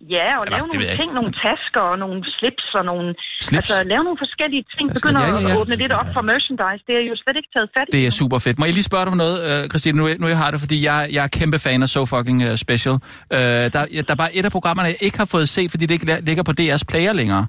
Ja, 0.00 0.28
og 0.38 0.44
Eller, 0.44 0.56
lave 0.56 0.66
jeg 0.72 0.80
nogle 0.80 0.96
ting, 1.00 1.10
nogle 1.18 1.32
tasker 1.44 1.80
og 1.92 1.96
nogle 2.04 2.18
slips 2.36 2.66
og 2.78 2.84
nogle... 2.90 3.06
Slips? 3.40 3.70
Altså, 3.70 3.74
lave 3.92 4.02
nogle 4.04 4.18
forskellige 4.24 4.64
ting. 4.74 4.86
Altså, 4.90 5.00
Begynder 5.00 5.20
ja, 5.20 5.34
ja, 5.34 5.40
ja. 5.40 5.50
at 5.50 5.58
åbne 5.60 5.76
lidt 5.82 5.92
op 6.00 6.08
for 6.16 6.22
merchandise. 6.30 6.82
Det 6.88 6.94
er 7.00 7.04
jo 7.10 7.16
slet 7.22 7.36
ikke 7.40 7.50
taget 7.56 7.68
fat 7.76 7.86
i. 7.88 7.90
Det 7.96 8.02
er 8.06 8.10
super 8.22 8.38
fedt. 8.44 8.58
Må 8.58 8.64
jeg 8.68 8.74
lige 8.78 8.88
spørge 8.90 9.04
dig 9.04 9.12
om 9.16 9.20
noget, 9.24 9.36
øh, 9.48 9.60
Christine, 9.70 9.96
nu, 10.00 10.04
nu 10.22 10.26
jeg 10.34 10.38
har 10.42 10.50
det, 10.50 10.60
fordi 10.64 10.78
jeg, 10.88 10.98
jeg 11.16 11.22
er 11.26 11.30
kæmpe 11.38 11.58
fan 11.64 11.82
af 11.86 11.88
So 11.94 12.00
Fucking 12.12 12.38
uh, 12.48 12.54
Special. 12.64 12.96
Øh, 13.36 13.38
der, 13.74 13.82
ja, 13.96 14.00
der 14.08 14.12
er 14.16 14.20
bare 14.24 14.32
et 14.38 14.44
af 14.48 14.52
programmerne, 14.58 14.88
jeg 14.94 15.02
ikke 15.06 15.18
har 15.22 15.28
fået 15.34 15.48
set, 15.56 15.68
fordi 15.70 15.84
det 15.86 15.94
ikke 15.96 16.06
ligger 16.28 16.44
på 16.48 16.52
DR's 16.60 16.84
player 16.90 17.12
længere. 17.20 17.44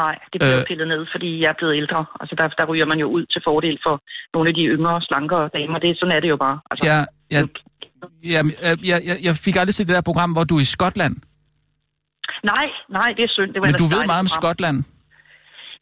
Nej, 0.00 0.14
det 0.32 0.36
bliver 0.40 0.54
Øh. 0.54 0.60
øh... 0.60 0.66
pillet 0.70 0.88
ned, 0.94 1.02
fordi 1.14 1.28
jeg 1.42 1.48
er 1.54 1.58
blevet 1.60 1.76
ældre. 1.80 2.00
Altså, 2.20 2.34
der, 2.38 2.48
der 2.58 2.64
ryger 2.70 2.86
man 2.92 2.98
jo 3.04 3.06
ud 3.16 3.24
til 3.32 3.40
fordel 3.48 3.76
for 3.86 3.94
nogle 4.34 4.48
af 4.50 4.54
de 4.54 4.64
yngre, 4.74 4.94
slankere 5.08 5.44
damer. 5.56 5.78
Det, 5.78 5.90
sådan 6.00 6.16
er 6.16 6.20
det 6.24 6.28
jo 6.34 6.36
bare. 6.46 6.56
Altså, 6.70 6.86
Jeg, 6.90 7.06
jeg, 7.30 7.42
jeg, 8.34 8.44
jeg, 8.90 8.98
jeg, 9.08 9.16
jeg 9.22 9.34
fik 9.44 9.56
aldrig 9.56 9.74
set 9.74 9.86
det 9.88 9.94
der 9.94 10.00
program, 10.10 10.32
hvor 10.32 10.44
du 10.44 10.56
er 10.56 10.60
i 10.60 10.64
Skotland. 10.64 11.16
Nej, 12.52 12.66
nej, 12.98 13.08
det 13.16 13.22
er 13.28 13.32
synd. 13.38 13.50
Det 13.54 13.60
var 13.60 13.66
Men 13.66 13.74
du 13.82 13.86
ved 13.94 14.02
meget 14.06 14.20
om. 14.26 14.26
Skotland. 14.38 14.78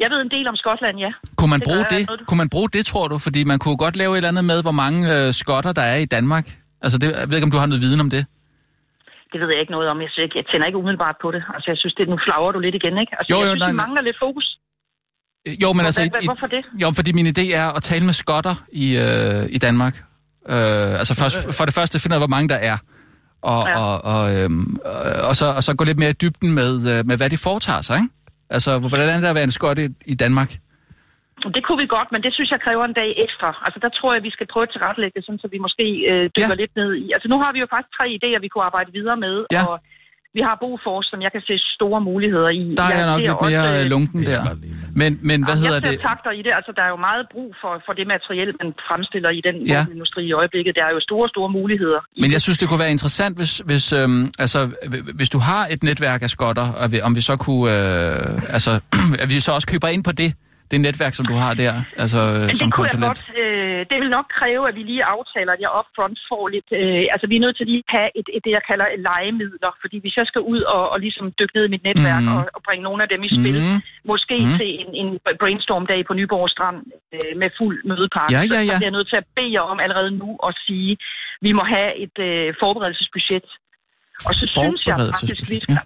Jeg 0.02 0.08
ved 0.12 0.20
en 0.26 0.30
del 0.36 0.46
om 0.52 0.56
Skotland, 0.62 0.96
ja. 1.06 1.10
Kunne 1.38 1.50
man, 1.50 1.60
Det 1.60 1.66
bruge 1.68 1.78
jeg 1.90 1.98
det? 1.98 2.02
noget. 2.06 2.26
kunne 2.28 2.38
man 2.44 2.48
bruge 2.54 2.68
det, 2.76 2.86
tror 2.86 3.08
du? 3.08 3.18
Fordi 3.26 3.40
man 3.52 3.58
kunne 3.58 3.76
godt 3.84 3.96
lave 3.96 4.12
et 4.12 4.16
eller 4.16 4.28
andet 4.28 4.44
med, 4.44 4.58
hvor 4.62 4.76
mange 4.84 4.98
øh, 5.16 5.32
skotter 5.34 5.72
der 5.72 5.82
er 5.82 5.96
i 5.96 6.04
Danmark. 6.16 6.46
Altså, 6.84 6.98
det, 6.98 7.06
jeg 7.20 7.28
ved 7.28 7.36
ikke, 7.36 7.44
om 7.44 7.50
du 7.50 7.56
har 7.62 7.66
noget 7.66 7.82
viden 7.86 8.00
om 8.00 8.10
det. 8.10 8.22
Det 9.32 9.40
ved 9.40 9.48
jeg 9.54 9.60
ikke 9.60 9.72
noget 9.76 9.88
om. 9.88 10.00
Jeg, 10.00 10.10
synes, 10.12 10.32
jeg 10.34 10.44
tænder 10.50 10.66
ikke 10.66 10.78
umiddelbart 10.82 11.16
på 11.22 11.28
det. 11.34 11.42
Altså, 11.54 11.70
jeg 11.70 11.78
synes, 11.78 11.94
det, 11.94 12.08
nu 12.08 12.18
flager 12.26 12.52
du 12.52 12.58
lidt 12.66 12.74
igen, 12.80 12.94
ikke? 13.02 13.12
Altså, 13.18 13.28
Jo, 13.32 13.36
jeg 13.40 13.46
jo, 13.46 13.50
synes, 13.50 13.60
nej, 13.64 13.72
nej. 13.72 13.82
mangler 13.84 14.02
lidt 14.08 14.18
fokus. 14.26 14.46
Øh, 15.48 15.62
Jo, 15.62 15.68
men 15.72 15.84
altså... 15.88 16.00
Hvad- 16.00 16.24
hvorfor 16.30 16.46
det? 16.46 16.62
Jo, 16.82 16.88
fordi 16.98 17.10
min 17.12 17.26
idé 17.26 17.44
er 17.62 17.66
at 17.76 17.82
tale 17.82 18.04
med 18.04 18.12
skotter 18.22 18.54
i, 18.84 18.86
øh, 19.04 19.56
i 19.56 19.58
Danmark. 19.66 19.94
Øh, 20.54 21.00
altså 21.00 21.14
først, 21.22 21.36
for 21.58 21.64
det 21.68 21.74
første 21.74 21.94
finde 22.02 22.12
ud 22.14 22.18
af, 22.20 22.24
hvor 22.26 22.34
mange 22.36 22.48
der 22.54 22.60
er. 22.70 22.76
Og, 23.52 23.62
ja. 23.68 23.74
Og, 23.84 23.94
og, 24.12 24.22
øhm, 24.36 24.66
øh, 24.90 25.28
og, 25.28 25.34
så, 25.40 25.46
og 25.56 25.62
så 25.66 25.70
gå 25.78 25.84
lidt 25.84 26.00
mere 26.02 26.12
i 26.16 26.18
dybden 26.22 26.50
med, 26.60 26.72
øh, 26.92 27.00
med 27.08 27.16
hvad 27.20 27.30
de 27.34 27.38
foretager 27.46 27.82
sig, 27.88 27.96
ikke? 28.00 28.10
Altså, 28.56 28.70
hvordan 28.90 29.08
er 29.08 29.20
det 29.22 29.32
at 29.32 29.38
være 29.40 29.48
en 29.50 29.56
skot 29.58 29.78
i, 30.12 30.14
Danmark? 30.24 30.50
Det 31.56 31.62
kunne 31.66 31.80
vi 31.84 31.88
godt, 31.96 32.08
men 32.14 32.20
det 32.26 32.32
synes 32.36 32.50
jeg 32.54 32.60
kræver 32.66 32.84
en 32.90 32.96
dag 33.02 33.10
ekstra. 33.26 33.50
Altså, 33.66 33.78
der 33.84 33.90
tror 33.98 34.10
jeg, 34.14 34.22
vi 34.28 34.32
skal 34.36 34.46
prøve 34.52 34.66
at 34.68 34.72
tilrettelægge 34.74 35.14
det, 35.16 35.24
sådan, 35.26 35.42
så 35.44 35.48
vi 35.54 35.58
måske 35.66 35.86
øh, 36.10 36.24
dykker 36.36 36.56
ja. 36.56 36.62
lidt 36.62 36.74
ned 36.80 36.90
i. 37.04 37.06
Altså, 37.14 37.28
nu 37.32 37.36
har 37.42 37.50
vi 37.54 37.58
jo 37.64 37.68
faktisk 37.74 37.92
tre 37.98 38.06
idéer, 38.16 38.40
vi 38.44 38.50
kunne 38.52 38.68
arbejde 38.70 38.90
videre 38.98 39.18
med, 39.26 39.36
Ja. 39.56 39.62
og 39.70 39.74
vi 40.38 40.42
har 40.48 40.54
Bofors, 40.62 41.06
som 41.12 41.18
jeg 41.24 41.30
kan 41.36 41.42
se 41.48 41.54
store 41.78 42.00
muligheder 42.10 42.50
i. 42.60 42.62
Der 42.80 42.86
er 42.92 42.96
jeg 43.00 43.06
nok 43.12 43.20
lidt 43.28 43.38
mere 43.46 43.60
også, 43.62 43.78
øh, 43.78 43.84
øh, 43.84 43.90
lunken 43.94 44.20
der. 44.30 44.40
men- 45.00 45.18
Men, 45.30 45.38
hvad 45.46 45.56
hedder 45.62 45.80
det? 45.88 46.00
takter 46.10 46.30
i 46.38 46.40
det. 46.46 46.52
Altså, 46.58 46.72
der 46.78 46.82
er 46.88 46.90
jo 46.94 47.00
meget 47.08 47.24
brug 47.34 47.50
for, 47.62 47.72
for 47.86 47.92
det 47.98 48.06
materiel, 48.14 48.50
man 48.62 48.68
fremstiller 48.88 49.30
i 49.38 49.40
den 49.48 49.56
Ja. 49.74 49.82
industri 49.94 50.22
i 50.30 50.32
øjeblikket. 50.40 50.72
Der 50.78 50.84
er 50.88 50.92
jo 50.96 51.00
store, 51.08 51.26
store 51.34 51.50
muligheder. 51.58 52.00
Men 52.22 52.28
jeg 52.36 52.40
synes, 52.46 52.58
det 52.60 52.66
kunne 52.68 52.82
være 52.84 52.90
interessant, 52.96 53.32
hvis, 53.40 53.52
hvis, 53.70 53.84
øhm, 53.98 54.22
altså, 54.44 54.60
hvis 55.18 55.28
du 55.34 55.38
har 55.50 55.62
et 55.74 55.80
netværk 55.82 56.20
af 56.26 56.30
skotter, 56.36 56.66
og 56.80 56.86
vi, 56.92 56.98
om 57.08 57.12
vi 57.18 57.22
så 57.30 57.34
kunne, 57.44 57.64
øh, 57.76 58.54
altså, 58.56 58.72
at 59.22 59.28
vi 59.32 59.40
så 59.46 59.50
også 59.56 59.68
køber 59.72 59.88
ind 59.88 60.04
på 60.04 60.12
det, 60.22 60.30
det 60.70 60.78
netværk, 60.86 61.14
som 61.18 61.26
du 61.32 61.36
har 61.44 61.52
der, 61.64 61.72
altså 62.04 62.20
øh, 62.36 62.44
som 62.60 62.66
det 62.68 62.74
kunne 62.74 62.86
jeg 62.86 62.98
konsulent? 63.00 63.18
godt. 63.20 63.40
Øh, 63.40 63.80
det 63.90 63.96
vil 64.02 64.10
nok 64.18 64.26
kræve, 64.38 64.62
at 64.70 64.74
vi 64.78 64.82
lige 64.92 65.04
aftaler, 65.14 65.52
at 65.56 65.60
jeg 65.64 65.70
upfront 65.80 66.18
får 66.30 66.44
lidt... 66.54 66.68
Øh, 66.80 67.04
altså, 67.14 67.26
vi 67.30 67.34
er 67.36 67.42
nødt 67.46 67.56
til 67.58 67.66
lige 67.72 67.82
at 67.86 67.92
have 67.96 68.10
et, 68.20 68.26
et, 68.34 68.40
det, 68.44 68.52
jeg 68.58 68.64
kalder 68.70 68.86
et 68.94 69.00
legemidler. 69.08 69.72
Fordi 69.82 69.96
hvis 70.04 70.14
jeg 70.20 70.26
skal 70.30 70.42
ud 70.52 70.60
og, 70.76 70.82
og 70.92 70.98
ligesom 71.06 71.26
dykke 71.38 71.54
ned 71.56 71.64
i 71.68 71.72
mit 71.74 71.84
netværk 71.88 72.24
mm. 72.26 72.34
og, 72.34 72.40
og 72.56 72.60
bringe 72.66 72.82
nogle 72.88 73.00
af 73.04 73.08
dem 73.12 73.20
i 73.28 73.30
spil, 73.38 73.58
Mhm. 73.66 73.78
måske 74.12 74.36
mm. 74.44 74.54
til 74.58 74.70
en, 74.82 74.88
en 75.02 75.08
brainstorm-dag 75.42 76.00
på 76.08 76.12
Nyborg 76.18 76.46
Strand 76.54 76.78
øh, 77.16 77.32
med 77.40 77.48
fuld 77.58 77.76
mødepark, 77.90 78.28
Ja, 78.36 78.40
ja, 78.40 78.46
så, 78.52 78.54
ja. 78.54 78.64
så 78.66 78.72
bliver 78.78 78.88
jeg 78.90 78.96
nødt 78.98 79.08
til 79.12 79.18
at 79.22 79.26
bede 79.36 79.52
jer 79.56 79.64
om 79.72 79.78
allerede 79.84 80.10
nu 80.22 80.30
at 80.48 80.52
sige, 80.66 80.92
vi 81.46 81.50
må 81.58 81.62
have 81.74 81.90
et 82.04 82.16
øh, 82.28 82.46
forberedelsesbudget. 82.62 83.46
Og 84.28 84.32
så 84.40 84.44
synes 84.56 84.80
jeg 84.88 84.96
faktisk, 85.12 85.40
vi 85.52 85.58
skal, 85.64 85.74
ja. 85.78 85.82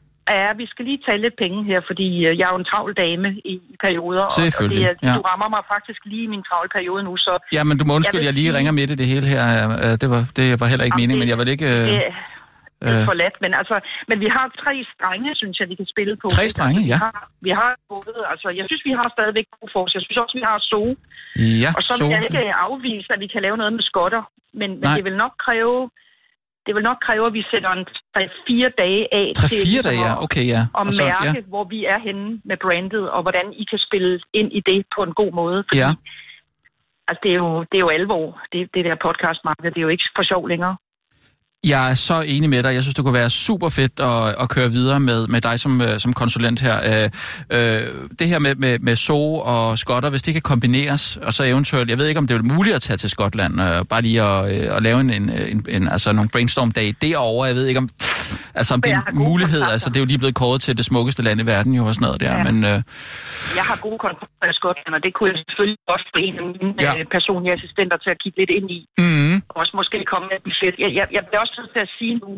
Vi 0.60 0.66
skal 0.72 0.84
lige 0.84 1.00
tage 1.06 1.18
lidt 1.24 1.36
penge 1.44 1.64
her, 1.70 1.80
fordi 1.86 2.08
øh, 2.26 2.38
jeg 2.38 2.44
er 2.48 2.52
jo 2.54 2.58
en 2.58 2.64
travl 2.72 2.92
dame 3.04 3.28
i, 3.52 3.54
i 3.72 3.76
perioder. 3.84 4.22
og- 4.22 4.32
Selvfølgelig, 4.32 4.88
Og 4.90 4.94
det, 5.00 5.08
ja. 5.08 5.14
du 5.16 5.20
rammer 5.30 5.48
mig 5.48 5.62
faktisk 5.74 6.00
lige 6.04 6.24
i 6.28 6.30
min 6.34 6.42
travle 6.48 6.68
periode 6.76 7.02
nu, 7.08 7.16
så 7.16 7.32
Ja, 7.56 7.62
men 7.68 7.74
du 7.78 7.84
må 7.84 7.92
undskylde, 7.94 8.24
Jeg 8.24 8.26
jeg 8.30 8.34
lige 8.40 8.54
ringer 8.58 8.72
midt 8.72 8.90
i 8.90 8.94
det 8.94 9.06
hele 9.06 9.26
her. 9.34 9.42
Øh, 9.84 9.92
Det 10.02 10.08
var, 10.14 10.20
det 10.38 10.46
var 10.60 10.66
heller 10.72 10.84
ikke 10.84 10.96
meningen, 11.02 11.18
men 11.22 11.28
jeg 11.32 11.38
vil 11.38 11.48
ikke... 11.48 11.66
øh, 11.76 11.86
det 12.82 12.92
er 12.96 13.00
øh, 13.00 13.04
forladt. 13.12 13.36
Men, 13.44 13.52
altså, 13.60 13.76
men 14.10 14.16
vi 14.24 14.28
har 14.36 14.46
tre 14.62 14.74
strenge, 14.94 15.28
synes 15.40 15.56
jeg, 15.60 15.66
vi 15.72 15.76
kan 15.80 15.86
spille 15.94 16.14
på. 16.22 16.26
Tre 16.38 16.46
strenge, 16.54 16.80
ja. 16.92 16.96
Vi 16.98 17.00
har, 17.04 17.12
vi 17.46 17.50
har 17.60 17.70
både, 17.94 18.12
altså, 18.32 18.48
jeg 18.58 18.64
synes, 18.68 18.82
vi 18.88 18.94
har 19.00 19.06
stadigvæk 19.16 19.46
god 19.60 19.68
force. 19.74 19.92
Jeg 19.96 20.02
synes 20.06 20.18
også, 20.24 20.34
vi 20.40 20.44
har 20.50 20.58
so. 20.72 20.82
Ja, 21.64 21.70
Og 21.78 21.82
så 21.88 21.92
vil 22.04 22.10
jeg 22.16 22.22
ikke 22.28 22.54
afvise, 22.66 23.08
at 23.14 23.20
vi 23.24 23.28
kan 23.34 23.40
lave 23.46 23.56
noget 23.62 23.72
med 23.78 23.84
skotter. 23.90 24.22
Men, 24.60 24.70
men 24.70 24.78
Nej. 24.88 24.94
det 24.96 25.04
vil 25.08 25.16
nok 25.24 25.34
kræve... 25.46 25.78
Det 26.70 26.76
vil 26.78 26.88
nok 26.90 27.00
kræve, 27.06 27.26
at 27.26 27.32
vi 27.38 27.42
sætter 27.52 27.70
en 27.78 27.84
3-4 28.16 28.82
dage 28.82 29.02
af 29.18 29.26
Tre, 29.36 29.48
til 29.48 29.56
fire 29.56 29.64
ligesom 29.64 29.90
dage, 29.90 30.02
ja. 30.08 30.12
at- 30.16 30.22
Okay, 30.26 30.44
ja. 30.54 30.60
at 30.60 30.68
Og 30.78 30.92
så, 30.92 31.04
mærke, 31.04 31.24
ja. 31.38 31.42
hvor 31.52 31.64
vi 31.74 31.78
er 31.94 31.98
henne 32.06 32.26
med 32.50 32.56
brandet, 32.64 33.04
og 33.14 33.20
hvordan 33.22 33.46
I 33.62 33.64
kan 33.70 33.78
spille 33.86 34.20
ind 34.38 34.48
i 34.58 34.60
det 34.70 34.78
på 34.96 35.00
en 35.02 35.12
god 35.20 35.32
måde. 35.40 35.58
Fordi, 35.68 35.78
Ja. 35.84 35.90
Altså, 37.08 37.20
det 37.24 37.30
er 37.36 37.40
jo, 37.44 37.50
det 37.70 37.76
er 37.80 37.84
jo 37.86 37.90
alvor, 37.98 38.24
det, 38.52 38.60
det 38.74 38.84
der 38.84 38.96
podcastmarked. 39.06 39.70
Det 39.74 39.78
er 39.80 39.86
jo 39.88 39.94
ikke 39.96 40.08
for 40.16 40.22
sjov 40.32 40.42
længere. 40.52 40.76
Jeg 41.64 41.90
er 41.90 41.94
så 41.94 42.20
enig 42.20 42.50
med 42.50 42.62
dig. 42.62 42.74
Jeg 42.74 42.82
synes, 42.82 42.94
det 42.94 43.04
kunne 43.04 43.14
være 43.14 43.30
super 43.30 43.68
fedt 43.68 44.00
at, 44.00 44.42
at 44.42 44.48
køre 44.48 44.72
videre 44.72 45.00
med, 45.00 45.26
med 45.26 45.40
dig 45.40 45.60
som, 45.60 45.80
øh, 45.80 46.00
som 46.00 46.12
konsulent 46.12 46.60
her. 46.60 47.04
Øh, 47.04 47.10
øh, 47.50 47.82
det 48.18 48.28
her 48.28 48.38
med, 48.38 48.54
med, 48.54 48.78
med 48.78 48.96
so 48.96 49.34
og 49.34 49.78
skotter, 49.78 50.10
hvis 50.10 50.22
det 50.22 50.34
kan 50.34 50.42
kombineres, 50.42 51.18
og 51.22 51.34
så 51.34 51.44
eventuelt, 51.44 51.90
jeg 51.90 51.98
ved 51.98 52.06
ikke, 52.06 52.18
om 52.18 52.26
det 52.26 52.36
er 52.36 52.42
muligt 52.42 52.76
at 52.76 52.82
tage 52.82 52.96
til 52.96 53.10
Skotland, 53.10 53.60
øh, 53.60 53.84
bare 53.84 54.02
lige 54.02 54.22
at, 54.22 54.60
øh, 54.60 54.76
at 54.76 54.82
lave 54.82 55.00
en, 55.00 55.10
en, 55.10 55.30
en, 55.30 55.64
en, 55.68 55.88
altså 55.88 56.12
nogle 56.12 56.30
brainstorm-dag 56.30 56.94
derovre. 57.02 57.46
Jeg 57.46 57.54
ved 57.54 57.66
ikke, 57.66 57.78
om, 57.78 57.88
altså, 58.54 58.74
om 58.74 58.82
det 58.82 58.92
er 58.92 59.00
en 59.10 59.18
mulighed. 59.18 59.62
Altså, 59.62 59.88
det 59.88 59.96
er 59.96 60.00
jo 60.00 60.06
lige 60.06 60.18
blevet 60.18 60.34
kåret 60.34 60.60
til 60.60 60.76
det 60.76 60.84
smukkeste 60.84 61.22
land 61.22 61.40
i 61.40 61.46
verden, 61.46 61.74
jo, 61.74 61.86
og 61.86 61.94
sådan 61.94 62.04
noget 62.04 62.20
der. 62.20 62.36
Ja. 62.36 62.42
Men 62.42 62.64
øh, 62.64 62.82
Jeg 63.58 63.64
har 63.70 63.76
gode 63.86 63.98
kontakter 64.06 64.46
i 64.52 64.56
Skotland, 64.60 64.92
og 64.98 65.02
det 65.06 65.10
kunne 65.14 65.28
jeg 65.30 65.36
selvfølgelig 65.48 65.78
også 65.94 66.06
få 66.14 66.18
en 66.26 66.34
af 66.40 66.44
mine 66.52 66.70
Ja. 66.86 66.92
ja. 66.98 67.04
personlige 67.16 67.52
assistenter 67.58 67.96
til 68.04 68.10
at 68.14 68.18
kigge 68.22 68.36
lidt 68.40 68.52
ind 68.58 68.68
i. 68.78 68.80
mm, 69.02 69.34
Og 69.50 69.54
også 69.62 69.72
måske 69.80 69.96
komme 70.12 70.26
med 70.30 70.36
et 70.40 70.44
budget. 70.48 70.74
Jeg, 70.84 70.90
jeg, 70.98 71.06
jeg 71.16 71.22
bliver 71.26 71.40
også 71.44 71.54
nødt 71.60 71.70
til 71.76 71.82
at 71.86 71.90
sige 71.98 72.14
nu, 72.24 72.30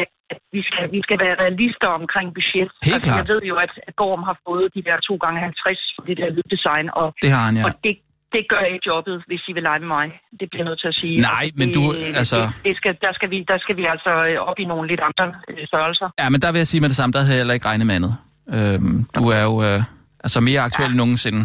at, 0.00 0.08
at 0.32 0.38
vi, 0.54 0.60
skal, 0.68 0.84
vi 0.96 1.00
skal 1.06 1.18
være 1.24 1.36
realister 1.44 1.88
omkring 2.00 2.28
budget. 2.38 2.68
Helt 2.86 2.94
altså, 2.96 3.08
klart. 3.10 3.18
Jeg 3.20 3.28
ved 3.34 3.40
jo, 3.50 3.54
at, 3.64 3.72
at 3.88 3.94
Gorm 4.02 4.22
har 4.30 4.36
fået 4.46 4.66
de 4.76 4.82
der 4.88 4.96
2 5.10 5.16
gange 5.24 5.38
50 5.40 5.78
for 5.94 6.02
det 6.08 6.14
der 6.20 6.28
lyddesign, 6.36 6.86
og, 7.00 7.06
det 7.24 7.30
har 7.36 7.44
han, 7.48 7.54
ja. 7.60 7.64
og 7.66 7.72
det, 7.84 7.94
det 8.34 8.42
gør 8.52 8.62
ikke 8.74 8.84
jobbet, 8.92 9.16
hvis 9.28 9.42
I 9.48 9.52
vil 9.56 9.62
lege 9.68 9.80
med 9.84 9.90
mig. 9.98 10.06
Det 10.40 10.46
bliver 10.50 10.62
jeg 10.64 10.68
nødt 10.70 10.80
til 10.84 10.88
at 10.94 10.98
sige. 11.02 11.16
Nej, 11.30 11.32
Altså, 11.42 11.54
men 11.60 11.68
du- 11.76 11.92
altså- 12.20 12.40
Det, 12.42 12.64
det 12.68 12.74
skal, 12.80 12.92
der, 13.04 13.12
skal 13.18 13.28
vi, 13.34 13.38
der 13.52 13.58
skal 13.64 13.74
vi 13.80 13.84
altså 13.94 14.12
øh, 14.28 14.36
op 14.50 14.58
i 14.58 14.64
nogle 14.72 14.84
lidt 14.92 15.02
andre 15.08 15.26
øh, 15.50 15.66
størrelser. 15.70 16.08
Ja, 16.20 16.26
men 16.32 16.38
der 16.44 16.50
vil 16.52 16.58
jeg 16.64 16.66
sige 16.72 16.80
med 16.84 16.88
det 16.92 16.96
samme, 17.00 17.12
der 17.12 17.20
havde 17.20 17.34
jeg 17.36 17.42
heller 17.42 17.54
ikke 17.58 17.66
regnet 17.72 17.86
med 17.90 17.94
andet. 17.98 18.14
Øhm, 18.56 18.98
du 19.16 19.22
er 19.38 19.42
jo 19.50 19.54
øh, 19.68 19.80
altså 20.26 20.40
mere 20.48 20.60
aktuel 20.68 20.90
end 20.90 21.00
nogensinde. 21.02 21.42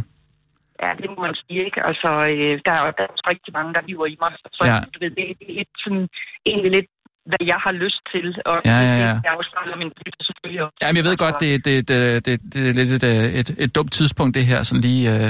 Ja, 0.83 0.89
det 1.01 1.07
må 1.13 1.17
man 1.27 1.35
sige, 1.41 1.59
ikke? 1.67 1.79
Altså, 1.89 2.09
øh, 2.31 2.53
der, 2.65 2.73
er, 2.79 2.83
der 2.97 3.03
er 3.05 3.11
også 3.15 3.25
rigtig 3.33 3.51
mange, 3.57 3.71
der 3.75 3.81
hiver 3.87 4.07
i 4.13 4.17
mig. 4.23 4.31
Så 4.57 4.63
Ja. 4.65 4.73
ja. 4.73 4.79
du 4.93 4.97
ved, 5.01 5.09
det 5.17 5.23
er 5.49 5.53
lidt 5.59 5.73
sådan, 5.83 6.05
egentlig 6.49 6.71
lidt, 6.77 6.89
hvad 7.31 7.43
jeg 7.51 7.59
har 7.65 7.73
lyst 7.83 8.01
til. 8.13 8.25
Og 8.49 8.55
Ja, 8.71 8.79
ja, 8.89 8.95
ja. 9.05 9.13
Jeg 9.25 9.31
afspejler 9.37 9.75
min 9.81 9.91
lytter 10.05 10.23
selvfølgelig 10.29 10.61
også. 10.65 10.77
Jamen, 10.81 10.97
jeg 10.99 11.05
ved 11.09 11.15
godt, 11.25 11.35
det, 11.43 11.51
det, 11.67 11.75
det, 11.89 11.99
det, 12.25 12.33
det 12.53 12.61
er 12.69 12.73
lidt 12.79 12.91
et, 12.97 13.05
øh, 13.11 13.25
et, 13.39 13.49
et 13.65 13.71
dumt 13.77 13.91
tidspunkt, 13.99 14.31
det 14.37 14.45
her, 14.51 14.59
sådan 14.63 14.83
lige 14.89 15.03
øh, 15.15 15.29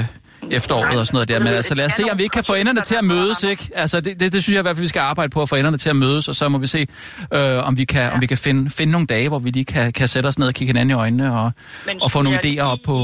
efteråret 0.50 0.98
og 0.98 1.06
sådan 1.06 1.16
noget 1.16 1.28
der. 1.28 1.38
Men 1.38 1.48
altså, 1.48 1.74
lad 1.74 1.84
os 1.84 1.92
se, 1.92 2.04
om 2.12 2.18
vi 2.18 2.22
ikke 2.22 2.34
kan 2.40 2.44
få 2.44 2.54
enderne 2.54 2.80
til 2.80 2.96
at 3.02 3.04
mødes, 3.04 3.44
ikke? 3.44 3.70
Altså, 3.74 4.00
det, 4.00 4.20
det, 4.20 4.32
det 4.32 4.42
synes 4.42 4.54
jeg 4.54 4.62
i 4.62 4.66
hvert 4.66 4.76
fald, 4.76 4.86
vi 4.88 4.94
skal 4.94 5.00
arbejde 5.12 5.30
på, 5.36 5.42
at 5.42 5.48
få 5.48 5.56
enderne 5.56 5.76
til 5.76 5.90
at 5.90 5.96
mødes, 5.96 6.28
og 6.28 6.34
så 6.34 6.48
må 6.48 6.58
vi 6.58 6.66
se, 6.66 6.80
øh, 7.36 7.68
om 7.68 7.78
vi 7.80 7.84
kan, 7.84 8.12
om 8.14 8.20
vi 8.20 8.26
kan 8.26 8.38
finde, 8.46 8.70
finde 8.78 8.92
nogle 8.92 9.06
dage, 9.06 9.28
hvor 9.28 9.38
vi 9.46 9.50
lige 9.50 9.64
kan, 9.64 9.92
kan 9.92 10.08
sætte 10.08 10.26
os 10.26 10.38
ned 10.38 10.46
og 10.48 10.54
kigge 10.54 10.70
hinanden 10.72 10.90
i 10.96 10.98
øjnene, 11.04 11.26
og, 11.40 11.52
Men 11.86 12.02
og 12.04 12.08
få 12.10 12.22
nogle 12.22 12.38
idéer 12.44 12.64
op 12.72 12.78
på... 12.90 12.96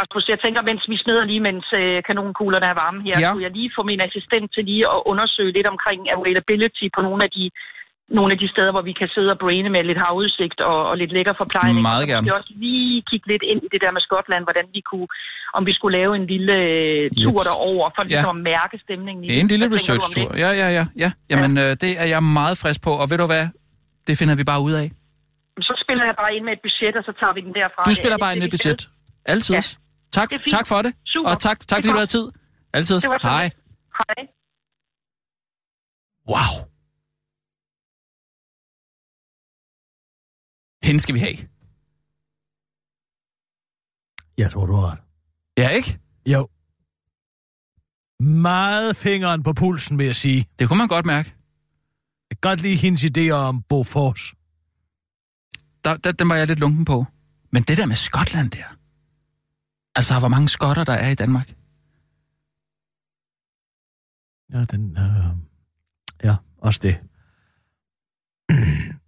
Rasmus, 0.00 0.24
jeg 0.32 0.40
tænker, 0.44 0.60
mens 0.70 0.82
vi 0.92 0.96
smider 1.02 1.24
lige, 1.32 1.42
mens 1.48 1.66
øh, 1.80 1.96
kanonkuglerne 2.08 2.66
er 2.72 2.76
varme 2.82 3.00
her, 3.06 3.16
Ja. 3.22 3.28
skulle 3.28 3.46
jeg 3.46 3.54
lige 3.58 3.70
få 3.76 3.82
min 3.90 4.00
assistent 4.08 4.46
til 4.54 4.62
lige 4.70 4.84
at 4.94 5.00
undersøge 5.12 5.52
lidt 5.58 5.68
omkring 5.74 6.00
availability 6.16 6.86
på 6.96 7.00
nogle 7.08 7.20
af 7.26 7.30
de 7.38 7.44
nogle 8.18 8.30
af 8.34 8.38
de 8.42 8.48
steder, 8.54 8.70
hvor 8.74 8.84
vi 8.90 8.94
kan 9.00 9.08
sidde 9.14 9.30
og 9.34 9.38
braine 9.44 9.68
med 9.74 9.82
lidt 9.90 10.00
havudsigt 10.06 10.58
og, 10.70 10.78
og 10.90 10.94
lidt 11.00 11.12
lækker 11.16 11.34
forplejning. 11.42 11.82
Meget 11.90 12.06
gerne. 12.08 12.22
måske 12.24 12.38
også 12.40 12.52
lige 12.64 13.02
kigge 13.10 13.26
lidt 13.32 13.44
ind 13.52 13.60
i 13.66 13.68
det 13.72 13.80
der 13.84 13.90
med 13.96 14.00
Skotland, 14.06 14.42
hvordan 14.48 14.66
vi 14.76 14.80
kunne, 14.90 15.08
om 15.56 15.62
vi 15.68 15.72
skulle 15.78 15.94
lave 15.98 16.12
en 16.20 16.26
lille 16.34 16.54
øh, 16.70 17.10
tur 17.22 17.40
derover 17.50 17.86
for 17.96 18.02
ligesom 18.02 18.36
Ja. 18.36 18.40
at 18.40 18.44
mærke 18.52 18.74
stemningen 18.84 19.20
i 19.24 19.28
Det 19.28 19.36
er 19.36 19.40
en 19.48 19.52
lille 19.54 19.68
research-tur. 19.76 20.28
Ja, 20.44 20.50
ja, 20.62 20.68
ja. 20.78 20.84
ja. 21.02 21.10
Jamen, 21.30 21.52
øh, 21.62 21.70
det 21.84 21.92
er 22.02 22.06
jeg 22.14 22.22
meget 22.40 22.56
frisk 22.62 22.80
på, 22.86 22.92
og 23.02 23.06
ved 23.10 23.18
du 23.22 23.26
hvad? 23.34 23.46
Det 24.06 24.14
finder 24.20 24.36
vi 24.40 24.44
bare 24.52 24.60
ud 24.68 24.72
af. 24.82 24.86
Så 25.68 25.74
spiller 25.84 26.04
jeg 26.10 26.14
bare 26.22 26.32
ind 26.36 26.44
med 26.48 26.52
et 26.56 26.62
budget, 26.66 26.94
og 27.00 27.04
så 27.08 27.12
tager 27.20 27.32
vi 27.36 27.40
den 27.46 27.54
derfra. 27.60 27.80
Du 27.86 27.90
Er 27.90 27.94
spiller 28.02 28.18
bare 28.24 28.32
ind 28.34 28.40
med 28.44 28.50
vi 28.50 28.56
skal? 28.56 28.70
budget. 28.70 28.88
Altid. 29.32 29.54
Ja. 29.54 29.62
Tak, 30.18 30.28
tak 30.56 30.66
for 30.72 30.78
det. 30.86 30.92
Super. 31.12 31.30
Og 31.30 31.40
tak, 31.46 31.56
tak 31.70 31.78
fordi 31.78 31.88
du 31.96 32.00
havde 32.02 32.12
tid. 32.18 32.26
Altid. 32.74 32.96
Hej. 33.22 33.50
Hej. 34.00 34.18
Wow. 36.32 36.54
Hende 40.84 41.00
skal 41.00 41.14
vi 41.14 41.20
have. 41.20 41.36
Jeg 44.38 44.50
tror, 44.50 44.66
du 44.66 44.74
har 44.74 44.90
ret. 44.90 44.98
Ja, 45.58 45.68
ikke? 45.68 45.98
Jo. 46.26 46.48
Meget 48.24 48.96
fingeren 48.96 49.42
på 49.42 49.52
pulsen, 49.52 49.98
vil 49.98 50.06
jeg 50.06 50.16
sige. 50.16 50.46
Det 50.58 50.68
kunne 50.68 50.78
man 50.78 50.88
godt 50.88 51.06
mærke. 51.06 51.34
Jeg 52.30 52.36
kan 52.36 52.50
godt 52.50 52.62
lide 52.62 52.76
hendes 52.76 53.04
idéer 53.04 53.32
om 53.32 53.62
Bofors. 53.62 54.34
Der, 55.84 55.96
der, 55.96 56.12
den 56.12 56.28
var 56.28 56.36
jeg 56.36 56.46
lidt 56.46 56.58
lunken 56.58 56.84
på. 56.84 57.06
Men 57.52 57.62
det 57.62 57.76
der 57.76 57.86
med 57.86 57.96
Skotland 57.96 58.50
der. 58.50 58.76
Altså, 59.94 60.18
hvor 60.18 60.28
mange 60.28 60.48
skotter 60.48 60.84
der 60.84 60.92
er 60.92 61.08
i 61.08 61.14
Danmark. 61.14 61.54
Ja, 64.52 64.64
den... 64.64 64.96
Øh... 64.96 65.36
Ja, 66.24 66.36
også 66.58 66.80
det. 66.82 66.96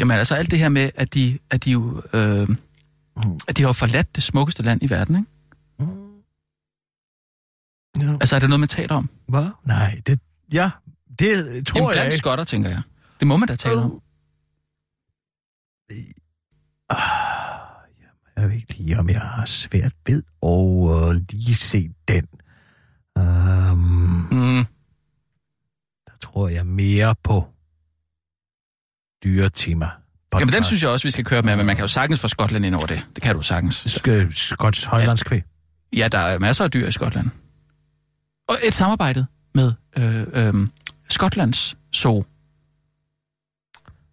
Jamen 0.00 0.16
altså, 0.18 0.34
alt 0.34 0.50
det 0.50 0.58
her 0.58 0.68
med, 0.68 0.90
at 0.94 1.14
de, 1.14 1.38
at 1.50 1.64
de 1.64 1.70
jo... 1.70 2.02
Øh, 2.12 2.48
at 3.48 3.56
de 3.56 3.62
har 3.62 3.72
forladt 3.72 4.16
det 4.16 4.22
smukkeste 4.22 4.62
land 4.62 4.82
i 4.82 4.90
verden, 4.90 5.16
ikke? 5.16 5.30
Ja. 8.00 8.12
Altså, 8.12 8.36
er 8.36 8.40
det 8.40 8.48
noget, 8.48 8.60
man 8.60 8.68
taler 8.68 8.94
om? 8.94 9.10
Hvad? 9.28 9.46
Nej, 9.64 10.00
det... 10.06 10.20
Ja, 10.52 10.70
det 11.18 11.66
tror 11.66 11.80
Jamen, 11.80 11.96
jeg 11.96 12.04
ikke. 12.04 12.18
skotter, 12.18 12.44
tænker 12.44 12.70
jeg. 12.70 12.82
Det 13.20 13.28
må 13.28 13.36
man 13.36 13.48
da 13.48 13.56
tale 13.56 13.80
om. 13.80 14.00
Jeg 18.36 18.48
ved 18.48 18.56
ikke 18.56 18.74
lige, 18.74 18.98
om 18.98 19.10
jeg 19.10 19.20
har 19.20 19.46
svært 19.46 19.92
ved 20.06 20.22
at 20.42 20.48
uh, 20.48 21.14
lige 21.32 21.54
se 21.54 21.90
den. 22.08 22.26
Um, 23.18 23.78
Mm. 24.30 24.64
der 26.06 26.12
tror 26.20 26.48
jeg 26.48 26.66
mere 26.66 27.14
på 27.22 27.48
dyretema. 29.26 29.86
Jamen, 30.34 30.52
den 30.52 30.64
synes 30.64 30.82
jeg 30.82 30.90
også, 30.90 31.06
vi 31.06 31.10
skal 31.10 31.24
køre 31.24 31.42
med, 31.42 31.56
men 31.56 31.66
man 31.66 31.76
kan 31.76 31.82
jo 31.82 31.88
sagtens 31.88 32.20
få 32.20 32.28
Skotland 32.28 32.66
ind 32.66 32.74
over 32.74 32.86
det. 32.86 33.06
Det 33.14 33.22
kan 33.22 33.34
du 33.34 33.42
sagtens. 33.42 33.82
Skal 33.86 34.32
Skots 34.32 34.84
højlandskvæg. 34.84 35.42
Ja, 35.96 36.08
der 36.12 36.18
er 36.18 36.38
masser 36.38 36.64
af 36.64 36.70
dyr 36.70 36.86
i 36.86 36.92
Skotland. 36.92 37.30
Og 38.48 38.58
et 38.62 38.74
samarbejde 38.74 39.26
med 39.54 39.72
øh, 39.98 40.26
øh, 40.32 40.68
Skotlands 41.08 41.76
Zoo. 41.96 42.24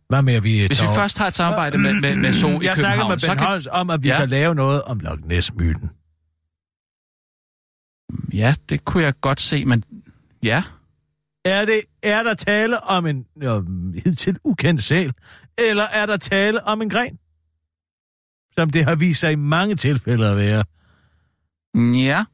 Hvad 0.10 0.22
med, 0.22 0.34
at 0.34 0.44
vi... 0.44 0.66
Hvis 0.68 0.82
vi 0.82 0.88
først 0.96 1.18
har 1.18 1.28
et 1.28 1.34
samarbejde 1.34 1.78
med, 1.78 1.94
med, 1.94 2.16
med 2.16 2.34
Zoo 2.34 2.50
i 2.50 2.54
Jeg 2.54 2.62
snakker 2.62 2.76
København, 2.76 3.12
med 3.12 3.20
så 3.20 3.28
Ben 3.28 3.38
kan... 3.38 3.48
Holst 3.48 3.68
om, 3.68 3.90
at 3.90 4.04
vi 4.04 4.08
ja. 4.08 4.20
kan 4.20 4.30
lave 4.30 4.56
noget 4.56 4.82
om 4.82 5.00
Loch 5.00 5.22
Ness-myten. 5.26 5.90
Ja, 8.34 8.56
det 8.70 8.86
kunne 8.86 9.04
jeg 9.04 9.14
godt 9.22 9.42
se, 9.42 9.66
men 9.66 9.84
ja. 10.44 10.64
Er, 11.46 11.66
det, 11.66 11.82
er 12.04 12.24
der 12.24 12.34
tale 12.34 12.84
om 12.84 13.06
en 13.06 13.26
øh, 13.44 13.64
hidtil 14.04 14.38
ukendt 14.44 14.84
sæl, 14.84 15.14
eller 15.58 15.84
er 15.84 16.06
der 16.06 16.18
tale 16.18 16.64
om 16.64 16.82
en 16.82 16.90
gren? 16.90 17.20
Som 18.54 18.70
det 18.70 18.86
har 18.86 18.96
vist 18.96 19.20
sig 19.20 19.32
i 19.32 19.36
mange 19.36 19.76
tilfælde 19.76 20.28
at 20.28 20.38
være. 20.38 20.64
Ja, 22.08 22.26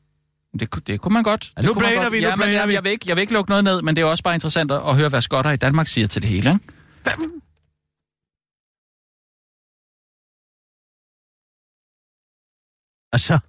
det, 0.60 0.70
kunne- 0.70 0.82
det 0.88 1.01
kunne 1.01 1.14
man 1.14 1.24
godt. 1.24 1.53
Ja, 1.57 1.62
nu 1.62 1.74
godt. 1.74 1.84
vi, 2.12 2.20
nu 2.20 2.28
ja, 2.28 2.36
men 2.36 2.49
jeg, 2.49 2.72
jeg, 2.74 2.84
vil 2.84 2.91
ikke, 2.91 3.05
jeg 3.07 3.16
vil 3.16 3.22
ikke 3.22 3.34
lukke 3.34 3.49
noget 3.51 3.64
ned, 3.64 3.82
men 3.82 3.95
det 3.95 4.01
er 4.01 4.05
også 4.05 4.24
bare 4.24 4.34
interessant 4.34 4.72
at, 4.72 4.95
høre, 4.95 5.10
hvad 5.10 5.22
skotter 5.22 5.51
i 5.51 5.57
Danmark 5.57 5.88
siger 5.88 6.07
til 6.07 6.22
det 6.22 6.30
hele. 6.30 6.49
Ikke? 6.49 6.60
Altså, 13.14 13.39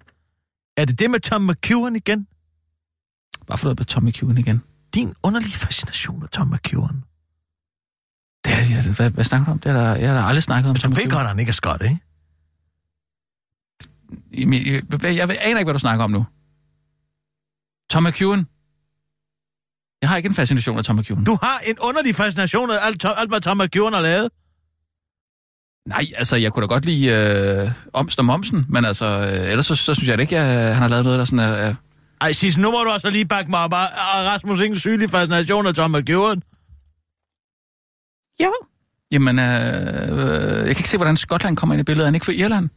Er 0.77 0.85
det 0.85 0.99
det 0.99 1.11
med 1.11 1.19
Tom 1.19 1.41
McEwan 1.41 1.95
igen? 1.95 2.27
Bare 3.47 3.57
for 3.57 3.65
noget 3.65 3.79
med 3.79 3.85
Tommy 3.85 4.11
Cuban 4.13 4.37
igen. 4.37 4.63
Din 4.95 5.13
underlige 5.23 5.51
fascination 5.53 6.19
med 6.19 6.27
Tom 6.27 6.47
McEwan. 6.47 7.03
Det 8.45 8.53
er, 8.53 8.75
ja, 8.75 8.93
hvad, 8.95 9.09
hvad 9.09 9.23
snakker 9.23 9.45
du 9.45 9.51
om? 9.51 9.59
Det 9.59 9.69
er 9.69 9.73
der, 9.73 9.95
jeg 9.95 10.09
har 10.09 10.21
da 10.21 10.27
aldrig 10.27 10.43
snakket 10.43 10.69
om 10.69 10.75
Du 10.75 10.81
Tommy 10.81 10.95
ved 10.95 11.03
Cuban. 11.03 11.09
godt, 11.17 11.21
at 11.23 11.27
han 11.27 11.39
ikke 11.39 11.49
er 11.49 11.53
skot, 11.53 11.81
ikke? 11.81 11.99
Jamen, 14.37 14.65
Jeg, 14.65 14.81
jeg, 14.91 15.03
jeg, 15.03 15.29
jeg 15.29 15.37
aner 15.41 15.59
ikke, 15.59 15.63
hvad 15.67 15.73
du 15.73 15.79
snakker 15.79 16.03
om 16.03 16.11
nu. 16.11 16.25
Tom 17.89 18.03
McEwan. 18.03 18.47
Jeg 20.01 20.09
har 20.09 20.17
ikke 20.17 20.27
en 20.29 20.35
fascination 20.35 20.77
af 20.77 20.83
Tom 20.83 20.95
McEwan. 20.95 21.23
Du 21.23 21.37
har 21.41 21.59
en 21.67 21.79
underlig 21.79 22.15
fascination 22.15 22.71
af 22.71 22.77
alt, 22.85 23.01
Tom- 23.05 23.13
alt 23.17 23.29
hvad 23.29 23.41
Tom 23.41 23.57
McEwan 23.57 23.93
har 23.93 24.01
lavet. 24.01 24.29
Nej, 25.87 26.05
altså, 26.17 26.35
jeg 26.35 26.53
kunne 26.53 26.61
da 26.61 26.67
godt 26.67 26.85
lide 26.85 27.07
øh, 27.09 27.71
Omst 27.93 28.19
og 28.19 28.25
Momsen, 28.25 28.65
men 28.69 28.85
altså, 28.85 29.05
øh, 29.05 29.49
ellers 29.51 29.65
så, 29.65 29.75
så 29.75 29.93
synes 29.93 30.09
jeg 30.09 30.17
da 30.17 30.21
ikke, 30.21 30.37
at 30.39 30.73
han 30.73 30.81
har 30.81 30.87
lavet 30.89 31.03
noget, 31.03 31.19
der 31.19 31.25
sådan 31.25 31.39
er... 31.39 31.75
Ej, 32.21 32.31
Sisse, 32.31 32.61
nu 32.61 32.71
må 32.71 32.83
du 32.83 32.89
også 32.89 33.09
lige 33.09 33.25
bakke 33.25 33.51
mig 33.51 33.59
op. 33.59 33.71
Er 33.71 34.23
Rasmus 34.29 34.59
ingen 34.59 34.79
sygelig 34.79 35.09
fascination 35.09 35.67
af 35.67 35.73
Tom 35.73 35.91
McEwan? 35.91 36.41
jo. 38.43 38.53
Jamen, 39.11 39.39
øh, 39.39 39.45
øh, 39.45 40.57
jeg 40.57 40.63
kan 40.65 40.77
ikke 40.77 40.89
se, 40.89 40.97
hvordan 40.97 41.17
Skotland 41.17 41.57
kommer 41.57 41.73
ind 41.75 41.79
i 41.79 41.83
billedet. 41.83 42.03
Er 42.05 42.07
han 42.07 42.15
ikke 42.15 42.25
fra 42.25 42.31
Irland? 42.33 42.69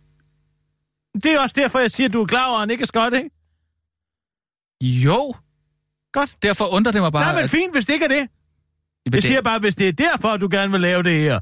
Det 1.22 1.32
er 1.34 1.40
også 1.40 1.54
derfor, 1.58 1.78
jeg 1.78 1.90
siger, 1.90 2.08
at 2.08 2.12
du 2.12 2.22
er 2.22 2.26
klar 2.26 2.46
over, 2.46 2.54
at 2.56 2.60
han 2.60 2.70
ikke 2.70 2.82
er 2.82 2.86
skot, 2.86 3.12
ikke? 3.12 3.30
Jo. 4.82 5.34
Godt. 6.12 6.36
Derfor 6.42 6.66
undrer 6.66 6.92
det 6.92 7.02
mig 7.02 7.12
bare... 7.12 7.24
Nej, 7.24 7.34
men 7.34 7.44
at- 7.44 7.50
fint, 7.50 7.72
hvis 7.74 7.86
det 7.86 7.92
ikke 7.92 8.04
er 8.04 8.08
det. 8.08 8.16
Jamen, 8.16 8.28
Jeg 9.06 9.12
det- 9.12 9.22
siger 9.24 9.42
bare, 9.42 9.58
hvis 9.58 9.76
det 9.76 9.88
er 9.88 9.92
derfor, 9.92 10.36
du 10.36 10.48
gerne 10.50 10.72
vil 10.72 10.80
lave 10.80 11.02
det 11.02 11.20
her. 11.20 11.40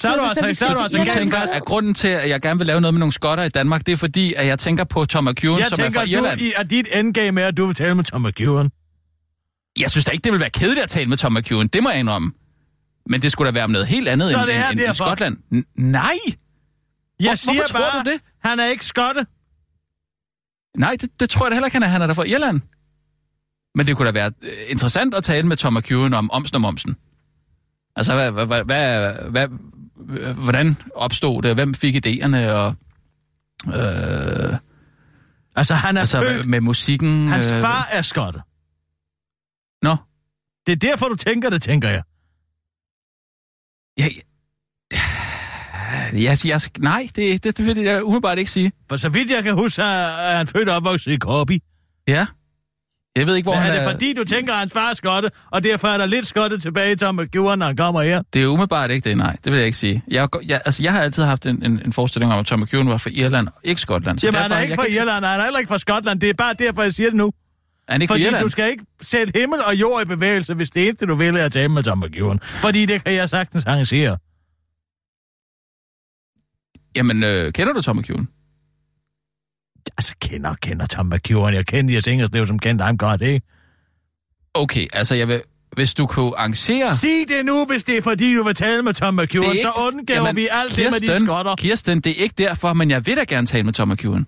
Så 0.00 0.08
er 0.08 0.16
du 0.16 0.22
altså, 0.22 0.54
så 0.64 0.66
er 0.66 0.74
du 0.74 0.80
altså 0.80 0.98
Du 0.98 1.04
tænker, 1.14 1.38
at 1.38 1.62
grunden 1.64 1.94
til, 1.94 2.08
at 2.08 2.28
jeg 2.28 2.40
gerne 2.42 2.58
vil 2.58 2.66
lave 2.66 2.80
noget 2.80 2.94
med 2.94 2.98
nogle 2.98 3.12
skotter 3.12 3.44
i 3.44 3.48
Danmark, 3.48 3.86
det 3.86 3.92
er 3.92 3.96
fordi, 3.96 4.34
at 4.34 4.46
jeg 4.46 4.58
tænker 4.58 4.84
på 4.84 5.04
Tom 5.04 5.24
McEwan, 5.24 5.58
Jeg 5.60 5.68
som 5.68 5.80
er 5.80 5.84
tænker, 5.84 6.00
fra 6.00 6.06
Irland. 6.06 6.38
du, 6.38 6.44
i, 6.44 6.52
at 6.56 6.70
dit 6.70 6.86
endgame 6.94 7.40
er, 7.40 7.48
at 7.48 7.56
du 7.56 7.66
vil 7.66 7.74
tale 7.74 7.94
med 7.94 8.04
Tom 8.04 8.22
McEwan. 8.22 8.70
Jeg 9.78 9.90
synes 9.90 10.04
da 10.04 10.10
ikke, 10.12 10.22
det 10.24 10.32
vil 10.32 10.40
være 10.40 10.50
kedeligt 10.50 10.82
at 10.84 10.88
tale 10.90 11.06
med 11.08 11.16
Tom 11.16 11.32
McEwan. 11.32 11.68
Det 11.68 11.82
må 11.82 11.90
jeg 11.90 11.98
indrømme. 11.98 12.32
Men 13.06 13.22
det 13.22 13.32
skulle 13.32 13.46
da 13.46 13.54
være 13.54 13.64
om 13.64 13.70
noget 13.70 13.86
helt 13.86 14.08
andet 14.08 14.30
Så 14.30 14.38
end, 14.38 14.46
det 14.46 14.54
er 14.56 14.68
end, 14.68 14.80
end, 14.80 14.86
end. 14.88 14.94
Skotland. 14.94 15.36
N- 15.54 15.62
nej! 15.76 16.02
Jeg 17.20 17.28
Hvor- 17.30 17.34
siger 17.34 17.54
hvorfor 17.54 17.68
tror 17.68 17.80
bare, 17.92 18.04
du 18.04 18.10
det? 18.10 18.20
han 18.44 18.60
er 18.60 18.66
ikke 18.66 18.84
skotte. 18.84 19.26
Nej, 20.76 20.96
det, 21.00 21.20
det 21.20 21.30
tror 21.30 21.46
jeg 21.46 21.50
da 21.50 21.54
heller 21.54 21.66
ikke, 21.66 21.74
han 21.74 21.82
er. 21.82 21.86
Han 21.86 22.02
er 22.02 22.06
der 22.06 22.14
fra 22.14 22.24
Irland. 22.24 22.60
Men 23.74 23.86
det 23.86 23.96
kunne 23.96 24.06
da 24.06 24.12
være 24.12 24.32
øh, 24.42 24.50
interessant 24.68 25.14
at 25.14 25.24
tale 25.24 25.46
med 25.46 25.56
Tom 25.56 25.72
McEwan 25.74 26.14
om 26.14 26.30
omsten 26.30 26.54
og 26.56 26.60
momsen. 26.60 26.96
Altså, 27.96 28.14
hvad, 28.14 28.30
hvad, 28.32 28.46
hvad, 28.46 28.64
hvad, 28.64 29.12
hvad, 29.30 29.48
hvordan 30.44 30.76
opstod 30.94 31.42
det? 31.42 31.54
Hvem 31.54 31.74
fik 31.74 32.06
idéerne? 32.06 32.36
Og, 32.36 32.74
øh, 33.66 34.56
Altså, 35.56 35.74
han 35.74 35.96
er 35.96 36.00
altså, 36.00 36.20
født. 36.20 36.46
med, 36.46 36.60
musikken? 36.60 37.28
Hans 37.28 37.50
øh, 37.52 37.60
far 37.60 37.88
er 37.92 38.02
skotte. 38.02 38.40
Nå, 39.82 39.96
Det 40.66 40.72
er 40.72 40.76
derfor, 40.76 41.08
du 41.08 41.14
tænker 41.16 41.50
det, 41.50 41.62
tænker 41.62 41.88
jeg. 41.88 42.02
jeg, 43.98 44.10
jeg, 46.12 46.36
jeg, 46.44 46.60
nej, 46.78 47.08
det, 47.16 47.44
det, 47.44 47.58
det 47.58 47.66
vil 47.66 47.78
jeg 47.78 48.04
umiddelbart 48.04 48.38
ikke 48.38 48.50
sige. 48.50 48.72
For 48.88 48.96
så 48.96 49.08
vidt 49.08 49.30
jeg 49.30 49.42
kan 49.44 49.54
huske, 49.54 49.82
er 49.82 50.36
han 50.36 50.46
født 50.46 50.68
og 50.68 50.76
opvokset 50.76 51.12
i 51.12 51.16
Korbi. 51.16 51.60
Ja. 52.08 52.26
Jeg 53.16 53.26
ved 53.26 53.36
ikke, 53.36 53.46
hvor 53.46 53.54
Men 53.54 53.62
han 53.62 53.72
er 53.72 53.76
det 53.82 53.90
fordi, 53.92 54.12
du 54.12 54.24
tænker, 54.24 54.52
at 54.52 54.58
hans 54.58 54.72
far 54.72 54.90
er 54.90 54.94
skotte, 54.94 55.30
og 55.50 55.64
derfor 55.64 55.88
er 55.88 55.98
der 55.98 56.06
lidt 56.06 56.26
skotte 56.26 56.58
tilbage 56.58 56.96
Tom 56.96 57.14
McEwan, 57.16 57.58
når 57.58 57.66
han 57.66 57.76
kommer 57.76 58.02
her? 58.02 58.22
Det 58.34 58.42
er 58.42 58.46
umiddelbart 58.46 58.90
ikke 58.90 59.08
det, 59.08 59.16
nej. 59.16 59.36
Det 59.44 59.52
vil 59.52 59.58
jeg 59.58 59.66
ikke 59.66 59.78
sige. 59.78 60.02
Jeg, 60.08 60.28
jeg, 60.46 60.60
altså, 60.64 60.82
jeg 60.82 60.92
har 60.92 61.02
altid 61.02 61.22
haft 61.24 61.46
en, 61.46 61.64
en, 61.64 61.80
en 61.84 61.92
forestilling 61.92 62.32
om, 62.32 62.38
at 62.38 62.46
Tom 62.46 62.60
McEwan 62.60 62.88
var 62.88 62.96
fra 62.96 63.10
Irland, 63.12 63.48
og 63.48 63.54
ikke 63.64 63.80
Skotland. 63.80 64.18
Så 64.18 64.26
Jamen, 64.26 64.40
han 64.42 64.52
er 64.52 64.54
derfor- 64.56 64.62
ikke 64.82 64.94
fra 64.96 65.02
Irland, 65.02 65.24
og 65.24 65.30
han 65.30 65.40
er 65.40 65.44
heller 65.44 65.58
ikke 65.58 65.68
fra 65.68 65.78
Skotland. 65.78 66.20
Det 66.20 66.28
er 66.30 66.34
bare 66.34 66.54
derfor, 66.54 66.82
jeg 66.82 66.92
siger 66.92 67.08
det 67.10 67.16
nu. 67.16 67.26
Er 67.88 67.92
han 67.92 68.02
ikke 68.02 68.10
fra 68.10 68.14
Fordi 68.14 68.24
Irland? 68.24 68.42
du 68.42 68.48
skal 68.48 68.70
ikke 68.70 68.84
sætte 69.00 69.32
himmel 69.40 69.60
og 69.66 69.74
jord 69.74 70.02
i 70.02 70.04
bevægelse, 70.04 70.54
hvis 70.54 70.70
det 70.70 70.84
eneste, 70.84 71.06
du 71.06 71.14
vil, 71.14 71.36
er 71.36 71.44
at 71.44 71.52
tale 71.52 71.68
med 71.68 71.82
Tom 71.82 71.98
McEwan. 71.98 72.40
Fordi 72.40 72.86
det 72.86 73.04
kan 73.04 73.14
jeg 73.14 73.28
sagtens 73.28 73.64
arrangere. 73.64 74.16
Jamen, 76.96 77.22
øh, 77.24 77.52
kender 77.52 77.72
du 77.72 77.82
Tom 77.82 77.96
McEwan? 77.96 78.28
Altså, 79.98 80.14
kender, 80.20 80.54
kender 80.54 80.86
Tom 80.86 81.06
McEwan. 81.06 81.54
Jeg 81.54 81.66
kender 81.66 81.94
Jes 81.94 82.06
Ingerslev, 82.06 82.46
som 82.46 82.58
kendte 82.58 82.84
ham 82.84 82.98
godt, 82.98 83.20
ikke? 83.20 83.46
Okay, 84.54 84.86
altså, 84.92 85.14
jeg 85.14 85.28
vil, 85.28 85.42
hvis 85.72 85.94
du 85.94 86.06
kunne 86.06 86.38
arrangere... 86.38 86.96
Sig 86.96 87.24
det 87.28 87.44
nu, 87.44 87.64
hvis 87.64 87.84
det 87.84 87.96
er 87.96 88.02
fordi, 88.02 88.34
du 88.34 88.42
vil 88.42 88.54
tale 88.54 88.82
med 88.82 88.94
Tom 88.94 89.14
McEwan. 89.14 89.56
Så 89.62 89.72
undgæver 89.78 90.32
vi 90.32 90.48
alt 90.50 90.76
det 90.76 90.86
med 90.90 91.18
de 91.18 91.24
skotter. 91.24 91.56
Kirsten, 91.56 92.00
det 92.00 92.10
er 92.18 92.22
ikke 92.22 92.34
derfor, 92.38 92.72
men 92.72 92.90
jeg 92.90 93.06
vil 93.06 93.16
da 93.16 93.24
gerne 93.24 93.46
tale 93.46 93.62
med 93.62 93.72
Tom 93.72 93.88
McEwan. 93.88 94.26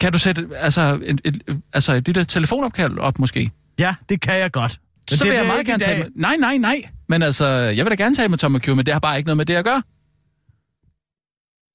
Kan 0.00 0.12
du 0.12 0.18
sætte 0.18 0.48
altså, 0.56 1.00
et, 1.04 1.20
et, 1.24 1.60
altså 1.72 1.92
et 1.92 2.06
lille 2.06 2.24
telefonopkald 2.24 2.98
op, 2.98 3.18
måske? 3.18 3.50
Ja, 3.78 3.94
det 4.08 4.20
kan 4.20 4.38
jeg 4.38 4.52
godt. 4.52 4.80
Men 5.10 5.18
så 5.18 5.24
det 5.24 5.30
vil 5.30 5.36
jeg 5.36 5.46
meget 5.46 5.58
ikke 5.58 5.70
gerne 5.70 5.84
tale 5.84 6.02
med... 6.02 6.10
Nej, 6.14 6.36
nej, 6.36 6.56
nej. 6.56 6.82
Men 7.08 7.22
altså, 7.22 7.46
jeg 7.46 7.84
vil 7.84 7.90
da 7.90 8.04
gerne 8.04 8.14
tale 8.14 8.28
med 8.28 8.38
Tom 8.38 8.52
McEwan, 8.52 8.76
men 8.76 8.86
det 8.86 8.94
har 8.94 9.00
bare 9.00 9.16
ikke 9.16 9.26
noget 9.26 9.36
med 9.36 9.46
det 9.46 9.54
at 9.54 9.64
gøre. 9.64 9.82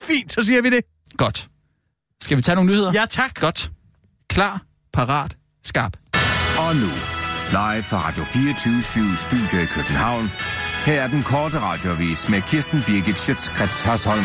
Fint, 0.04 0.32
så 0.32 0.42
siger 0.42 0.62
vi 0.62 0.70
det. 0.70 0.82
Godt. 1.18 1.48
Skal 2.22 2.38
vi 2.38 2.42
tage 2.42 2.56
nogle 2.56 2.70
nyheder? 2.70 2.92
Ja, 2.94 3.06
tak. 3.10 3.36
Godt. 3.36 3.72
Klar, 4.30 4.62
parat, 4.94 5.38
skarp. 5.64 5.98
Og 6.58 6.76
nu, 6.76 6.90
live 7.50 7.84
fra 7.84 8.08
Radio 8.08 8.24
24 8.24 9.16
Studio 9.16 9.60
i 9.64 9.66
København. 9.66 10.32
Her 10.86 11.02
er 11.02 11.08
den 11.08 11.24
korte 11.24 11.60
radiovis 11.60 12.30
med 12.30 12.42
Kirsten 12.42 12.84
Birgit 12.88 13.20
Schøtzgrads 13.20 13.82
Hasholm. 13.82 14.24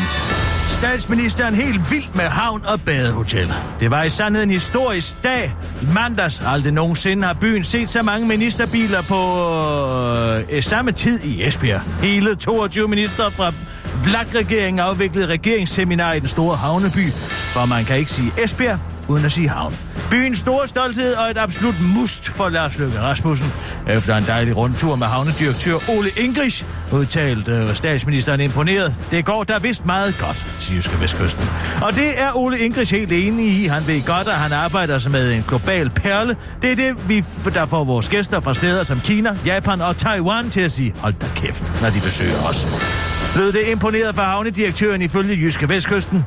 Statsministeren 0.83 1.55
helt 1.55 1.91
vild 1.91 2.03
med 2.15 2.23
havn 2.23 2.65
og 2.73 2.81
badehotel. 2.81 3.53
Det 3.79 3.91
var 3.91 4.03
i 4.03 4.09
sandhed 4.09 4.43
en 4.43 4.49
historisk 4.49 5.23
dag. 5.23 5.55
I 5.81 5.85
mandags 5.93 6.41
aldrig 6.45 6.73
nogensinde 6.73 7.23
har 7.23 7.33
byen 7.33 7.63
set 7.63 7.89
så 7.89 8.01
mange 8.01 8.27
ministerbiler 8.27 9.01
på 9.01 9.19
øh, 10.51 10.57
øh 10.57 10.63
samme 10.63 10.91
tid 10.91 11.19
i 11.19 11.47
Esbjerg. 11.47 11.81
Hele 11.81 12.35
22 12.35 12.87
minister 12.87 13.29
fra 13.29 13.53
Vlak-regeringen 14.03 14.79
afviklede 14.79 15.27
regeringsseminar 15.27 16.13
i 16.13 16.19
den 16.19 16.27
store 16.27 16.55
havneby, 16.55 17.11
for 17.53 17.65
man 17.65 17.85
kan 17.85 17.97
ikke 17.97 18.11
sige 18.11 18.31
Esbjerg 18.43 18.79
uden 19.07 19.25
at 19.25 19.31
sige 19.31 19.49
havn. 19.49 19.75
Byens 20.13 20.39
store 20.39 20.67
stolthed 20.67 21.13
og 21.13 21.31
et 21.31 21.37
absolut 21.37 21.75
must 21.95 22.29
for 22.29 22.49
Lars 22.49 22.79
Løkke 22.79 22.99
Rasmussen. 22.99 23.47
Efter 23.87 24.15
en 24.15 24.23
dejlig 24.23 24.57
rundtur 24.57 24.95
med 24.95 25.07
havnedirektør 25.07 25.73
Ole 25.89 26.09
Ingrich 26.23 26.65
udtalte 26.91 27.51
øh, 27.51 27.75
statsministeren 27.75 28.41
imponeret. 28.41 28.95
Det 29.11 29.25
går 29.25 29.43
der 29.43 29.59
vist 29.59 29.85
meget 29.85 30.15
godt 30.19 30.45
til 30.59 30.75
Jyske 30.75 31.01
Vestkysten. 31.01 31.45
Og 31.81 31.95
det 31.95 32.21
er 32.21 32.37
Ole 32.37 32.59
Ingrich 32.59 32.93
helt 32.93 33.11
enig 33.11 33.47
i. 33.47 33.65
Han 33.65 33.87
ved 33.87 34.05
godt, 34.05 34.27
at 34.27 34.33
han 34.33 34.53
arbejder 34.53 34.99
sig 34.99 35.11
med 35.11 35.33
en 35.33 35.43
global 35.47 35.89
perle. 35.89 36.35
Det 36.61 36.71
er 36.71 36.75
det, 36.75 37.09
vi 37.09 37.23
der 37.53 37.65
får 37.65 37.83
vores 37.83 38.09
gæster 38.09 38.39
fra 38.39 38.53
steder 38.53 38.83
som 38.83 38.99
Kina, 38.99 39.37
Japan 39.45 39.81
og 39.81 39.97
Taiwan 39.97 40.49
til 40.49 40.61
at 40.61 40.71
sige, 40.71 40.93
hold 40.97 41.13
da 41.13 41.27
kæft, 41.35 41.81
når 41.81 41.89
de 41.89 41.99
besøger 42.01 42.47
os. 42.49 42.67
Lød 43.35 43.51
det 43.51 43.61
imponeret 43.71 44.15
for 44.15 44.21
havnedirektøren 44.21 45.01
ifølge 45.01 45.35
Jyske 45.35 45.69
Vestkysten? 45.69 46.25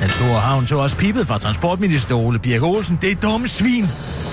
Den 0.00 0.10
store 0.10 0.40
havn 0.40 0.66
tog 0.66 0.80
også 0.80 0.96
pipet 0.96 1.26
fra 1.26 1.38
transportminister 1.38 2.14
Ole 2.14 2.38
Birk 2.38 2.62
Olsen. 2.62 2.98
Det 3.02 3.12
er 3.12 3.16
dumme 3.16 3.48
svin, 3.48 3.84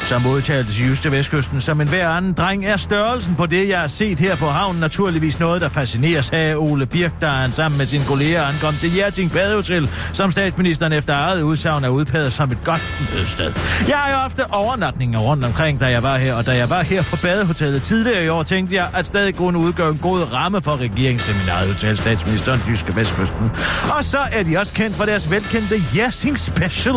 som 0.05 0.27
udtalte 0.27 0.83
i 0.83 0.89
Jyste 0.89 1.11
Vestkysten. 1.11 1.61
Som 1.61 1.81
en 1.81 1.87
hver 1.87 2.09
anden 2.09 2.33
dreng 2.33 2.65
er 2.65 2.77
størrelsen 2.77 3.35
på 3.35 3.45
det, 3.45 3.69
jeg 3.69 3.79
har 3.79 3.87
set 3.87 4.19
her 4.19 4.35
på 4.35 4.47
havnen, 4.47 4.79
naturligvis 4.79 5.39
noget, 5.39 5.61
der 5.61 5.69
fascineres 5.69 6.29
af 6.33 6.55
Ole 6.57 6.85
Birk, 6.85 7.21
da 7.21 7.27
han 7.27 7.51
sammen 7.51 7.77
med 7.77 7.85
sine 7.85 8.05
kolleger 8.05 8.43
ankom 8.43 8.73
til 8.73 8.89
Hjerting 8.89 9.31
Badehotel, 9.31 9.89
som 10.13 10.31
statsministeren 10.31 10.93
efter 10.93 11.13
eget 11.13 11.41
udsagn 11.41 11.83
er 11.83 11.89
udpeget 11.89 12.33
som 12.33 12.51
et 12.51 12.57
godt 12.63 13.09
mødested. 13.13 13.53
Jeg 13.87 13.97
har 13.97 14.11
jo 14.11 14.25
ofte 14.25 14.51
overnatninger 14.51 15.19
rundt 15.19 15.45
omkring, 15.45 15.79
da 15.79 15.85
jeg 15.85 16.03
var 16.03 16.17
her, 16.17 16.33
og 16.33 16.45
da 16.45 16.55
jeg 16.55 16.69
var 16.69 16.81
her 16.81 17.03
på 17.03 17.17
Badehotellet 17.21 17.81
tidligere 17.81 18.25
i 18.25 18.29
år, 18.29 18.43
tænkte 18.43 18.75
jeg, 18.75 18.87
at 18.93 19.05
stadig 19.05 19.35
kunne 19.35 19.59
udgøre 19.59 19.89
en 19.89 19.97
god 19.97 20.33
ramme 20.33 20.61
for 20.61 20.77
regeringsseminaret, 20.77 21.69
udtalte 21.69 22.01
statsministeren 22.01 22.61
Jyske 22.69 22.95
Vestkysten. 22.95 23.51
Og 23.97 24.03
så 24.03 24.19
er 24.31 24.43
de 24.43 24.57
også 24.57 24.73
kendt 24.73 24.95
for 24.95 25.05
deres 25.05 25.31
velkendte 25.31 25.75
Jersing 25.97 26.39
Special. 26.39 26.95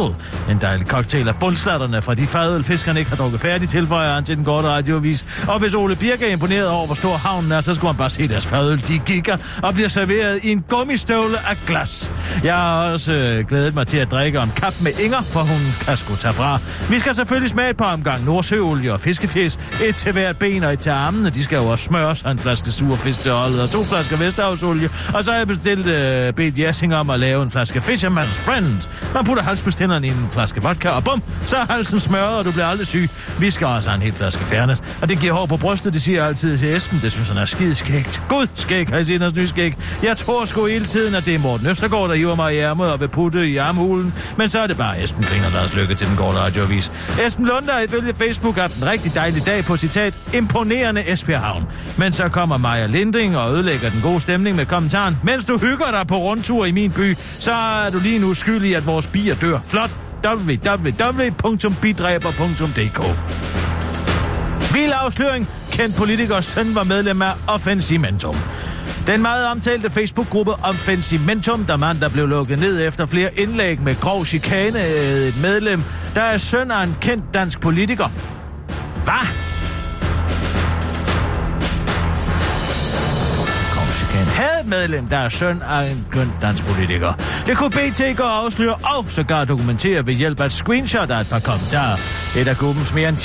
En 0.51 0.59
dejlig 0.61 0.87
cocktail 0.87 1.29
af 1.29 1.37
bundslatterne 1.41 2.03
fra 2.03 2.15
de 2.15 2.27
fadøl, 2.27 2.65
han 2.97 3.01
ikke 3.01 3.11
har 3.11 3.17
drukket 3.17 3.41
færdigt, 3.41 3.71
tilføjer 3.71 4.15
han 4.15 4.25
til 4.25 4.37
den 4.37 4.45
korte 4.45 4.69
radiovis. 4.69 5.25
Og 5.49 5.59
hvis 5.59 5.75
Ole 5.75 5.97
Birk 5.97 6.23
er 6.23 6.27
imponeret 6.27 6.69
over, 6.69 6.87
hvor 6.87 6.95
stor 6.95 7.17
havnen 7.17 7.53
er, 7.53 7.61
så 7.61 7.75
skulle 7.75 7.89
han 7.89 7.99
bare 7.99 8.11
se 8.11 8.29
deres 8.29 8.47
fadøl. 8.47 8.83
De 8.89 8.99
gikker 8.99 9.37
og 9.63 9.75
bliver 9.75 9.89
serveret 9.89 10.45
i 10.45 10.53
en 10.53 10.65
gummistøvle 10.69 11.39
af 11.51 11.57
glas. 11.67 12.13
Jeg 12.45 12.55
har 12.55 12.91
også 12.91 13.13
øh, 13.13 13.49
glædet 13.49 13.75
mig 13.75 13.87
til 13.87 13.97
at 13.97 14.11
drikke 14.11 14.41
om 14.41 14.51
kap 14.57 14.75
med 14.81 14.93
Inger, 15.05 15.23
for 15.23 15.41
hun 15.41 15.61
kan 15.87 15.97
sgu 15.97 16.17
tage 16.17 16.35
fra. 16.35 16.59
Vi 16.91 16.99
skal 16.99 17.15
selvfølgelig 17.15 17.51
smage 17.51 17.71
et 17.71 17.77
par 17.77 17.93
omgang 17.93 18.25
nordsøolie 18.25 18.93
og 18.93 19.01
fiskefjæs. 19.01 19.59
Et 19.85 19.97
til 19.97 20.13
hvert 20.13 20.37
ben 20.37 20.65
og 20.65 20.73
et 20.73 20.79
til 20.79 20.91
armene. 20.91 21.31
De 21.31 21.43
skal 21.43 21.57
jo 21.57 21.67
også 21.67 21.85
smøres 21.85 22.23
og 22.23 22.31
en 22.31 22.39
flaske 22.39 22.71
surfisk 22.71 23.23
til 23.23 23.33
og 23.33 23.71
to 23.71 23.85
flasker 23.85 24.17
Vesterhavsolie. 24.17 24.91
Og 25.15 25.25
så 25.25 25.31
har 25.31 25.39
jeg 25.39 25.47
bestilt 25.47 25.87
øh, 25.87 26.33
bedt 26.33 26.59
Jessing 26.59 26.95
om 26.95 27.11
at 27.11 27.21
lave 27.21 27.43
en 27.43 27.51
flaske 27.51 27.79
Fisherman's 27.79 28.45
Friend. 28.45 28.89
Man 29.15 29.25
putter 29.25 29.43
halsbestænderen 29.43 30.05
i 30.05 30.09
en 30.09 30.27
flaske 30.31 30.63
vodka, 30.63 30.89
og 30.89 31.05
bum, 31.05 31.23
så 31.47 31.57
er 31.57 31.67
halsen 31.71 32.01
smørret, 32.01 32.39
og 32.39 32.45
du 32.45 32.51
bliver 32.51 32.67
aldrig 32.67 32.86
syg. 32.87 33.11
Vi 33.39 33.51
skal 33.51 33.67
også 33.67 33.91
have 33.91 33.97
en 33.97 34.03
helt 34.03 34.17
flaske 34.17 34.45
fjernet. 34.45 34.83
Og 35.03 35.09
det 35.09 35.21
giver 35.21 35.33
hår 35.33 35.47
på 35.47 35.57
brystet, 35.57 35.93
det 35.93 36.03
siger 36.03 36.19
jeg 36.19 36.29
altid 36.29 36.59
til 36.59 36.77
Esben. 36.77 37.01
Det 37.03 37.13
synes 37.13 37.29
han 37.29 37.39
er 37.39 37.45
skide 37.45 37.75
skægt. 37.75 38.23
Gud, 38.29 38.47
skæg, 38.55 38.89
har 38.89 38.99
I 38.99 39.05
set 39.05 39.21
hans 39.21 39.35
nye 39.35 39.47
skæg? 39.47 39.75
Jeg 40.03 40.17
tror 40.17 40.45
sgu 40.45 40.67
hele 40.67 40.85
tiden, 40.85 41.15
at 41.15 41.25
det 41.25 41.35
er 41.35 41.39
Morten 41.39 41.67
Østergaard, 41.67 42.09
der 42.09 42.15
hiver 42.15 42.35
mig 42.35 42.55
i 42.55 42.59
ærmet 42.59 42.93
og 42.93 43.01
vil 43.01 43.09
putte 43.09 43.49
i 43.49 43.57
armhulen. 43.57 44.15
Men 44.39 44.49
så 44.49 44.61
er 44.61 44.67
det 44.67 44.77
bare 44.77 45.03
Esben 45.03 45.25
Klinger, 45.25 45.51
der 45.51 45.77
Lykke 45.77 45.95
til 45.95 46.07
den 46.07 46.17
korte 46.17 46.39
radioavis. 46.39 46.93
Esben 47.27 47.47
Lunde 47.47 47.73
har 47.73 47.81
ifølge 47.81 48.15
Facebook 48.15 48.57
haft 48.57 48.77
en 48.77 48.87
rigtig 48.87 49.15
dejlig 49.15 49.47
dag 49.47 49.65
på 49.65 49.77
citat 49.77 50.15
imponerende 50.35 51.13
Esbjerg 51.13 51.41
Havn. 51.41 51.65
Men 51.99 52.13
så 52.13 52.29
kommer 52.29 52.57
Maja 52.57 52.87
Linding 52.87 53.37
og 53.37 53.53
ødelægger 53.53 53.91
den 53.91 54.01
gode 54.03 54.21
stemning 54.21 54.57
med 54.57 54.67
kommentaren. 54.67 55.17
Mens 55.25 55.45
du 55.45 55.59
hygger 55.59 55.91
dig 55.91 56.07
på 56.07 56.17
rundtur 56.17 56.65
i 56.65 56.73
min 56.73 56.93
by, 56.93 57.17
så 57.39 57.53
er 57.53 57.91
du 57.91 57.99
lige 57.99 58.19
nu 58.19 58.35
skyldig 58.35 58.77
at 58.77 58.87
vores 58.87 59.07
bier 59.07 59.35
dør. 59.35 59.59
Flot 59.67 59.97
www.bidræber.dk 60.27 63.01
Vild 64.75 64.93
afsløring. 64.95 65.49
Kendt 65.73 65.97
politikers 65.97 66.45
søn 66.45 66.75
var 66.75 66.85
medlem 66.85 67.23
af 67.23 67.33
Offensimentum. 67.47 68.37
Den 69.07 69.23
meget 69.23 69.49
omtalte 69.49 69.91
Facebook-gruppe 69.91 70.53
Offensimentum, 70.53 71.65
der 71.65 71.77
mand, 71.77 72.01
der 72.01 72.09
blev 72.09 72.27
lukket 72.27 72.59
ned 72.59 72.87
efter 72.87 73.07
flere 73.07 73.41
indlæg 73.41 73.81
med 73.81 74.01
grov 74.01 74.25
chikane 74.25 74.79
af 74.79 75.29
et 75.29 75.35
medlem, 75.43 75.83
der 76.15 76.23
er 76.23 76.39
søn 76.39 76.71
af 76.71 76.85
en 76.85 76.97
kendt 77.01 77.25
dansk 77.35 77.61
politiker. 77.61 78.09
Hvad? 79.05 79.46
Havde 84.37 84.69
medlem, 84.69 85.07
der 85.07 85.17
er 85.17 85.29
søn 85.29 85.63
af 85.63 85.91
en 85.91 86.07
køn 86.11 86.33
dansk 86.43 86.65
politiker. 86.65 87.13
Det 87.47 87.57
kunne 87.57 87.71
BT 87.71 88.03
gå 88.17 88.23
og 88.23 88.45
afsløre 88.45 88.75
og 88.75 89.05
sågar 89.09 89.45
dokumentere 89.45 90.07
ved 90.07 90.15
hjælp 90.15 90.41
af 90.41 90.47
et 90.47 90.53
screenshot 90.53 91.11
af 91.11 91.21
et 91.21 91.29
par 91.29 91.39
kommentarer. 91.39 91.97
Et 92.41 92.49
af 92.49 92.57
gruppens 92.57 92.95
mere 92.95 93.09
end 93.09 93.17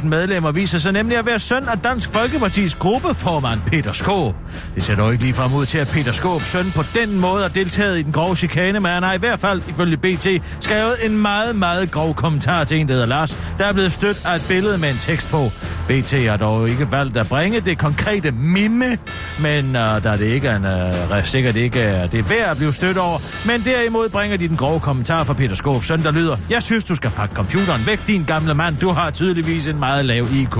10-100.000 0.00 0.06
medlemmer 0.06 0.52
viser 0.52 0.78
sig 0.78 0.92
nemlig 0.92 1.18
at 1.18 1.26
være 1.26 1.38
søn 1.38 1.68
af 1.68 1.78
Dansk 1.78 2.12
Folkepartis 2.12 2.74
gruppeformand 2.74 3.60
Peter 3.66 3.92
Skåb. 3.92 4.34
Det 4.74 4.82
ser 4.82 4.96
dog 4.96 5.12
ikke 5.12 5.24
lige 5.24 5.34
frem 5.34 5.54
ud 5.54 5.66
til, 5.66 5.78
at 5.78 5.88
Peter 5.88 6.12
Skåbs 6.12 6.46
søn 6.46 6.72
på 6.76 6.82
den 6.94 7.20
måde 7.20 7.42
har 7.42 7.48
deltaget 7.48 7.98
i 7.98 8.02
den 8.02 8.12
grove 8.12 8.36
chikane, 8.36 8.80
men 8.80 8.92
han 8.92 9.02
har 9.02 9.14
i 9.14 9.18
hvert 9.18 9.40
fald, 9.40 9.62
ifølge 9.68 9.96
BT, 9.96 10.26
skrevet 10.60 10.94
en 11.06 11.18
meget, 11.18 11.56
meget 11.56 11.90
grov 11.90 12.14
kommentar 12.14 12.64
til 12.64 12.78
en, 12.78 12.88
der 12.88 12.94
hedder 12.94 13.06
Lars, 13.06 13.36
der 13.58 13.64
er 13.64 13.72
blevet 13.72 13.92
stødt 13.92 14.20
af 14.24 14.36
et 14.36 14.44
billede 14.48 14.78
med 14.78 14.90
en 14.90 14.96
tekst 15.00 15.28
på. 15.28 15.50
BT 15.88 16.12
har 16.12 16.36
dog 16.36 16.68
ikke 16.68 16.92
valgt 16.92 17.16
at 17.16 17.28
bringe 17.28 17.60
det 17.60 17.78
konkrete 17.78 18.30
mime, 18.30 18.98
men 19.40 19.64
uh, 19.66 20.02
der 20.02 20.17
det 20.18 20.26
ikke 20.26 20.50
en, 20.50 20.64
uh, 20.64 21.24
sikkert 21.24 21.56
ikke 21.56 21.78
uh, 21.78 22.12
det 22.12 22.18
er 22.18 22.22
værd 22.22 22.50
at 22.50 22.56
blive 22.56 22.72
stødt 22.72 22.98
over, 22.98 23.18
men 23.46 23.60
derimod 23.64 24.08
bringer 24.08 24.36
de 24.36 24.48
den 24.48 24.56
grove 24.56 24.80
kommentar 24.80 25.24
fra 25.24 25.32
Peter 25.32 25.54
Skov 25.54 25.82
søn, 25.82 26.02
der 26.02 26.10
lyder, 26.10 26.36
jeg 26.50 26.62
synes, 26.62 26.84
du 26.84 26.94
skal 26.94 27.10
pakke 27.10 27.34
computeren 27.34 27.86
væk, 27.86 28.06
din 28.06 28.24
gamle 28.24 28.54
mand, 28.54 28.76
du 28.76 28.88
har 28.88 29.10
tydeligvis 29.10 29.66
en 29.66 29.78
meget 29.78 30.04
lav 30.04 30.26
IQ. 30.32 30.56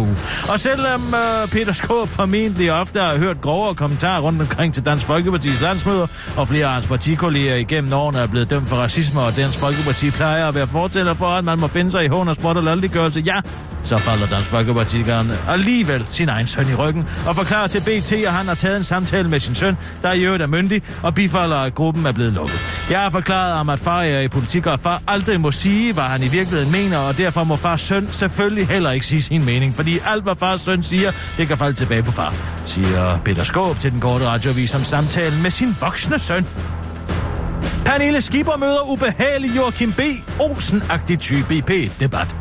Og 0.49 0.61
selvom 0.61 1.03
uh, 1.03 1.51
Peter 1.51 1.73
Skov 1.73 2.07
formentlig 2.07 2.73
ofte 2.73 3.01
har 3.01 3.17
hørt 3.17 3.41
grovere 3.41 3.75
kommentarer 3.75 4.21
rundt 4.21 4.41
omkring 4.41 4.75
til 4.75 4.85
Dansk 4.85 5.07
Folkepartis 5.07 5.61
landsmøder, 5.61 6.07
og 6.37 6.49
flere 6.49 6.67
af 6.67 6.73
hans 6.73 6.87
partikolleger 6.87 7.55
igennem 7.55 7.93
årene 7.93 8.19
er 8.19 8.27
blevet 8.27 8.51
dømt 8.51 8.69
for 8.69 8.77
racisme, 8.77 9.21
og 9.21 9.37
Dansk 9.37 9.59
Folkeparti 9.59 10.11
plejer 10.11 10.49
at 10.49 10.55
være 10.55 10.67
fortæller 10.67 11.15
for, 11.15 11.27
at 11.27 11.45
man 11.45 11.59
må 11.59 11.67
finde 11.67 11.91
sig 11.91 12.05
i 12.05 12.09
hånd 12.09 12.29
og 12.29 12.35
spot 12.35 12.57
og 12.57 12.63
lalliggørelse, 12.63 13.21
ja, 13.21 13.41
så 13.85 13.99
falder 13.99 14.27
Dansk 14.27 14.51
Folkeparti 14.51 15.05
alligevel 15.49 16.07
sin 16.11 16.29
egen 16.29 16.47
søn 16.47 16.69
i 16.69 16.75
ryggen 16.75 17.09
og 17.27 17.37
forklarer 17.37 17.67
til 17.67 17.81
BT, 17.81 18.13
at 18.13 18.33
han 18.33 18.47
har 18.47 18.55
taget 18.55 18.77
en 18.77 18.85
samtale 18.85 19.29
med 19.29 19.41
sin 19.49 19.55
søn, 19.55 19.77
der 20.03 20.13
i 20.13 20.21
øvrigt 20.25 20.43
er 20.43 20.47
myndig, 20.47 20.83
og 21.03 21.15
bifalder, 21.15 21.57
at 21.57 21.75
gruppen 21.75 22.07
er 22.07 22.13
blevet 22.13 22.33
lukket. 22.33 22.87
Jeg 22.91 23.01
har 23.01 23.11
forklaret 23.11 23.55
om, 23.61 23.69
at 23.69 23.81
far 23.81 24.03
er 24.03 24.21
i 24.21 24.29
politik, 24.29 24.67
og 24.67 24.81
far 24.81 25.03
aldrig 25.09 25.41
må 25.41 25.51
sige, 25.51 25.93
hvad 25.93 26.05
han 26.05 26.23
i 26.23 26.29
virkeligheden 26.29 26.73
mener, 26.73 26.99
og 26.99 27.19
derfor 27.19 27.45
må 27.45 27.57
fars 27.57 27.81
søn 27.81 28.09
selvfølgelig 28.13 28.69
heller 28.69 28.91
ikke 28.91 29.07
sige 29.07 29.23
sin 29.23 29.45
mening, 29.45 29.77
fordi 29.77 29.99
alt, 30.07 30.23
hvad 30.25 30.37
fars 30.37 30.61
søn 30.61 30.83
siger, 30.83 31.11
det 31.37 31.49
kan 31.49 31.59
falde 31.59 31.77
tilbage 31.77 32.03
på 32.03 32.13
far, 32.13 32.35
siger 32.65 33.19
Peter 33.25 33.43
Skåb 33.43 33.79
til 33.79 33.93
den 33.93 34.01
korte 34.01 34.27
radioavis 34.27 34.75
om 34.75 34.83
samtalen 34.83 35.43
med 35.43 35.51
sin 35.51 35.77
voksne 35.81 36.19
søn. 36.19 36.47
Pernille 37.85 38.21
Skipper 38.21 38.57
møder 38.57 38.91
ubehagelig 38.91 39.57
Joachim 39.57 39.93
B. 39.93 40.01
Olsen-agtig 40.41 41.19
type 41.19 41.55
i 41.55 41.63
P-debat. 41.63 42.37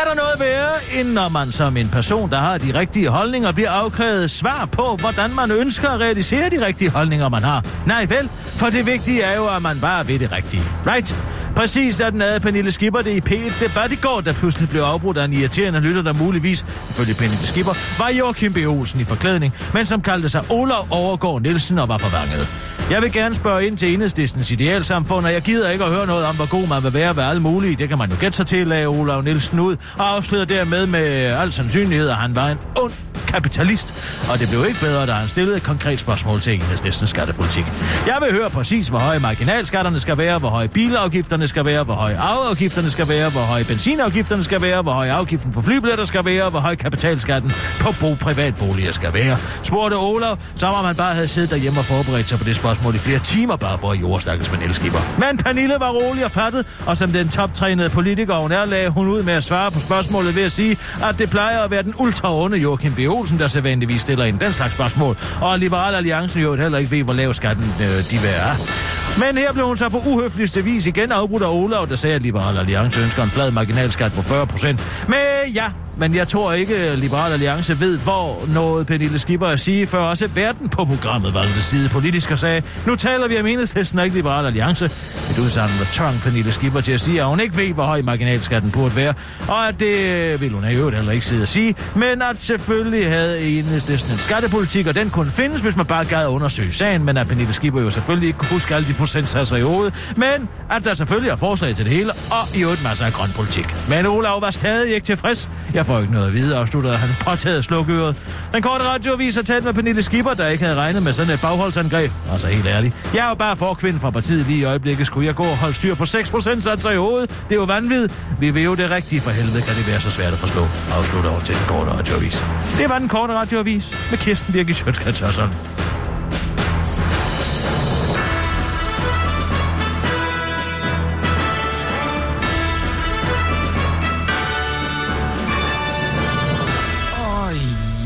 Er 0.00 0.04
der 0.08 0.14
noget 0.14 0.40
værre, 0.40 1.00
end 1.00 1.08
når 1.12 1.28
man 1.28 1.52
som 1.52 1.76
en 1.76 1.88
person, 1.88 2.30
der 2.30 2.38
har 2.38 2.58
de 2.58 2.78
rigtige 2.78 3.08
holdninger, 3.08 3.52
bliver 3.52 3.70
afkrævet 3.70 4.30
svar 4.30 4.68
på, 4.72 4.96
hvordan 5.00 5.34
man 5.34 5.50
ønsker 5.50 5.88
at 5.88 6.00
realisere 6.00 6.50
de 6.50 6.66
rigtige 6.66 6.90
holdninger, 6.90 7.28
man 7.28 7.42
har? 7.42 7.64
Nej 7.86 8.06
vel, 8.08 8.28
for 8.56 8.66
det 8.66 8.86
vigtige 8.86 9.22
er 9.22 9.36
jo, 9.36 9.46
at 9.56 9.62
man 9.62 9.80
bare 9.80 10.08
ved 10.08 10.18
det 10.18 10.32
rigtige. 10.32 10.62
Right? 10.86 11.16
Præcis 11.56 11.96
da 11.96 12.10
den 12.10 12.20
havde 12.20 12.40
Pernille 12.40 12.72
Skipper 12.72 13.02
det 13.02 13.10
i 13.10 13.20
P1 13.20 13.64
debat 13.64 13.92
i 13.92 13.96
går, 13.96 14.20
der 14.20 14.32
pludselig 14.32 14.68
blev 14.68 14.82
afbrudt 14.82 15.18
af 15.18 15.24
en 15.24 15.32
irriterende 15.32 15.80
lytter, 15.80 16.02
der 16.02 16.12
muligvis, 16.12 16.66
ifølge 16.90 17.14
Pernille 17.14 17.46
Skipper, 17.46 17.72
var 17.98 18.10
Joachim 18.18 18.52
B. 18.52 18.56
Olsen 18.66 19.00
i 19.00 19.04
forklædning, 19.04 19.54
men 19.74 19.86
som 19.86 20.02
kaldte 20.02 20.28
sig 20.28 20.44
Olav 20.48 20.86
Overgaard 20.90 21.42
Nielsen 21.42 21.78
og 21.78 21.88
var 21.88 21.98
forvanget. 21.98 22.48
Jeg 22.90 23.02
vil 23.02 23.12
gerne 23.12 23.34
spørge 23.34 23.66
ind 23.66 23.76
til 23.76 23.94
enhedslistens 23.94 24.50
idealsamfund, 24.50 25.26
og 25.26 25.32
jeg 25.32 25.42
gider 25.42 25.70
ikke 25.70 25.84
at 25.84 25.90
høre 25.90 26.06
noget 26.06 26.26
om, 26.26 26.36
hvor 26.36 26.50
god 26.50 26.68
man 26.68 26.82
vil 26.82 26.94
være 26.94 27.16
ved 27.16 27.22
alle 27.22 27.42
mulige. 27.42 27.76
Det 27.76 27.88
kan 27.88 27.98
man 27.98 28.10
jo 28.10 28.16
gætte 28.20 28.36
sig 28.36 28.46
til, 28.46 28.66
lagde 28.66 28.86
Olav 28.86 29.22
Nielsen 29.22 29.60
ud, 29.60 29.76
og 29.98 30.14
afslører 30.14 30.44
dermed 30.44 30.86
med 30.86 31.00
al 31.42 31.52
sandsynlighed, 31.52 32.08
at 32.08 32.16
han 32.16 32.36
var 32.36 32.48
en 32.48 32.58
ond 32.82 32.92
kapitalist. 33.30 33.94
Og 34.30 34.38
det 34.38 34.48
blev 34.48 34.64
ikke 34.68 34.80
bedre, 34.80 35.06
da 35.06 35.12
han 35.12 35.28
stillede 35.28 35.56
et 35.56 35.62
konkret 35.62 35.98
spørgsmål 35.98 36.40
til 36.40 36.54
enhedslistens 36.54 37.10
skattepolitik. 37.10 37.64
Jeg 38.06 38.18
vil 38.20 38.32
høre 38.32 38.50
præcis, 38.50 38.88
hvor 38.88 38.98
høje 38.98 39.18
marginalskatterne 39.18 40.00
skal 40.00 40.18
være, 40.18 40.38
hvor 40.38 40.48
høje 40.48 40.68
bilafgifterne 40.68 41.48
skal 41.48 41.64
være, 41.64 41.84
hvor 41.84 41.94
høje 41.94 42.18
afgifterne 42.18 42.90
skal 42.90 43.08
være, 43.08 43.30
hvor 43.30 43.40
høje 43.40 43.64
benzinafgifterne 43.64 44.42
skal 44.42 44.62
være, 44.62 44.82
hvor 44.82 44.92
høje 44.92 45.12
afgiften 45.12 45.52
på 45.52 45.60
flybilletter 45.60 46.04
skal 46.04 46.24
være, 46.24 46.50
hvor 46.50 46.60
høj 46.60 46.76
kapitalskatten 46.76 47.52
på 47.80 47.94
bo 48.00 48.14
privatboliger 48.20 48.92
skal 48.92 49.14
være. 49.14 49.36
Spurgte 49.62 49.94
Olaf, 49.94 50.36
som 50.54 50.74
om 50.74 50.84
han 50.84 50.96
bare 50.96 51.14
havde 51.14 51.28
siddet 51.28 51.50
derhjemme 51.50 51.78
og 51.78 51.84
forberedt 51.84 52.28
sig 52.28 52.38
på 52.38 52.44
det 52.44 52.56
spørgsmål 52.56 52.94
i 52.94 52.98
flere 52.98 53.18
timer, 53.18 53.56
bare 53.56 53.78
for 53.78 53.90
at 53.92 54.00
jordstakkes 54.00 54.52
med 54.52 54.58
elskipper. 54.60 55.00
Men 55.18 55.36
Pernille 55.36 55.74
var 55.78 55.90
rolig 55.90 56.24
og 56.24 56.30
fattet, 56.30 56.66
og 56.86 56.96
som 56.96 57.12
den 57.12 57.28
toptrænede 57.28 57.90
politiker 57.90 58.34
hun 58.34 58.52
er, 58.52 58.64
lagde 58.64 58.88
hun 58.88 59.08
ud 59.08 59.22
med 59.22 59.34
at 59.34 59.44
svare 59.44 59.70
på 59.70 59.80
spørgsmålet 59.80 60.36
ved 60.36 60.42
at 60.42 60.52
sige, 60.52 60.76
at 61.02 61.18
det 61.18 61.30
plejer 61.30 61.60
at 61.60 61.70
være 61.70 61.82
den 61.82 61.94
ultraonde 61.98 62.58
Joachim 62.58 62.94
B. 62.94 62.98
Olsen, 63.20 63.38
der 63.38 63.46
sædvanligvis 63.46 64.00
stiller 64.00 64.24
ind 64.24 64.38
den 64.38 64.52
slags 64.52 64.74
spørgsmål, 64.74 65.16
og 65.40 65.58
Liberal 65.58 65.94
Alliance 65.94 66.40
jo 66.40 66.54
heller 66.54 66.78
ikke 66.78 66.90
ved, 66.90 67.02
hvor 67.02 67.12
lav 67.12 67.32
skatten 67.32 67.74
øh, 67.80 68.10
de 68.10 68.18
vil 68.18 68.30
er. 68.30 68.99
Men 69.18 69.38
her 69.38 69.52
blev 69.52 69.66
hun 69.66 69.76
så 69.76 69.88
på 69.88 70.02
uhøfligste 70.06 70.64
vis 70.64 70.86
igen 70.86 71.12
afbrudt 71.12 71.42
af 71.42 71.48
Olav, 71.48 71.86
der 71.88 71.96
sagde, 71.96 72.16
at 72.16 72.22
Liberal 72.22 72.58
Alliance 72.58 73.00
ønsker 73.00 73.22
en 73.22 73.30
flad 73.30 73.50
marginalskat 73.50 74.12
på 74.12 74.22
40 74.22 74.46
procent. 74.46 74.80
Men 75.08 75.52
ja, 75.54 75.64
men 76.00 76.14
jeg 76.14 76.28
tror 76.28 76.52
ikke, 76.52 76.76
at 76.76 76.98
Liberal 76.98 77.32
Alliance 77.32 77.80
ved, 77.80 77.98
hvor 77.98 78.44
noget 78.54 78.86
Pernille 78.86 79.18
Skipper 79.18 79.46
at 79.46 79.60
sige, 79.60 79.86
før 79.86 79.98
også 79.98 80.26
verden 80.26 80.68
på 80.68 80.84
programmet 80.84 81.34
valgte 81.34 81.62
side 81.62 81.88
politisk 81.88 82.30
og 82.30 82.38
sagde, 82.38 82.62
nu 82.86 82.96
taler 82.96 83.28
vi 83.28 83.40
om 83.40 83.46
enhedslisten 83.46 83.98
og 83.98 84.04
ikke 84.04 84.16
Liberal 84.16 84.46
Alliance. 84.46 84.84
Et 85.30 85.38
udsagn 85.38 85.70
med 85.78 85.86
tvang 85.92 86.20
Pernille 86.20 86.52
Skipper 86.52 86.80
til 86.80 86.92
at 86.92 87.00
sige, 87.00 87.20
at 87.20 87.26
hun 87.26 87.40
ikke 87.40 87.56
ved, 87.56 87.72
hvor 87.72 87.84
høj 87.84 88.02
marginalskatten 88.02 88.70
burde 88.70 88.96
være, 88.96 89.14
og 89.48 89.68
at 89.68 89.80
det 89.80 90.40
vil 90.40 90.52
hun 90.52 90.64
i 90.64 90.74
øvrigt 90.74 90.96
heller 90.96 91.12
ikke 91.12 91.24
sidde 91.24 91.42
at 91.42 91.48
sige, 91.48 91.74
men 91.94 92.22
at 92.22 92.36
selvfølgelig 92.38 93.08
havde 93.08 93.40
enhedslisten 93.40 94.12
en 94.12 94.18
skattepolitik, 94.18 94.86
og 94.86 94.94
den 94.94 95.10
kunne 95.10 95.30
findes, 95.30 95.62
hvis 95.62 95.76
man 95.76 95.86
bare 95.86 96.04
gad 96.04 96.26
undersøge 96.26 96.72
sagen, 96.72 97.04
men 97.04 97.16
at 97.16 97.28
Pernille 97.28 97.52
Skipper 97.52 97.80
jo 97.80 97.90
selvfølgelig 97.90 98.26
ikke 98.26 98.38
kunne 98.38 98.50
huske 98.50 98.74
alle 98.74 98.88
de 98.88 98.94
procentsatser 99.00 99.56
i 99.56 99.62
hovedet, 99.62 99.94
men 100.16 100.48
at 100.70 100.84
der 100.84 100.94
selvfølgelig 100.94 101.30
er 101.30 101.36
forslag 101.36 101.76
til 101.76 101.84
det 101.84 101.92
hele, 101.92 102.12
og 102.12 102.56
i 102.56 102.62
øvrigt 102.62 102.82
masser 102.82 103.06
af 103.06 103.12
grøn 103.12 103.30
politik. 103.36 103.76
Men 103.88 104.06
Olav 104.06 104.40
var 104.40 104.50
stadig 104.50 104.94
ikke 104.94 105.06
tilfreds. 105.06 105.48
Jeg 105.74 105.86
får 105.86 106.00
ikke 106.00 106.12
noget 106.12 106.26
at 106.26 106.32
vide, 106.32 106.56
afsluttede 106.56 106.96
han 106.96 107.08
påtaget 107.20 107.64
slukøret. 107.64 108.16
Den 108.54 108.62
korte 108.62 108.84
radioavis 108.84 109.34
har 109.34 109.42
talt 109.42 109.64
med 109.64 109.72
Pernille 109.72 110.02
Skipper, 110.02 110.34
der 110.34 110.46
ikke 110.46 110.64
havde 110.64 110.76
regnet 110.76 111.02
med 111.02 111.12
sådan 111.12 111.34
et 111.34 111.40
bagholdsangreb. 111.40 112.12
Altså 112.32 112.46
helt 112.46 112.66
ærligt. 112.66 112.94
Jeg 113.14 113.24
er 113.24 113.28
jo 113.28 113.34
bare 113.34 113.56
forkvind 113.56 114.00
fra 114.00 114.10
partiet 114.10 114.46
lige 114.46 114.58
i 114.58 114.64
øjeblikket. 114.64 115.06
Skulle 115.06 115.26
jeg 115.26 115.34
gå 115.34 115.44
og 115.44 115.56
holde 115.56 115.74
styr 115.74 115.94
på 115.94 116.02
6% 116.02 116.60
satser 116.60 116.90
i 116.90 116.96
hovedet? 116.96 117.30
Det 117.30 117.54
er 117.54 117.60
jo 117.60 117.64
vanvittigt. 117.64 118.14
Vi 118.40 118.50
vil 118.50 118.62
jo 118.62 118.74
det 118.74 118.90
rigtige 118.90 119.20
for 119.20 119.30
helvede, 119.30 119.62
kan 119.62 119.74
det 119.74 119.88
være 119.88 120.00
så 120.00 120.10
svært 120.10 120.32
at 120.32 120.38
forstå. 120.38 120.66
Afslutter 120.92 121.30
over 121.30 121.40
til 121.40 121.54
den 121.54 121.64
korte 121.68 121.90
radioavis. 121.90 122.44
Det 122.78 122.88
var 122.88 122.98
den 122.98 123.08
korte 123.08 123.34
radioavis 123.34 123.96
med 124.10 124.18
Kirsten 124.18 124.52
Birgit 124.52 124.76
Sjøtskrets 124.76 125.22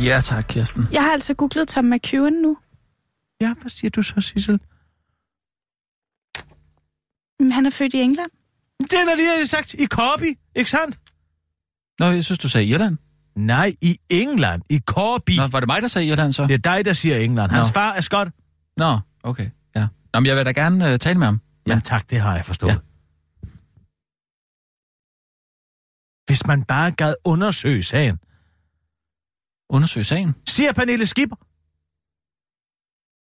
ja 0.04 0.20
tak, 0.20 0.44
Kirsten. 0.48 0.86
Jeg 0.92 1.02
har 1.02 1.12
altså 1.12 1.34
googlet 1.34 1.68
Tom 1.68 1.84
McEwen 1.84 2.32
nu. 2.32 2.58
Ja, 3.40 3.52
hvad 3.60 3.70
siger 3.70 3.90
du 3.90 4.02
så, 4.02 4.20
Sissel? 4.20 4.60
Han 7.52 7.66
er 7.66 7.70
født 7.70 7.94
i 7.94 8.00
England. 8.00 8.30
Det 8.80 8.92
er 8.92 9.14
lige 9.16 9.38
jeg 9.38 9.48
sagt 9.48 9.74
i 9.74 9.86
Corby, 9.86 10.38
ikke 10.54 10.70
sandt? 10.70 10.98
Nå, 11.98 12.06
jeg 12.06 12.24
synes, 12.24 12.38
du 12.38 12.48
sagde 12.48 12.66
Irland. 12.66 12.98
Nej, 13.36 13.74
i 13.80 13.98
England, 14.10 14.62
i 14.70 14.80
Corby. 14.86 15.36
Nå, 15.36 15.46
var 15.46 15.60
det 15.60 15.66
mig, 15.66 15.82
der 15.82 15.88
sagde 15.88 16.08
Irland 16.08 16.32
så? 16.32 16.42
Det 16.42 16.54
er 16.54 16.58
dig, 16.58 16.84
der 16.84 16.92
siger 16.92 17.16
England. 17.16 17.50
Hans 17.50 17.68
Nå. 17.68 17.72
far 17.72 17.92
er 17.92 18.00
skot. 18.00 18.28
Nå, 18.76 18.98
okay, 19.22 19.50
ja. 19.76 19.86
Nå, 20.12 20.20
men 20.20 20.26
jeg 20.26 20.36
vil 20.36 20.44
da 20.44 20.52
gerne 20.52 20.92
uh, 20.92 20.98
tale 20.98 21.18
med 21.18 21.26
ham. 21.26 21.40
Ja, 21.66 21.80
tak, 21.84 22.10
det 22.10 22.20
har 22.20 22.36
jeg 22.36 22.44
forstået. 22.44 22.70
Ja. 22.70 22.76
Hvis 26.26 26.46
man 26.46 26.62
bare 26.62 26.90
gad 26.90 27.14
undersøge 27.24 27.82
sagen. 27.82 28.18
Undersøg 29.70 30.06
sagen. 30.06 30.34
Siger 30.48 30.72
Pernille 30.72 31.06
Skipper. 31.06 31.36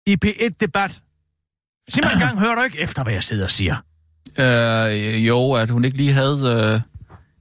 I 0.07 0.17
P1-debat. 0.25 1.01
Sig 1.89 2.03
mig 2.03 2.13
engang, 2.13 2.39
hører 2.39 2.55
du 2.55 2.61
ikke 2.61 2.79
efter, 2.79 3.03
hvad 3.03 3.13
jeg 3.13 3.23
sidder 3.23 3.43
og 3.43 3.51
siger? 3.51 3.75
Øh, 4.37 5.27
jo, 5.27 5.53
at 5.53 5.69
hun 5.69 5.85
ikke 5.85 5.97
lige 5.97 6.13
havde... 6.13 6.73
Øh... 6.75 6.81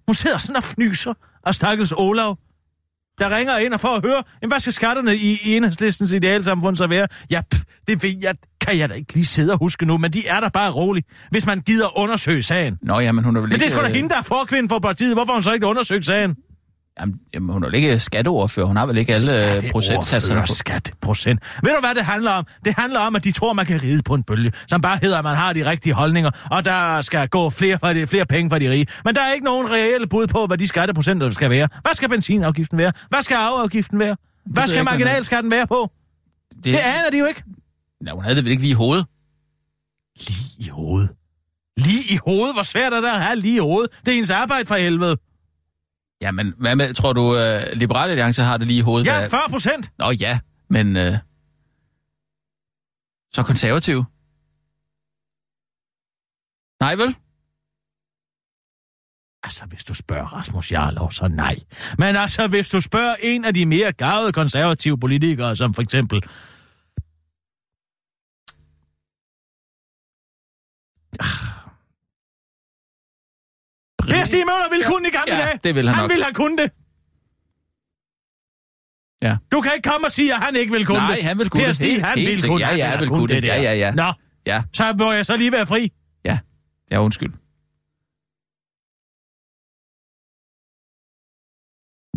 Hun 0.09 0.15
sidder 0.15 0.39
sådan 0.39 0.57
og 0.57 0.65
fnyser 0.65 1.15
og 1.43 1.55
stakkels 1.55 1.93
Olav, 1.97 2.39
der 3.19 3.37
ringer 3.37 3.59
ind 3.59 3.75
og 3.75 3.81
for 3.81 3.89
at 3.89 4.03
høre, 4.05 4.23
hvad 4.49 4.61
skal 4.61 4.73
skatterne 4.73 5.17
i, 5.17 5.39
i 5.45 5.57
enhedslistens 5.57 6.13
idealsamfund 6.13 6.77
så 6.77 6.87
være? 6.87 7.07
Ja, 7.31 7.41
pff, 7.53 7.63
det 7.89 8.03
ved 8.03 8.17
jeg, 8.23 8.35
kan 8.61 8.79
jeg 8.79 8.89
da 8.89 8.95
ikke 8.95 9.15
lige 9.15 9.25
sidde 9.25 9.53
og 9.53 9.59
huske 9.59 9.87
nu, 9.87 9.99
men 9.99 10.13
de 10.13 10.27
er 10.27 10.41
der 10.41 10.49
bare 10.49 10.71
roligt, 10.71 11.07
hvis 11.31 11.47
man 11.47 11.61
gider 11.61 11.99
undersøge 11.99 12.43
sagen. 12.43 12.79
Nå, 12.83 13.01
jamen 13.01 13.25
hun 13.25 13.37
er 13.37 13.41
vel 13.41 13.49
Men 13.49 13.55
ikke... 13.57 13.65
det 13.65 13.73
er 13.73 13.77
sgu 13.77 13.83
da 13.83 13.89
øh, 13.89 13.95
hende, 13.95 14.09
der 14.11 14.19
er 14.19 14.23
forkvinde 14.23 14.69
for 14.69 14.79
partiet. 14.79 15.15
Hvorfor 15.15 15.33
hun 15.33 15.43
så 15.43 15.53
ikke 15.53 15.67
undersøgt 15.67 16.07
sagen? 16.07 16.37
Jamen, 17.01 17.15
jamen, 17.35 17.53
hun 17.53 17.63
er 17.63 17.67
vel 17.69 17.75
ikke 17.75 17.99
skatteordfører. 17.99 18.67
Hun 18.67 18.77
har 18.77 18.87
vel 18.87 18.97
ikke 18.99 19.15
alle 19.15 19.55
øh, 19.57 19.71
procentsatserne 19.71 20.41
på. 20.41 20.47
Skatteprocent. 20.47 21.43
Ved 21.63 21.71
du, 21.75 21.81
hvad 21.81 21.95
det 21.95 22.05
handler 22.05 22.31
om? 22.31 22.47
Det 22.65 22.75
handler 22.79 23.01
om, 23.01 23.17
at 23.17 23.25
de 23.25 23.33
tror, 23.33 23.53
man 23.53 23.67
kan 23.67 23.83
ride 23.83 24.03
på 24.03 24.15
en 24.15 24.23
bølge, 24.23 24.53
som 24.69 24.81
bare 24.81 24.99
hedder, 25.03 25.19
at 25.19 25.25
man 25.25 25.37
har 25.37 25.53
de 25.53 25.71
rigtige 25.71 25.93
holdninger, 25.93 26.31
og 26.51 26.65
der 26.65 27.01
skal 27.01 27.29
gå 27.29 27.51
flere, 27.51 27.79
for 27.79 27.93
de, 27.93 28.07
flere 28.07 28.27
penge 28.27 28.51
fra 28.51 28.59
de 28.59 28.71
rige. 28.71 28.87
Men 29.05 29.15
der 29.15 29.21
er 29.23 29.33
ikke 29.33 29.45
nogen 29.45 29.71
reelle 29.71 30.07
bud 30.07 30.27
på, 30.27 30.47
hvad 30.47 30.59
de 30.59 30.67
skatteprocenter 30.67 31.31
skal 31.31 31.51
være. 31.51 31.69
Hvad 31.83 31.95
skal 31.95 32.09
benzinafgiften 32.09 32.79
være? 32.79 32.93
Hvad 33.09 33.23
skal 33.23 33.35
arveafgiften 33.35 33.99
være? 33.99 34.17
Hvad 34.47 34.67
skal 34.67 34.85
marginalskatten 34.85 35.51
være 35.51 35.67
på? 35.67 35.91
Det, 36.57 36.65
Det 36.65 36.77
aner 36.77 37.11
de 37.13 37.19
jo 37.19 37.27
ikke. 37.27 37.43
ja, 38.07 38.13
hun 38.13 38.23
havde 38.25 38.37
det 38.37 38.45
vel 38.45 38.51
ikke 38.51 38.63
lige 38.63 38.71
i 38.71 38.75
hovedet. 38.75 39.07
Lige 40.29 40.51
i 40.59 40.69
hovedet. 40.69 41.11
Lige 41.77 42.15
i 42.15 42.19
hovedet? 42.27 42.55
Hvor 42.55 42.63
svært 42.63 42.93
er 42.93 43.01
det 43.01 43.09
at 43.09 43.21
have 43.23 43.37
lige 43.37 43.57
i 43.57 43.59
hovedet? 43.59 43.91
Det 44.07 44.15
er 44.15 44.19
ens 44.19 44.31
arbejde 44.31 44.67
for 44.67 44.75
helvede. 44.75 45.17
Jamen, 46.21 46.55
hvad 46.59 46.77
med, 46.77 46.95
tror 46.95 47.13
du, 47.13 47.37
øh, 47.37 47.63
Liberale 47.73 48.11
Alliance 48.11 48.43
har 48.43 48.57
det 48.57 48.67
lige 48.67 48.79
i 48.79 48.81
hovedet? 48.81 49.07
Ja, 49.07 49.19
Hvad- 49.19 49.31
40 49.31 49.41
procent. 49.51 49.91
Nå 49.99 50.11
ja, 50.11 50.41
men... 50.71 50.97
Øh, 50.97 51.13
så 53.33 53.43
konservativ? 53.43 54.05
Nej 56.81 56.95
vel? 56.95 57.17
Altså, 59.43 59.65
hvis 59.69 59.85
du 59.85 59.95
spørger 59.95 60.27
Rasmus 60.27 60.73
Jarlov, 60.73 61.11
så 61.11 61.29
nej. 61.29 61.55
Men 61.99 62.17
altså, 62.17 62.47
hvis 62.47 62.69
du 62.69 62.81
spørger 62.81 63.15
en 63.23 63.45
af 63.45 63.55
de 63.55 63.67
mere 63.67 63.93
gavede 63.93 64.33
konservative 64.33 64.99
politikere, 65.01 65.57
som 65.57 65.75
for 65.75 65.83
eksempel... 65.83 66.23
Per 74.11 74.25
Stig 74.25 74.39
Møller 74.47 74.69
ville 74.71 74.85
kunne 74.85 75.09
i 75.09 75.11
gamle 75.11 75.35
Ja, 75.35 75.47
dage. 75.47 75.59
det 75.65 75.75
vil 75.75 75.87
han 75.87 75.95
Han 75.95 76.03
nok. 76.05 76.11
ville 76.11 76.25
have 76.25 76.35
kunnet 76.35 76.59
det. 76.63 76.71
Ja. 79.23 79.37
Du 79.53 79.61
kan 79.61 79.73
ikke 79.77 79.89
komme 79.91 80.07
og 80.07 80.13
sige, 80.13 80.35
at 80.35 80.41
han 80.41 80.57
ikke 80.57 80.73
vil 80.73 80.87
kunne 80.87 80.99
Nej, 80.99 81.15
det. 81.15 81.25
han 81.25 81.39
vil 81.39 81.51
kunne 81.51 81.61
per 81.61 81.67
det. 81.67 81.77
Stig, 81.77 81.91
Helt- 81.91 82.05
han 82.05 82.19
helt 82.19 82.29
vil 82.29 82.37
sikkert. 82.37 82.51
kunne 82.55 82.61
Ja, 82.61 82.67
han 82.67 82.77
ja, 82.77 82.85
ville 82.85 82.91
han 82.99 83.01
vil 83.01 83.09
kunne 83.09 83.35
det. 83.35 83.43
der. 83.43 83.55
Ja, 83.55 83.63
ja, 83.63 83.75
ja. 83.75 83.91
Nå, 83.95 84.13
Ja, 84.47 84.63
så 84.73 84.95
må 84.99 85.13
jeg 85.13 85.27
så 85.27 85.37
lige 85.37 85.53
være 85.53 85.67
fri. 85.67 85.93
ja, 86.91 86.99
undskyld. 87.01 87.33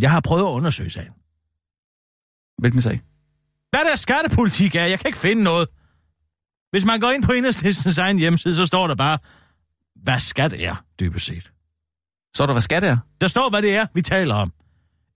Jeg 0.02 0.12
har 0.12 0.22
prøvet 0.22 0.42
at 0.44 0.48
undersøge 0.54 0.90
sagen. 0.90 1.14
Hvilken 2.58 2.82
sag? 2.82 3.02
Hvad 3.70 3.80
der 3.90 3.96
skattepolitik 3.96 4.76
er, 4.76 4.86
jeg 4.86 5.00
kan 5.00 5.08
ikke 5.08 5.18
finde 5.20 5.44
noget. 5.44 5.68
Hvis 6.72 6.86
man 6.86 7.00
går 7.00 7.12
ind 7.12 7.24
på 7.24 7.32
enhedslistens 7.32 7.98
egen 7.98 8.18
hjemmeside, 8.20 8.56
så 8.56 8.66
står 8.66 8.88
der 8.88 8.96
bare, 8.96 9.20
hvad 9.96 10.20
skat 10.20 10.54
er, 10.54 10.86
dybest 11.00 11.26
set. 11.26 11.52
Så 12.36 12.44
er 12.44 12.48
der, 12.48 12.54
hvad 12.54 12.62
skat 12.62 12.84
er? 12.84 12.98
Der 13.22 13.28
står, 13.28 13.50
hvad 13.50 13.62
det 13.62 13.76
er, 13.76 13.86
vi 13.96 14.02
taler 14.02 14.36
om. 14.36 14.52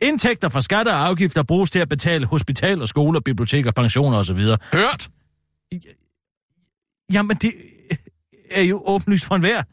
Indtægter 0.01 0.49
fra 0.49 0.61
skatter 0.61 0.93
og 0.93 1.07
afgifter 1.07 1.43
bruges 1.43 1.72
til 1.72 1.80
at 1.80 1.89
betale 1.89 2.26
hospitaler, 2.26 2.86
skoler, 2.86 3.20
biblioteker, 3.20 3.72
pensioner 3.72 4.18
osv. 4.18 4.39
Hørt! 4.74 5.09
Jamen, 7.13 7.38
det 7.38 7.53
er 8.51 8.61
jo 8.61 8.84
åbenlyst 8.86 9.26
for 9.26 9.36
enhver. 9.36 9.63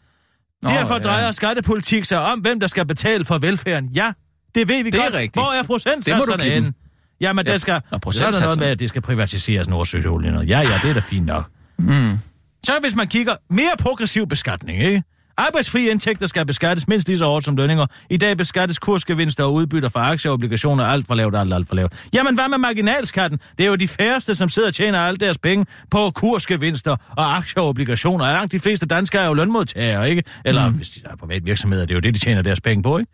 Nå, 0.63 0.69
Derfor 0.69 0.95
ja. 0.95 1.01
drejer 1.01 1.33
skattepolitik 1.33 2.05
sig 2.05 2.19
om, 2.21 2.39
hvem 2.41 2.61
der 2.61 2.67
skal 2.67 2.87
betale 2.87 3.25
for 3.25 3.39
velfærden. 3.39 3.89
Ja, 3.89 4.13
det 4.55 4.69
ved 4.69 4.83
vi 4.85 4.91
Det 4.91 4.99
er 4.99 5.03
godt. 5.03 5.15
rigtigt. 5.15 5.35
Hvor 5.45 5.53
er 5.53 5.59
Det 5.59 5.67
procentsatserne 5.67 6.43
henne? 6.43 6.73
Jamen, 7.21 7.47
Ja, 7.47 7.53
der 7.53 7.59
skal... 7.59 7.81
og 7.91 8.15
Så 8.15 8.27
er 8.27 8.31
der 8.31 8.41
noget 8.41 8.59
med, 8.59 8.67
at 8.67 8.79
det 8.79 8.89
skal 8.89 9.03
privatiseres 9.03 9.69
Nordsøolie. 9.69 10.31
noget. 10.33 10.49
Ja, 10.49 10.59
ja, 10.59 10.65
det 10.83 10.91
er 10.91 10.95
da 10.95 11.01
fint 11.01 11.27
nok. 11.27 11.51
Mm. 11.79 12.19
Så 12.65 12.79
hvis 12.81 12.95
man 12.95 13.09
kigger 13.09 13.37
mere 13.51 13.73
progressiv 13.79 14.27
beskatning, 14.27 14.83
ikke? 14.83 15.03
Arbejdsfri 15.37 15.91
indtægter 15.91 16.27
skal 16.27 16.47
beskattes 16.47 16.89
mindst 16.89 17.09
lige 17.09 17.19
så 17.19 17.25
hårdt 17.25 17.45
som 17.45 17.57
lønninger. 17.57 17.87
I 18.11 18.17
dag 18.17 18.37
beskattes 18.37 18.79
kursgevinster 18.79 19.45
og 19.45 19.55
udbytter 19.55 19.89
fra 19.89 20.11
aktier 20.11 20.31
og 20.31 20.35
obligationer 20.35 20.85
alt 20.85 21.07
for 21.07 21.15
lavt, 21.15 21.37
alt, 21.37 21.55
alt 21.55 21.69
for 21.69 21.75
lavt. 21.75 22.09
Jamen, 22.15 22.35
hvad 22.35 22.49
med 22.49 22.59
marginalskatten? 22.59 23.41
Det 23.59 23.65
er 23.65 23.69
jo 23.69 23.75
de 23.75 23.89
færreste, 23.89 24.35
som 24.35 24.49
sidder 24.49 24.69
og 24.69 24.75
tjener 24.75 25.01
alle 25.01 25.17
deres 25.17 25.39
penge 25.39 25.67
på 25.91 26.11
kursgevinster 26.11 26.97
og 27.17 27.37
aktier 27.37 27.63
og 27.63 27.69
obligationer. 27.69 28.25
Langt 28.25 28.53
de 28.53 28.59
fleste 28.59 28.87
danskere 28.87 29.23
er 29.23 29.27
jo 29.27 29.35
lønmodtagere, 29.35 30.11
ikke? 30.11 30.23
Eller 30.45 30.69
mm. 30.69 30.77
hvis 30.77 30.91
de 30.91 31.01
er 31.05 31.17
privat 31.17 31.47
virksomheder, 31.47 31.87
det 31.87 31.91
er 31.91 31.97
jo 31.97 32.01
det, 32.01 32.15
de 32.15 32.19
tjener 32.19 32.43
deres 32.43 32.61
penge 32.61 32.83
på, 32.83 32.99
ikke? 32.99 33.13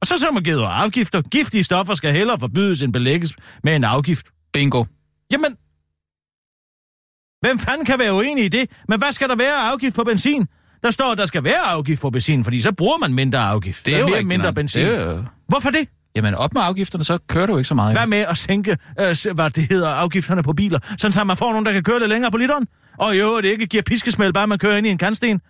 Og 0.00 0.06
så 0.06 0.16
så 0.18 0.30
man 0.30 0.42
givet 0.42 0.64
afgifter. 0.64 1.22
Giftige 1.22 1.64
stoffer 1.64 1.94
skal 1.94 2.12
hellere 2.12 2.38
forbydes 2.38 2.82
end 2.82 2.92
belægges 2.92 3.32
med 3.64 3.76
en 3.76 3.84
afgift. 3.84 4.26
Bingo. 4.52 4.84
Jamen, 5.32 5.56
hvem 7.40 7.58
fanden 7.58 7.86
kan 7.86 7.98
være 7.98 8.14
uenig 8.14 8.44
i 8.44 8.48
det? 8.48 8.70
Men 8.88 8.98
hvad 8.98 9.12
skal 9.12 9.28
der 9.28 9.36
være 9.36 9.52
af 9.52 9.72
afgift 9.72 9.94
på 9.94 10.04
benzin? 10.04 10.46
Der 10.82 10.90
står, 10.90 11.12
at 11.12 11.18
der 11.18 11.26
skal 11.26 11.44
være 11.44 11.60
afgift 11.60 12.00
på 12.00 12.10
benzin, 12.10 12.44
fordi 12.44 12.60
så 12.60 12.72
bruger 12.72 12.98
man 12.98 13.14
mindre 13.14 13.38
afgift. 13.38 13.86
Det 13.86 13.94
er 13.94 13.98
Der 13.98 14.04
jo 14.04 14.08
mere 14.14 14.22
mindre 14.22 14.46
nok. 14.46 14.54
benzin. 14.54 14.86
Det 14.86 14.94
er, 14.94 15.24
Hvorfor 15.48 15.70
det? 15.70 15.88
jamen, 16.16 16.34
op 16.34 16.54
med 16.54 16.62
afgifterne, 16.62 17.04
så 17.04 17.18
kører 17.28 17.46
du 17.46 17.56
ikke 17.56 17.68
så 17.68 17.74
meget. 17.74 17.96
Hvad 17.96 18.06
med 18.06 18.18
at 18.18 18.38
sænke, 18.38 18.70
øh, 19.00 19.16
hvad 19.34 19.50
det 19.50 19.68
hedder, 19.68 19.88
afgifterne 19.88 20.42
på 20.42 20.52
biler, 20.52 20.78
sådan 20.98 21.12
så 21.12 21.24
man 21.24 21.36
får 21.36 21.50
nogen, 21.50 21.66
der 21.66 21.72
kan 21.72 21.82
køre 21.82 21.98
lidt 21.98 22.08
længere 22.08 22.30
på 22.30 22.36
literen? 22.36 22.66
Og 22.98 23.18
jo, 23.20 23.36
det 23.40 23.44
ikke 23.48 23.66
giver 23.66 23.82
piskesmæld, 23.82 24.32
bare 24.32 24.46
man 24.46 24.58
kører 24.58 24.76
ind 24.76 24.86
i 24.86 24.90
en 24.90 24.98
kantsten. 24.98 25.40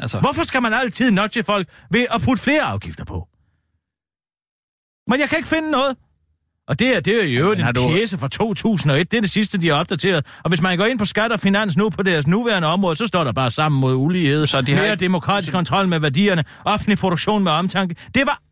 Altså, 0.00 0.20
Hvorfor 0.20 0.42
skal 0.42 0.62
man 0.62 0.72
altid 0.74 1.10
nudge 1.10 1.42
folk 1.42 1.68
ved 1.90 2.06
at 2.14 2.20
putte 2.22 2.42
flere 2.42 2.62
afgifter 2.62 3.04
på? 3.04 3.28
Men 5.10 5.20
jeg 5.20 5.28
kan 5.28 5.38
ikke 5.38 5.48
finde 5.48 5.70
noget. 5.70 5.96
Og 6.68 6.78
det 6.78 6.96
er, 6.96 7.00
det 7.00 7.22
er 7.24 7.38
jo 7.38 7.48
Men 7.54 7.66
en 7.66 7.74
du- 7.74 7.88
pjæse 7.88 8.18
fra 8.18 8.28
2001. 8.28 9.10
Det 9.10 9.16
er 9.16 9.20
det 9.20 9.30
sidste, 9.30 9.58
de 9.58 9.68
har 9.68 9.74
opdateret. 9.74 10.26
Og 10.44 10.48
hvis 10.48 10.60
man 10.60 10.78
går 10.78 10.84
ind 10.84 10.98
på 10.98 11.04
skat 11.04 11.32
og 11.32 11.40
finans 11.40 11.76
nu 11.76 11.90
på 11.90 12.02
deres 12.02 12.26
nuværende 12.26 12.68
område, 12.68 12.96
så 12.96 13.06
står 13.06 13.24
der 13.24 13.32
bare 13.32 13.50
sammen 13.50 13.80
mod 13.80 13.94
ulighed. 13.94 14.46
Så 14.46 14.60
de 14.60 14.74
har 14.74 14.82
mere 14.82 14.92
ikke- 14.92 15.00
demokratisk 15.04 15.52
kontrol 15.52 15.88
med 15.88 16.00
værdierne. 16.00 16.44
Offentlig 16.64 16.98
produktion 16.98 17.44
med 17.44 17.52
omtanke. 17.52 17.96
Det 18.14 18.26
var... 18.26 18.42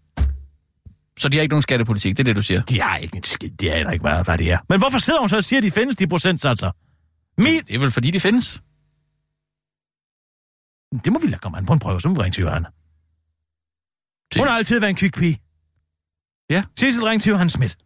så 1.19 1.29
de 1.29 1.37
har 1.37 1.43
ikke 1.43 1.53
nogen 1.53 1.62
skattepolitik, 1.62 2.17
det 2.17 2.21
er 2.23 2.25
det, 2.25 2.37
du 2.37 2.43
siger. 2.43 2.62
De 2.62 2.81
har 2.81 2.97
ikke 2.97 3.17
en 3.17 3.23
skid. 3.23 3.51
Det 3.51 3.73
er 3.73 3.91
ikke, 3.91 4.03
hvad, 4.03 4.25
hvad 4.25 4.39
det 4.39 4.53
er. 4.53 4.59
Men 4.69 4.79
hvorfor 4.79 4.99
sidder 4.99 5.21
hun 5.21 5.29
så 5.29 5.37
og 5.37 5.45
siger, 5.45 5.59
at 5.59 5.62
de 5.64 5.71
findes, 5.71 5.97
de 5.97 6.07
procentsatser? 6.07 6.71
Mit... 7.43 7.67
Det 7.69 7.75
er 7.75 7.79
vel 7.79 7.91
fordi, 7.91 8.11
de 8.11 8.21
findes. 8.21 8.62
Det 11.05 11.12
må 11.12 11.19
vi 11.19 11.27
lade 11.27 11.39
komme 11.39 11.59
an 11.59 11.67
på 11.67 11.73
en 11.73 11.79
prøve, 11.79 12.01
så 12.01 12.09
må 12.09 12.14
vi 12.14 12.21
ringe 12.21 12.35
til 12.35 12.43
Johanna. 12.43 12.69
Hun 14.39 14.47
har 14.49 14.57
altid 14.57 14.81
været 14.81 14.91
en 14.91 14.97
kvik 14.97 15.14
pige. 15.14 15.39
Ja. 16.51 16.62
Cecil, 16.81 17.03
ring 17.05 17.23
til 17.23 17.31
Johan 17.31 17.49
Schmidt. 17.51 17.77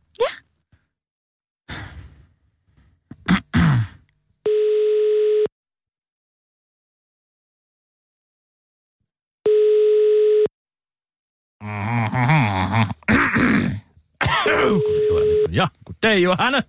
Goddag, 15.84 15.89
Johanne. 16.04 16.06
Goddag, 16.06 16.22
Johanne. 16.24 16.62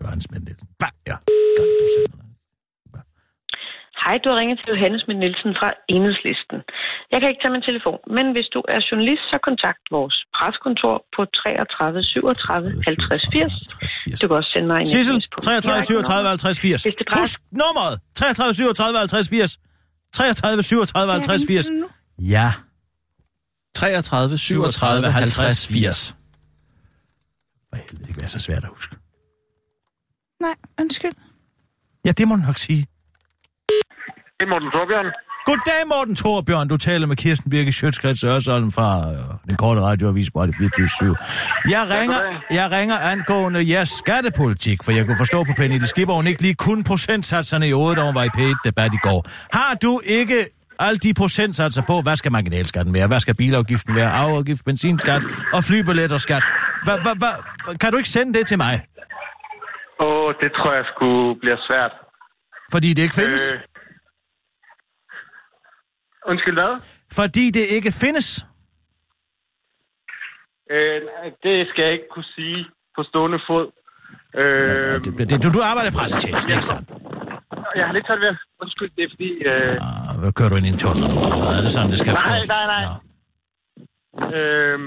Johanne 0.00 0.22
Schmidt 0.22 0.44
Nielsen. 0.44 0.68
Hvad? 0.80 0.92
Ja, 1.10 1.16
gang 1.58 1.70
du 1.80 1.86
sender 1.94 2.16
den. 2.22 2.30
Hej, 4.04 4.16
du 4.24 4.28
har 4.32 4.36
ringet 4.42 4.56
til 4.62 4.68
Johannes 4.74 5.00
Schmidt 5.04 5.18
Nielsen 5.24 5.50
fra 5.60 5.68
Enhedslisten. 5.94 6.58
Jeg 7.12 7.18
kan 7.20 7.28
ikke 7.30 7.40
tage 7.42 7.54
min 7.56 7.64
telefon, 7.70 7.98
men 8.16 8.26
hvis 8.34 8.48
du 8.54 8.60
er 8.74 8.80
journalist, 8.88 9.24
så 9.32 9.36
kontakt 9.48 9.82
vores 9.96 10.16
preskontor 10.36 10.94
på 11.16 11.20
33 11.40 12.02
37 12.02 12.70
50 12.88 13.22
80. 13.32 14.20
Du 14.20 14.24
kan 14.28 14.36
også 14.40 14.50
sende 14.54 14.68
mig 14.72 14.78
en 14.82 14.86
Sissel, 14.94 15.16
sms 15.22 15.26
på 15.34 15.38
33 15.40 15.82
37 15.82 16.28
50 16.28 16.60
80. 16.60 16.82
Hvis 16.86 16.96
det 17.00 17.06
drejer- 17.08 17.22
Husk 17.24 17.38
nummeret. 17.62 17.94
33 18.20 18.54
37 18.54 18.98
50 18.98 19.28
80. 19.28 19.58
33 20.12 20.62
37 20.62 21.12
50 21.12 21.42
80. 21.48 21.66
Ja. 22.34 22.48
33, 23.74 24.38
37, 24.38 25.10
50, 25.12 25.66
80. 25.66 26.14
For 27.68 27.76
helvede, 27.76 27.98
det 27.98 28.06
kan 28.06 28.16
være 28.16 28.28
så 28.30 28.38
svært 28.38 28.64
at 28.64 28.68
huske. 28.68 28.96
Nej, 30.40 30.54
undskyld. 30.80 31.12
Ja, 32.04 32.12
det 32.12 32.28
må 32.28 32.36
du 32.36 32.42
nok 32.46 32.58
sige. 32.58 32.86
Det 34.38 34.46
er 34.46 34.50
Morten 34.50 34.70
Torbjørn. 34.70 35.06
Goddag, 35.46 35.88
Morten 35.88 36.16
Torbjørn. 36.16 36.68
Du 36.68 36.76
taler 36.76 37.06
med 37.06 37.16
Kirsten 37.16 37.50
Birke 37.50 37.72
Sjøtskreds 37.72 38.24
Ørsholm 38.24 38.72
fra 38.72 39.12
øh, 39.12 39.18
den 39.48 39.56
korte 39.56 39.80
radioavis 39.80 40.30
på 40.30 40.40
Radio 40.40 40.52
24 40.58 41.16
Jeg 41.70 41.86
ringer, 41.90 42.16
jeg 42.50 42.70
ringer 42.70 42.98
angående 42.98 43.70
jeres 43.70 43.88
skattepolitik, 43.88 44.82
for 44.84 44.92
jeg 44.92 45.06
kunne 45.06 45.16
forstå 45.16 45.44
på 45.44 45.52
Pernille 45.56 45.86
Skipper, 45.86 46.14
hun 46.14 46.26
ikke 46.26 46.42
lige 46.42 46.54
kun 46.54 46.84
procentsatserne 46.84 47.68
i 47.68 47.70
hovedet, 47.70 47.96
da 47.96 48.02
hun 48.02 48.14
var 48.14 48.24
i 48.24 48.28
P1-debat 48.36 48.94
i 48.94 48.98
går. 49.02 49.26
Har 49.52 49.74
du 49.74 50.00
ikke 50.04 50.46
alle 50.86 50.98
de 51.06 51.14
procentsatser 51.20 51.82
på, 51.90 51.94
hvad 52.02 52.16
skal 52.16 52.32
marginalskatten 52.32 52.94
være, 52.94 53.08
hvad 53.08 53.20
skal 53.20 53.34
bilafgiften 53.42 53.94
være, 54.00 54.10
afgift, 54.12 54.62
benzinskat 54.64 55.22
og 55.56 55.60
flybilletterskat? 55.68 56.44
Hva, 56.84 56.94
hva, 57.04 57.12
hva, 57.22 57.30
kan 57.80 57.88
du 57.92 57.96
ikke 57.96 58.08
sende 58.08 58.38
det 58.38 58.46
til 58.46 58.58
mig? 58.58 58.74
Åh, 60.00 60.06
oh, 60.06 60.34
det 60.40 60.50
tror 60.56 60.72
jeg 60.74 60.84
skulle 60.94 61.40
bliver 61.40 61.56
svært. 61.68 61.92
Fordi 62.72 62.88
det 62.94 63.02
ikke 63.02 63.14
findes? 63.14 63.52
Øh... 63.52 63.60
Undskyld 66.26 66.54
hvad? 66.54 66.74
Fordi 67.12 67.50
det 67.50 67.64
ikke 67.76 67.92
findes? 67.92 68.46
Øh, 70.70 71.00
det 71.42 71.68
skal 71.70 71.82
jeg 71.84 71.92
ikke 71.92 72.10
kunne 72.14 72.30
sige 72.36 72.66
på 72.96 73.02
stående 73.02 73.38
fod. 73.48 73.66
Øh, 74.36 75.04
Det, 75.04 75.30
det, 75.30 75.44
du, 75.44 75.48
du 75.58 75.60
arbejder 75.70 75.90
i 75.90 75.94
pressetjenesten, 75.98 76.52
ikke 76.52 76.64
sandt? 76.64 77.11
Jeg 77.78 77.86
har 77.86 77.92
lidt 77.96 78.06
svært 78.06 78.20
ved 78.24 78.28
at... 78.34 78.38
Undskyld, 78.62 78.90
det 78.96 79.02
er 79.06 79.10
fordi... 79.14 79.30
Øh, 79.50 79.76
Ah, 80.10 80.14
hvad 80.20 80.32
kører 80.36 80.48
du 80.50 80.56
ind 80.56 80.66
i 80.66 80.72
en 80.76 80.78
tunnel 80.84 81.06
nu, 81.12 81.16
eller 81.24 81.38
hvad? 81.42 81.52
Er 81.58 81.62
det 81.66 81.70
sådan, 81.76 81.90
det 81.92 81.98
skal 81.98 82.12
Nej, 82.12 82.22
forstås? 82.22 82.48
nej, 82.56 82.64
nej. 82.74 82.82
Nå. 82.86 82.92
øh, 84.36 84.78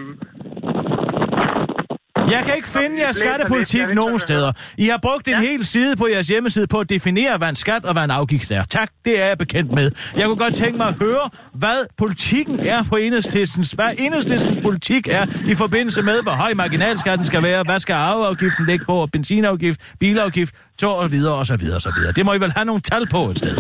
Jeg 2.34 2.42
kan 2.46 2.54
ikke 2.56 2.68
finde 2.78 2.96
jeres 3.04 3.16
skattepolitik 3.16 3.86
nogen 4.02 4.20
steder. 4.20 4.52
I 4.78 4.86
har 4.94 5.00
brugt 5.08 5.28
en 5.28 5.42
hel 5.50 5.66
side 5.66 5.96
på 6.02 6.06
jeres 6.14 6.28
hjemmeside 6.28 6.68
på 6.68 6.78
at 6.80 6.90
definere, 6.90 7.38
hvad 7.38 7.50
en 7.50 7.56
skat 7.56 7.86
og 7.86 7.94
hvad 7.94 8.04
en 8.04 8.12
afgift 8.12 8.52
er. 8.52 8.64
Tak, 8.78 8.90
det 9.06 9.14
er 9.22 9.26
jeg 9.32 9.38
bekendt 9.38 9.72
med. 9.72 9.88
Jeg 10.20 10.26
kunne 10.28 10.42
godt 10.46 10.56
tænke 10.64 10.78
mig 10.78 10.88
at 10.88 10.98
høre, 11.06 11.26
hvad 11.54 11.80
politikken 12.04 12.60
er 12.60 12.80
på 12.92 12.96
enhedslistens, 12.96 13.72
hvad 13.72 13.90
enhedslistens 14.06 14.60
politik 14.68 15.04
er 15.20 15.24
i 15.52 15.56
forbindelse 15.64 16.02
med, 16.10 16.18
hvor 16.26 16.36
høj 16.44 16.52
marginalskatten 16.64 17.26
skal 17.32 17.44
være, 17.44 17.64
hvad 17.70 17.80
skal 17.80 17.94
arveafgiften 17.94 18.66
ligge 18.66 18.86
på, 18.86 19.08
benzinafgift, 19.14 19.80
bilafgift, 20.00 20.54
så 20.82 20.90
og 21.04 21.12
videre 21.12 21.36
og 21.42 21.46
så 21.46 21.58
videre 21.62 21.78
og 21.78 21.82
så 21.88 21.92
videre. 21.98 22.12
Det 22.18 22.26
må 22.26 22.32
I 22.34 22.40
vel 22.46 22.52
have 22.58 22.66
nogle 22.72 22.82
tal 22.92 23.04
på 23.16 23.22
et 23.32 23.38
sted, 23.44 23.56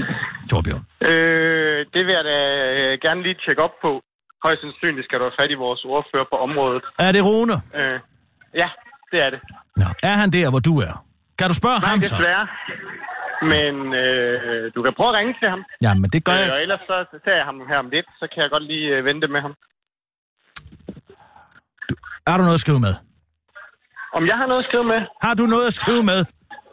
Torbjørn. 0.49 0.83
øh, 1.09 1.79
det 1.93 2.01
vil 2.05 2.13
jeg 2.19 2.25
da 2.31 2.37
øh, 2.79 2.91
gerne 3.05 3.21
lige 3.25 3.37
tjekke 3.45 3.61
op 3.67 3.75
på. 3.85 3.91
Højst 4.45 4.61
sandsynligt 4.65 5.05
skal 5.07 5.17
du 5.19 5.23
have 5.29 5.37
fat 5.41 5.51
i 5.55 5.57
vores 5.65 5.81
ordfører 5.95 6.27
på 6.31 6.37
området. 6.47 6.83
Er 7.07 7.11
det 7.15 7.23
Rune? 7.29 7.55
Øh, 7.79 7.99
ja, 8.61 8.69
det 9.11 9.19
er 9.25 9.29
det. 9.29 9.39
Nå. 9.77 9.85
Er 10.03 10.15
han 10.21 10.29
der, 10.31 10.49
hvor 10.49 10.59
du 10.69 10.73
er? 10.87 10.93
Kan 11.39 11.47
du 11.51 11.55
spørge 11.61 11.79
Nej, 11.79 11.89
ham 11.89 11.99
så? 12.01 12.15
desværre. 12.15 12.47
Men 13.53 13.73
øh, 14.03 14.71
du 14.75 14.79
kan 14.83 14.93
prøve 14.97 15.09
at 15.09 15.15
ringe 15.19 15.33
til 15.41 15.49
ham. 15.49 15.61
Jamen, 15.85 16.09
det 16.13 16.25
gør 16.25 16.33
Øh, 16.33 16.39
jeg. 16.39 16.51
og 16.53 16.61
ellers 16.61 16.79
så 16.89 16.95
ser 17.25 17.35
jeg 17.39 17.45
ham 17.45 17.57
her 17.69 17.77
om 17.77 17.89
lidt, 17.89 18.05
så 18.19 18.25
kan 18.33 18.39
jeg 18.43 18.49
godt 18.49 18.63
lige 18.63 18.87
øh, 18.95 19.05
vente 19.05 19.27
med 19.27 19.41
ham. 19.41 19.53
Er 22.27 22.35
du 22.37 22.43
noget 22.47 22.53
at 22.59 22.65
skrive 22.65 22.79
med? 22.87 22.93
Om 24.13 24.27
jeg 24.27 24.37
har 24.37 24.45
noget 24.51 24.63
at 24.63 24.67
skrive 24.69 24.83
med? 24.83 25.01
Har 25.21 25.33
du 25.33 25.45
noget 25.45 25.67
at 25.67 25.73
skrive 25.73 26.03
med? 26.11 26.19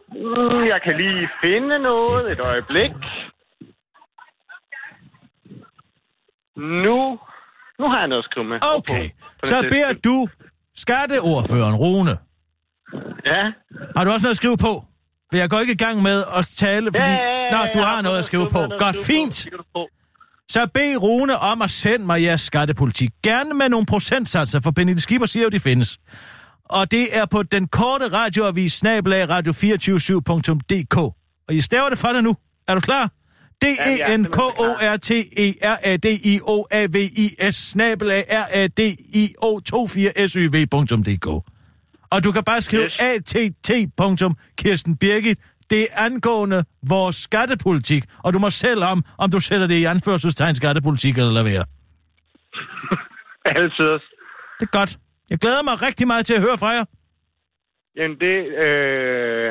Mm, 0.09 0.65
jeg 0.73 0.81
kan 0.85 0.95
lige 0.97 1.29
finde 1.43 1.79
noget 1.79 2.33
et 2.33 2.41
øjeblik. 2.51 2.93
Nu, 6.57 6.99
nu 7.79 7.85
har 7.91 7.99
jeg 7.99 8.09
noget 8.09 8.23
at 8.25 8.29
skrive 8.31 8.47
med. 8.47 8.59
Okay, 8.79 9.05
På- 9.09 9.27
på 9.39 9.45
så 9.45 9.57
beder 9.71 9.93
du 10.09 10.17
skatteordføreren 10.77 11.75
Rune. 11.75 12.11
Ja, 13.25 13.43
Har 13.97 14.05
du 14.05 14.11
også 14.11 14.25
noget 14.25 14.31
at 14.31 14.37
skrive 14.37 14.57
på? 14.57 14.85
For 15.31 15.37
jeg 15.37 15.51
går 15.51 15.61
ikke 15.61 15.73
i 15.73 15.77
gang 15.77 16.03
med 16.03 16.25
at 16.37 16.47
tale, 16.57 16.87
fordi... 16.87 17.11
Ja, 17.11 17.13
ja, 17.13 17.45
ja, 17.45 17.51
Nå, 17.51 17.69
du 17.75 17.79
har 17.79 18.03
noget 18.03 18.19
at 18.19 18.25
skrive 18.25 18.49
på. 18.51 18.67
Godt, 18.79 18.97
fint. 19.07 19.47
Så 20.49 20.67
bed 20.75 20.97
Rune 20.97 21.37
om 21.39 21.63
at 21.63 21.71
sende 21.71 22.07
mig 22.07 22.23
jeres 22.23 22.41
skattepolitik. 22.41 23.11
Gerne 23.23 23.55
med 23.55 23.69
nogle 23.69 23.87
procentsatser, 23.87 24.61
for 24.61 24.71
Pernille 24.71 25.01
Skipper 25.01 25.27
siger 25.27 25.43
jo, 25.43 25.49
de 25.49 25.61
findes. 25.61 25.99
Og 26.65 26.91
det 26.91 27.19
er 27.19 27.27
på 27.27 27.43
den 27.43 27.69
korte 27.69 28.09
radioavis 28.13 28.73
snabelag 28.73 29.31
radio247.dk. 29.31 30.97
Og 31.49 31.55
I 31.55 31.61
staver 31.61 31.89
det 31.89 31.99
for 31.99 32.09
dig 32.09 32.23
nu. 32.23 32.35
Er 32.69 32.75
du 32.75 32.81
klar? 32.81 33.11
D 33.63 33.65
e 33.91 34.17
n 34.17 34.25
k 34.25 34.39
o 34.39 34.69
r 34.95 34.97
t 34.97 35.11
e 35.45 35.49
r 35.75 35.79
a 35.91 35.97
d 35.97 36.07
i 36.33 36.41
o 36.55 36.67
a 36.71 36.83
v 36.95 36.97
i 37.25 37.27
s 37.53 37.57
snabelag 37.71 38.25
r 38.31 38.47
a 38.61 38.67
d 38.67 38.81
i 39.23 39.25
o 39.43 39.61
24 39.61 40.29
s 40.29 40.33
y 40.35 40.47
v.dk. 40.55 41.27
Og 42.15 42.25
du 42.25 42.33
kan 42.33 42.45
bare 42.45 42.61
skrive 42.61 42.85
Yes. 42.85 42.99
att. 43.01 44.99
Birgit. 45.01 45.39
Det 45.71 45.83
er 45.83 46.05
angående 46.07 46.65
vores 46.89 47.17
skattepolitik, 47.17 48.03
og 48.25 48.33
du 48.35 48.39
må 48.39 48.51
selv 48.51 48.83
om, 48.85 49.05
om 49.19 49.31
du 49.31 49.41
sætter 49.41 49.67
det 49.67 49.75
i 49.75 49.85
anførselstegn 49.85 50.55
skattepolitik 50.55 51.19
eller 51.19 51.33
lade 51.33 51.45
være. 51.45 51.65
Altid. 53.57 53.93
Det 54.59 54.67
er 54.71 54.79
godt. 54.79 54.99
Jeg 55.31 55.39
glæder 55.39 55.63
mig 55.63 55.83
rigtig 55.87 56.07
meget 56.07 56.27
til 56.27 56.35
at 56.35 56.41
høre 56.41 56.59
fra 56.59 56.69
jer. 56.69 56.85
Jamen 57.97 58.17
det, 58.25 58.37
øh, 58.65 59.51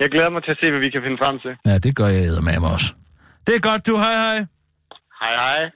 jeg 0.00 0.08
glæder 0.14 0.30
mig 0.30 0.42
til 0.44 0.50
at 0.50 0.58
se, 0.60 0.70
hvad 0.70 0.80
vi 0.80 0.90
kan 0.90 1.02
finde 1.02 1.18
frem 1.22 1.38
til. 1.44 1.52
Ja, 1.66 1.78
det 1.78 1.96
gør 1.96 2.06
jeg 2.06 2.42
med 2.48 2.60
mig 2.60 2.72
også. 2.76 2.88
Det 3.48 3.56
er 3.56 3.60
godt, 3.60 3.86
du. 3.86 3.96
Hej, 3.96 4.14
hej. 4.14 4.36
Hej 5.20 5.34
hej. 5.42 5.70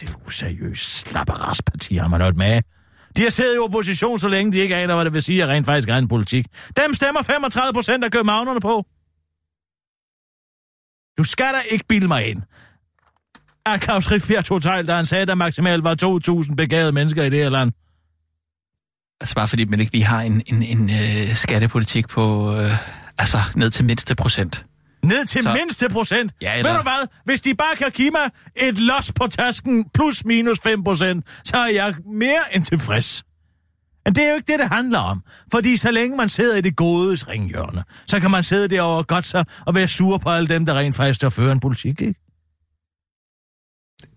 Det 0.00 0.10
er 0.10 0.14
useriøst 0.26 1.08
slapperasparti, 1.08 1.94
har 1.94 2.08
man 2.08 2.20
hørt 2.20 2.36
med. 2.36 2.62
De 3.16 3.22
har 3.22 3.30
siddet 3.30 3.56
i 3.56 3.58
opposition, 3.58 4.18
så 4.18 4.28
længe 4.28 4.52
de 4.52 4.58
ikke 4.58 4.76
aner, 4.76 4.94
hvad 4.94 5.04
det 5.04 5.12
vil 5.12 5.22
sige, 5.22 5.42
at 5.42 5.48
rent 5.48 5.66
faktisk 5.66 5.88
er 5.88 5.96
en 5.96 6.08
politik. 6.08 6.46
Dem 6.76 6.94
stemmer 6.94 7.22
35 7.22 7.72
procent 7.72 8.04
af 8.04 8.10
københavnerne 8.10 8.60
på. 8.60 8.86
Du 11.18 11.24
skal 11.24 11.54
da 11.54 11.60
ikke 11.70 11.84
bilde 11.88 12.08
mig 12.08 12.26
ind. 12.26 12.42
At 13.66 13.84
Claus 13.84 14.10
Riffbjerg 14.10 14.44
tog 14.44 14.62
da 14.62 14.94
han 14.94 15.06
sagde, 15.06 15.22
at 15.22 15.28
der 15.28 15.34
maksimalt 15.34 15.84
var 15.84 16.44
2.000 16.48 16.54
begavede 16.54 16.92
mennesker 16.92 17.22
i 17.24 17.30
det 17.30 17.38
her 17.38 17.50
land. 17.50 17.72
Altså 19.20 19.34
bare 19.34 19.48
fordi 19.48 19.64
man 19.64 19.80
ikke 19.80 19.92
lige 19.92 20.04
har 20.04 20.20
en, 20.20 20.42
en, 20.46 20.62
en 20.62 20.90
øh, 20.90 21.34
skattepolitik 21.34 22.08
på, 22.08 22.54
øh, 22.56 22.70
altså 23.18 23.38
ned 23.56 23.70
til 23.70 23.84
mindste 23.84 24.14
procent. 24.14 24.66
Ned 25.04 25.24
til 25.26 25.42
Så- 25.42 25.52
mindste 25.52 25.88
procent. 25.88 26.32
Ja, 26.42 26.50
Ved 26.50 26.58
eller- 26.58 26.76
du 26.76 26.82
hvad? 26.82 27.08
Hvis 27.24 27.40
de 27.40 27.54
bare 27.54 27.76
kan 27.76 27.90
give 27.90 28.10
mig 28.10 28.30
et 28.56 28.78
los 28.78 29.12
på 29.12 29.26
tasken 29.26 29.90
plus 29.94 30.24
minus 30.24 30.58
5 30.60 30.84
procent, 30.84 31.26
så 31.44 31.56
er 31.56 31.66
jeg 31.66 31.94
mere 32.06 32.40
end 32.54 32.64
tilfreds. 32.64 33.24
Men 34.04 34.14
det 34.14 34.24
er 34.24 34.28
jo 34.28 34.34
ikke 34.34 34.52
det, 34.52 34.58
det 34.60 34.68
handler 34.68 34.98
om. 34.98 35.22
Fordi 35.52 35.76
så 35.76 35.90
længe 35.90 36.16
man 36.16 36.28
sidder 36.28 36.56
i 36.56 36.60
det 36.60 36.76
gode 36.76 37.14
ringhjørne, 37.14 37.84
så 38.06 38.20
kan 38.20 38.30
man 38.30 38.42
sidde 38.42 38.68
derovre 38.68 38.98
og 38.98 39.06
godt 39.06 39.24
sig 39.24 39.44
og 39.66 39.74
være 39.74 39.88
sur 39.88 40.18
på 40.18 40.30
alle 40.30 40.48
dem, 40.48 40.66
der 40.66 40.74
rent 40.74 40.96
faktisk 40.96 41.16
står 41.16 41.28
fører 41.28 41.52
en 41.52 41.60
politik, 41.60 42.00
ikke? 42.00 42.14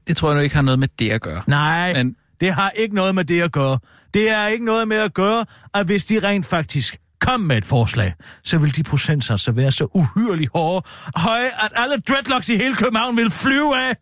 Det 0.07 0.17
tror 0.17 0.29
jeg 0.29 0.35
nu 0.35 0.41
ikke 0.41 0.55
har 0.55 0.61
noget 0.61 0.79
med 0.79 0.87
det 0.99 1.09
at 1.11 1.21
gøre. 1.21 1.41
Nej, 1.47 1.93
Men... 1.93 2.05
Men 2.07 2.15
det 2.41 2.53
har 2.53 2.69
ikke 2.69 2.95
noget 2.95 3.15
med 3.15 3.23
det 3.25 3.41
at 3.41 3.51
gøre. 3.51 3.79
Det 4.13 4.29
er 4.29 4.47
ikke 4.47 4.65
noget 4.65 4.87
med 4.87 4.97
at 4.97 5.13
gøre, 5.13 5.45
at 5.73 5.85
hvis 5.85 6.05
de 6.05 6.19
rent 6.19 6.45
faktisk 6.45 6.97
kom 7.23 7.39
med 7.39 7.57
et 7.57 7.65
forslag, 7.65 8.13
så 8.43 8.57
vil 8.57 8.75
de 8.75 8.83
procentsatser 8.83 9.51
være 9.51 9.71
så 9.71 9.87
uhyrligt 9.93 10.51
hårde, 10.53 10.87
høje, 11.15 11.47
at 11.65 11.71
alle 11.75 11.97
dreadlocks 11.97 12.49
i 12.49 12.57
hele 12.57 12.75
København 12.75 13.17
vil 13.17 13.29
flyve 13.31 13.77
af. 13.87 13.95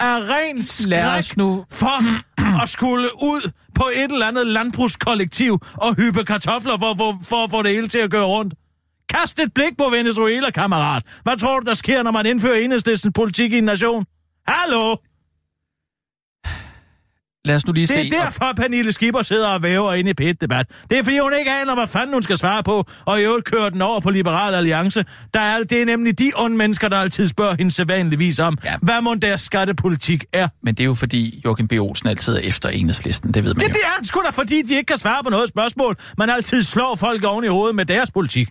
Af 0.00 0.18
ren 0.34 0.62
skræk 0.62 1.36
nu... 1.36 1.64
for 1.70 1.98
at 2.62 2.68
skulle 2.68 3.08
ud 3.22 3.50
på 3.74 3.84
et 3.94 4.12
eller 4.12 4.26
andet 4.26 4.46
landbrugskollektiv 4.46 5.58
og 5.74 5.94
hyppe 5.94 6.24
kartofler 6.24 6.78
for, 6.78 6.94
for, 6.94 7.18
for 7.24 7.44
at 7.44 7.50
få 7.50 7.62
det 7.62 7.70
hele 7.70 7.88
til 7.88 7.98
at 7.98 8.10
gøre 8.10 8.24
rundt. 8.24 8.54
Kast 9.08 9.40
et 9.40 9.54
blik 9.54 9.76
på 9.78 9.88
Venezuela, 9.90 10.50
kammerat. 10.50 11.02
Hvad 11.22 11.36
tror 11.36 11.60
du, 11.60 11.66
der 11.66 11.74
sker, 11.74 12.02
når 12.02 12.10
man 12.10 12.26
indfører 12.26 12.56
enhedslistens 12.56 13.12
politik 13.14 13.52
i 13.52 13.58
en 13.58 13.64
nation? 13.64 14.04
Hallo? 14.46 14.96
Lad 17.44 17.56
os 17.56 17.66
nu 17.66 17.72
lige 17.72 17.86
Det 17.86 17.88
se... 17.94 18.06
er 18.06 18.22
derfor, 18.24 18.52
Pernille 18.56 18.92
Skipper 18.92 19.22
sidder 19.22 19.48
og 19.48 19.62
væver 19.62 19.92
inde 19.94 20.10
i 20.10 20.14
pæt-debat. 20.14 20.66
Det 20.90 20.98
er 20.98 21.02
fordi, 21.02 21.18
hun 21.18 21.32
ikke 21.38 21.50
aner, 21.50 21.74
hvad 21.74 21.86
fanden 21.86 22.12
hun 22.12 22.22
skal 22.22 22.36
svare 22.36 22.62
på, 22.62 22.84
og 23.06 23.20
i 23.20 23.22
øvrigt 23.24 23.44
kører 23.44 23.68
den 23.68 23.82
over 23.82 24.00
på 24.00 24.10
Liberal 24.10 24.54
Alliance. 24.54 25.04
Der 25.34 25.40
er, 25.40 25.62
det 25.64 25.82
er 25.82 25.84
nemlig 25.86 26.18
de 26.18 26.30
onde 26.36 26.56
mennesker, 26.56 26.88
der 26.88 26.96
altid 26.96 27.28
spørger 27.28 27.54
hende 27.58 27.70
sædvanligvis 27.70 28.38
om, 28.38 28.58
ja. 28.64 28.74
Hvad 28.82 29.00
må 29.00 29.14
deres 29.14 29.40
skattepolitik 29.40 30.24
er. 30.32 30.48
Men 30.62 30.74
det 30.74 30.80
er 30.80 30.84
jo 30.84 30.94
fordi, 30.94 31.40
Joachim 31.44 31.68
B. 31.68 31.72
Olsen 31.72 32.08
altid 32.08 32.34
er 32.36 32.40
efter 32.40 32.68
enhedslisten. 32.68 33.34
Det 33.34 33.44
ved 33.44 33.54
man 33.54 33.60
Det, 33.60 33.68
jo. 33.68 33.72
det 33.72 33.80
er 34.00 34.04
sgu 34.06 34.20
da, 34.26 34.30
fordi 34.30 34.62
de 34.62 34.74
ikke 34.74 34.86
kan 34.88 34.98
svare 34.98 35.24
på 35.24 35.30
noget 35.30 35.48
spørgsmål. 35.48 35.96
Man 36.18 36.30
altid 36.30 36.62
slår 36.62 36.96
folk 36.96 37.24
oven 37.24 37.44
i 37.44 37.48
hovedet 37.48 37.76
med 37.76 37.84
deres 37.86 38.10
politik. 38.10 38.48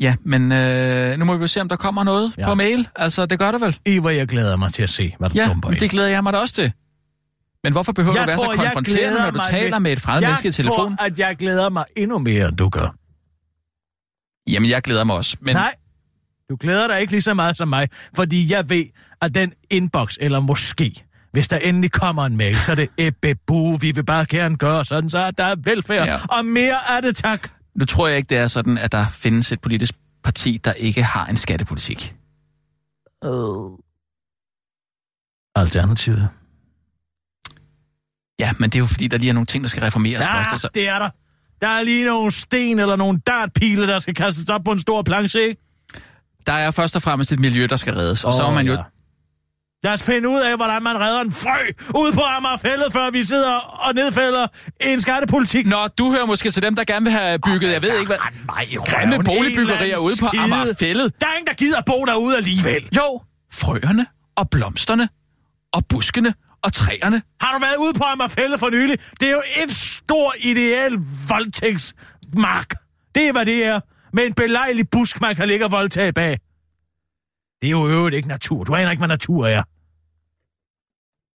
Ja, 0.00 0.16
men 0.24 0.52
øh, 0.52 1.18
nu 1.18 1.24
må 1.24 1.34
vi 1.36 1.40
jo 1.40 1.46
se, 1.46 1.60
om 1.60 1.68
der 1.68 1.76
kommer 1.76 2.04
noget 2.04 2.32
Ja. 2.38 2.42
ja. 2.42 2.48
på 2.48 2.54
mail. 2.54 2.88
Altså, 2.96 3.26
det 3.26 3.38
gør 3.38 3.50
der 3.52 3.58
vel? 3.58 4.00
Hvor 4.00 4.10
jeg 4.10 4.28
glæder 4.28 4.56
mig 4.56 4.72
til 4.72 4.82
at 4.82 4.90
se, 4.90 5.14
hvad 5.18 5.30
der 5.30 5.42
Ja, 5.42 5.48
dumper 5.48 5.70
ind. 5.70 5.80
det 5.80 5.90
glæder 5.90 6.08
jeg 6.08 6.22
mig 6.22 6.32
da 6.32 6.38
også 6.38 6.54
til. 6.54 6.72
Men 7.64 7.72
hvorfor 7.72 7.92
behøver 7.92 8.16
Jeg 8.16 8.24
du 8.24 8.26
være 8.30 8.36
tror, 8.36 8.44
så 8.56 8.62
jeg 8.62 8.72
konfronterende, 8.72 9.18
når 9.20 9.30
du 9.30 9.40
taler 9.50 9.70
med- 9.78 9.80
med 9.80 9.92
et 9.92 10.00
fremmed 10.00 10.22
jeg 10.22 10.28
menneske 10.28 10.48
i 10.48 10.52
telefon? 10.52 10.96
tror, 10.96 11.04
at 11.06 11.18
jeg 11.18 11.36
glæder 11.38 11.70
mig 11.70 11.84
endnu 11.96 12.18
mere, 12.18 12.48
end 12.48 12.56
du 12.56 12.68
gør. 12.68 12.94
Jamen, 14.52 14.70
jeg 14.70 14.82
glæder 14.82 15.04
mig 15.04 15.16
også. 15.16 15.36
Men 15.40 15.56
Nej, 15.56 15.74
du 16.50 16.56
glæder 16.60 16.86
dig 16.88 17.00
ikke 17.00 17.12
lige 17.12 17.22
så 17.22 17.34
meget 17.34 17.56
som 17.58 17.68
mig, 17.68 17.88
fordi 18.16 18.52
jeg 18.52 18.68
ved, 18.70 18.84
at 19.22 19.34
den 19.34 19.52
inbox, 19.70 20.16
eller 20.20 20.40
måske, 20.40 21.04
hvis 21.32 21.48
der 21.48 21.56
endelig 21.56 21.92
kommer 21.92 22.26
en 22.26 22.36
mail, 22.36 22.56
så 22.56 22.70
er 22.70 22.76
det 22.76 22.88
ebbebu, 22.98 23.76
vi 23.76 23.92
vil 23.92 24.04
bare 24.04 24.26
gerne 24.28 24.56
gøre 24.56 24.84
sådan, 24.84 25.10
så 25.10 25.30
der 25.30 25.44
er 25.44 25.54
velfærd, 25.64 26.06
ja. 26.06 26.12
Ja. 26.12 26.20
og 26.38 26.44
mere 26.44 26.76
er 26.96 27.00
det 27.00 27.16
tak. 27.16 27.48
Nu 27.74 27.84
tror 27.84 28.08
jeg 28.08 28.16
ikke, 28.16 28.28
det 28.28 28.38
er 28.38 28.46
sådan, 28.46 28.78
at 28.78 28.92
der 28.92 29.06
findes 29.12 29.52
et 29.52 29.60
politisk 29.60 29.94
parti, 30.24 30.60
der 30.64 30.72
ikke 30.72 31.02
har 31.02 31.26
en 31.26 31.36
skattepolitik. 31.36 32.14
Øh. 33.24 33.30
Alternativet. 35.56 36.28
Ja, 38.38 38.52
men 38.58 38.70
det 38.70 38.76
er 38.76 38.80
jo 38.80 38.86
fordi, 38.86 39.08
der 39.08 39.18
lige 39.18 39.28
er 39.28 39.34
nogle 39.34 39.46
ting, 39.46 39.64
der 39.64 39.68
skal 39.68 39.82
reformeres 39.82 40.24
Ja, 40.24 40.42
først. 40.42 40.62
Så... 40.62 40.68
det 40.74 40.88
er 40.88 40.98
der. 40.98 41.10
Der 41.60 41.68
er 41.68 41.82
lige 41.82 42.04
nogle 42.04 42.30
sten 42.30 42.78
eller 42.78 42.96
nogle 42.96 43.20
dartpile, 43.26 43.86
der 43.86 43.98
skal 43.98 44.14
kastes 44.14 44.48
op 44.48 44.64
på 44.64 44.72
en 44.72 44.78
stor 44.78 45.02
planche, 45.02 45.40
ikke? 45.40 45.60
Der 46.46 46.52
er 46.52 46.70
først 46.70 46.96
og 46.96 47.02
fremmest 47.02 47.32
et 47.32 47.40
miljø, 47.40 47.66
der 47.70 47.76
skal 47.76 47.94
reddes. 47.94 48.24
Og 48.24 48.32
så 48.32 48.42
er 48.42 48.50
man 48.50 48.66
jo... 48.66 48.72
ja. 48.72 48.78
Lad 49.84 49.92
os 49.92 50.02
finde 50.02 50.28
ud 50.28 50.40
af, 50.40 50.56
hvordan 50.56 50.82
man 50.82 51.00
redder 51.00 51.20
en 51.20 51.32
frø 51.32 51.60
ude 52.00 52.12
på 52.12 52.20
Amagerfældet, 52.20 52.92
før 52.92 53.10
vi 53.10 53.24
sidder 53.24 53.56
og 53.88 53.94
nedfælder 53.94 54.46
en 54.80 55.00
skattepolitik. 55.00 55.66
Nå, 55.66 55.86
du 55.98 56.10
hører 56.10 56.26
måske 56.26 56.50
til 56.50 56.62
dem, 56.62 56.76
der 56.76 56.84
gerne 56.84 57.04
vil 57.04 57.12
have 57.12 57.38
bygget, 57.38 57.72
jeg 57.72 57.82
ved 57.82 57.98
ikke 57.98 58.06
hvad... 58.06 58.16
Grimme 58.86 59.24
boligbyggerier 59.24 59.98
ude 59.98 60.14
på 60.20 60.26
Amagerfællet. 60.38 61.12
Der 61.20 61.26
er 61.26 61.34
ingen, 61.34 61.46
der 61.46 61.54
gider 61.54 61.82
bo 61.86 62.04
derude 62.04 62.36
alligevel. 62.36 62.88
Jo, 62.96 63.20
frøerne 63.52 64.06
og 64.36 64.50
blomsterne 64.50 65.08
og 65.72 65.82
buskene 65.88 66.34
og 66.62 66.72
træerne. 66.72 67.22
Har 67.40 67.52
du 67.52 67.58
været 67.58 67.76
ude 67.78 67.92
på 67.94 68.04
Amagerfældet 68.04 68.60
for 68.60 68.70
nylig? 68.70 68.98
Det 69.20 69.28
er 69.28 69.32
jo 69.32 69.42
en 69.62 69.70
stor 69.70 70.34
ideal 70.40 70.92
voldtægtsmark. 71.28 72.74
Det 73.14 73.28
er, 73.28 73.32
hvad 73.32 73.46
det 73.46 73.64
er. 73.64 73.80
Med 74.12 74.26
en 74.26 74.34
belejlig 74.34 74.90
busk, 74.90 75.20
man 75.20 75.36
kan 75.36 75.48
ligge 75.48 75.64
og 75.64 75.70
voldtage 75.70 76.12
bag. 76.12 76.38
Det 77.62 77.66
er 77.68 77.70
jo 77.70 77.88
øvrigt 77.88 78.16
ikke 78.16 78.28
natur. 78.28 78.64
Du 78.64 78.74
aner 78.74 78.90
ikke, 78.90 79.00
hvad 79.00 79.08
natur 79.08 79.46
er. 79.46 79.62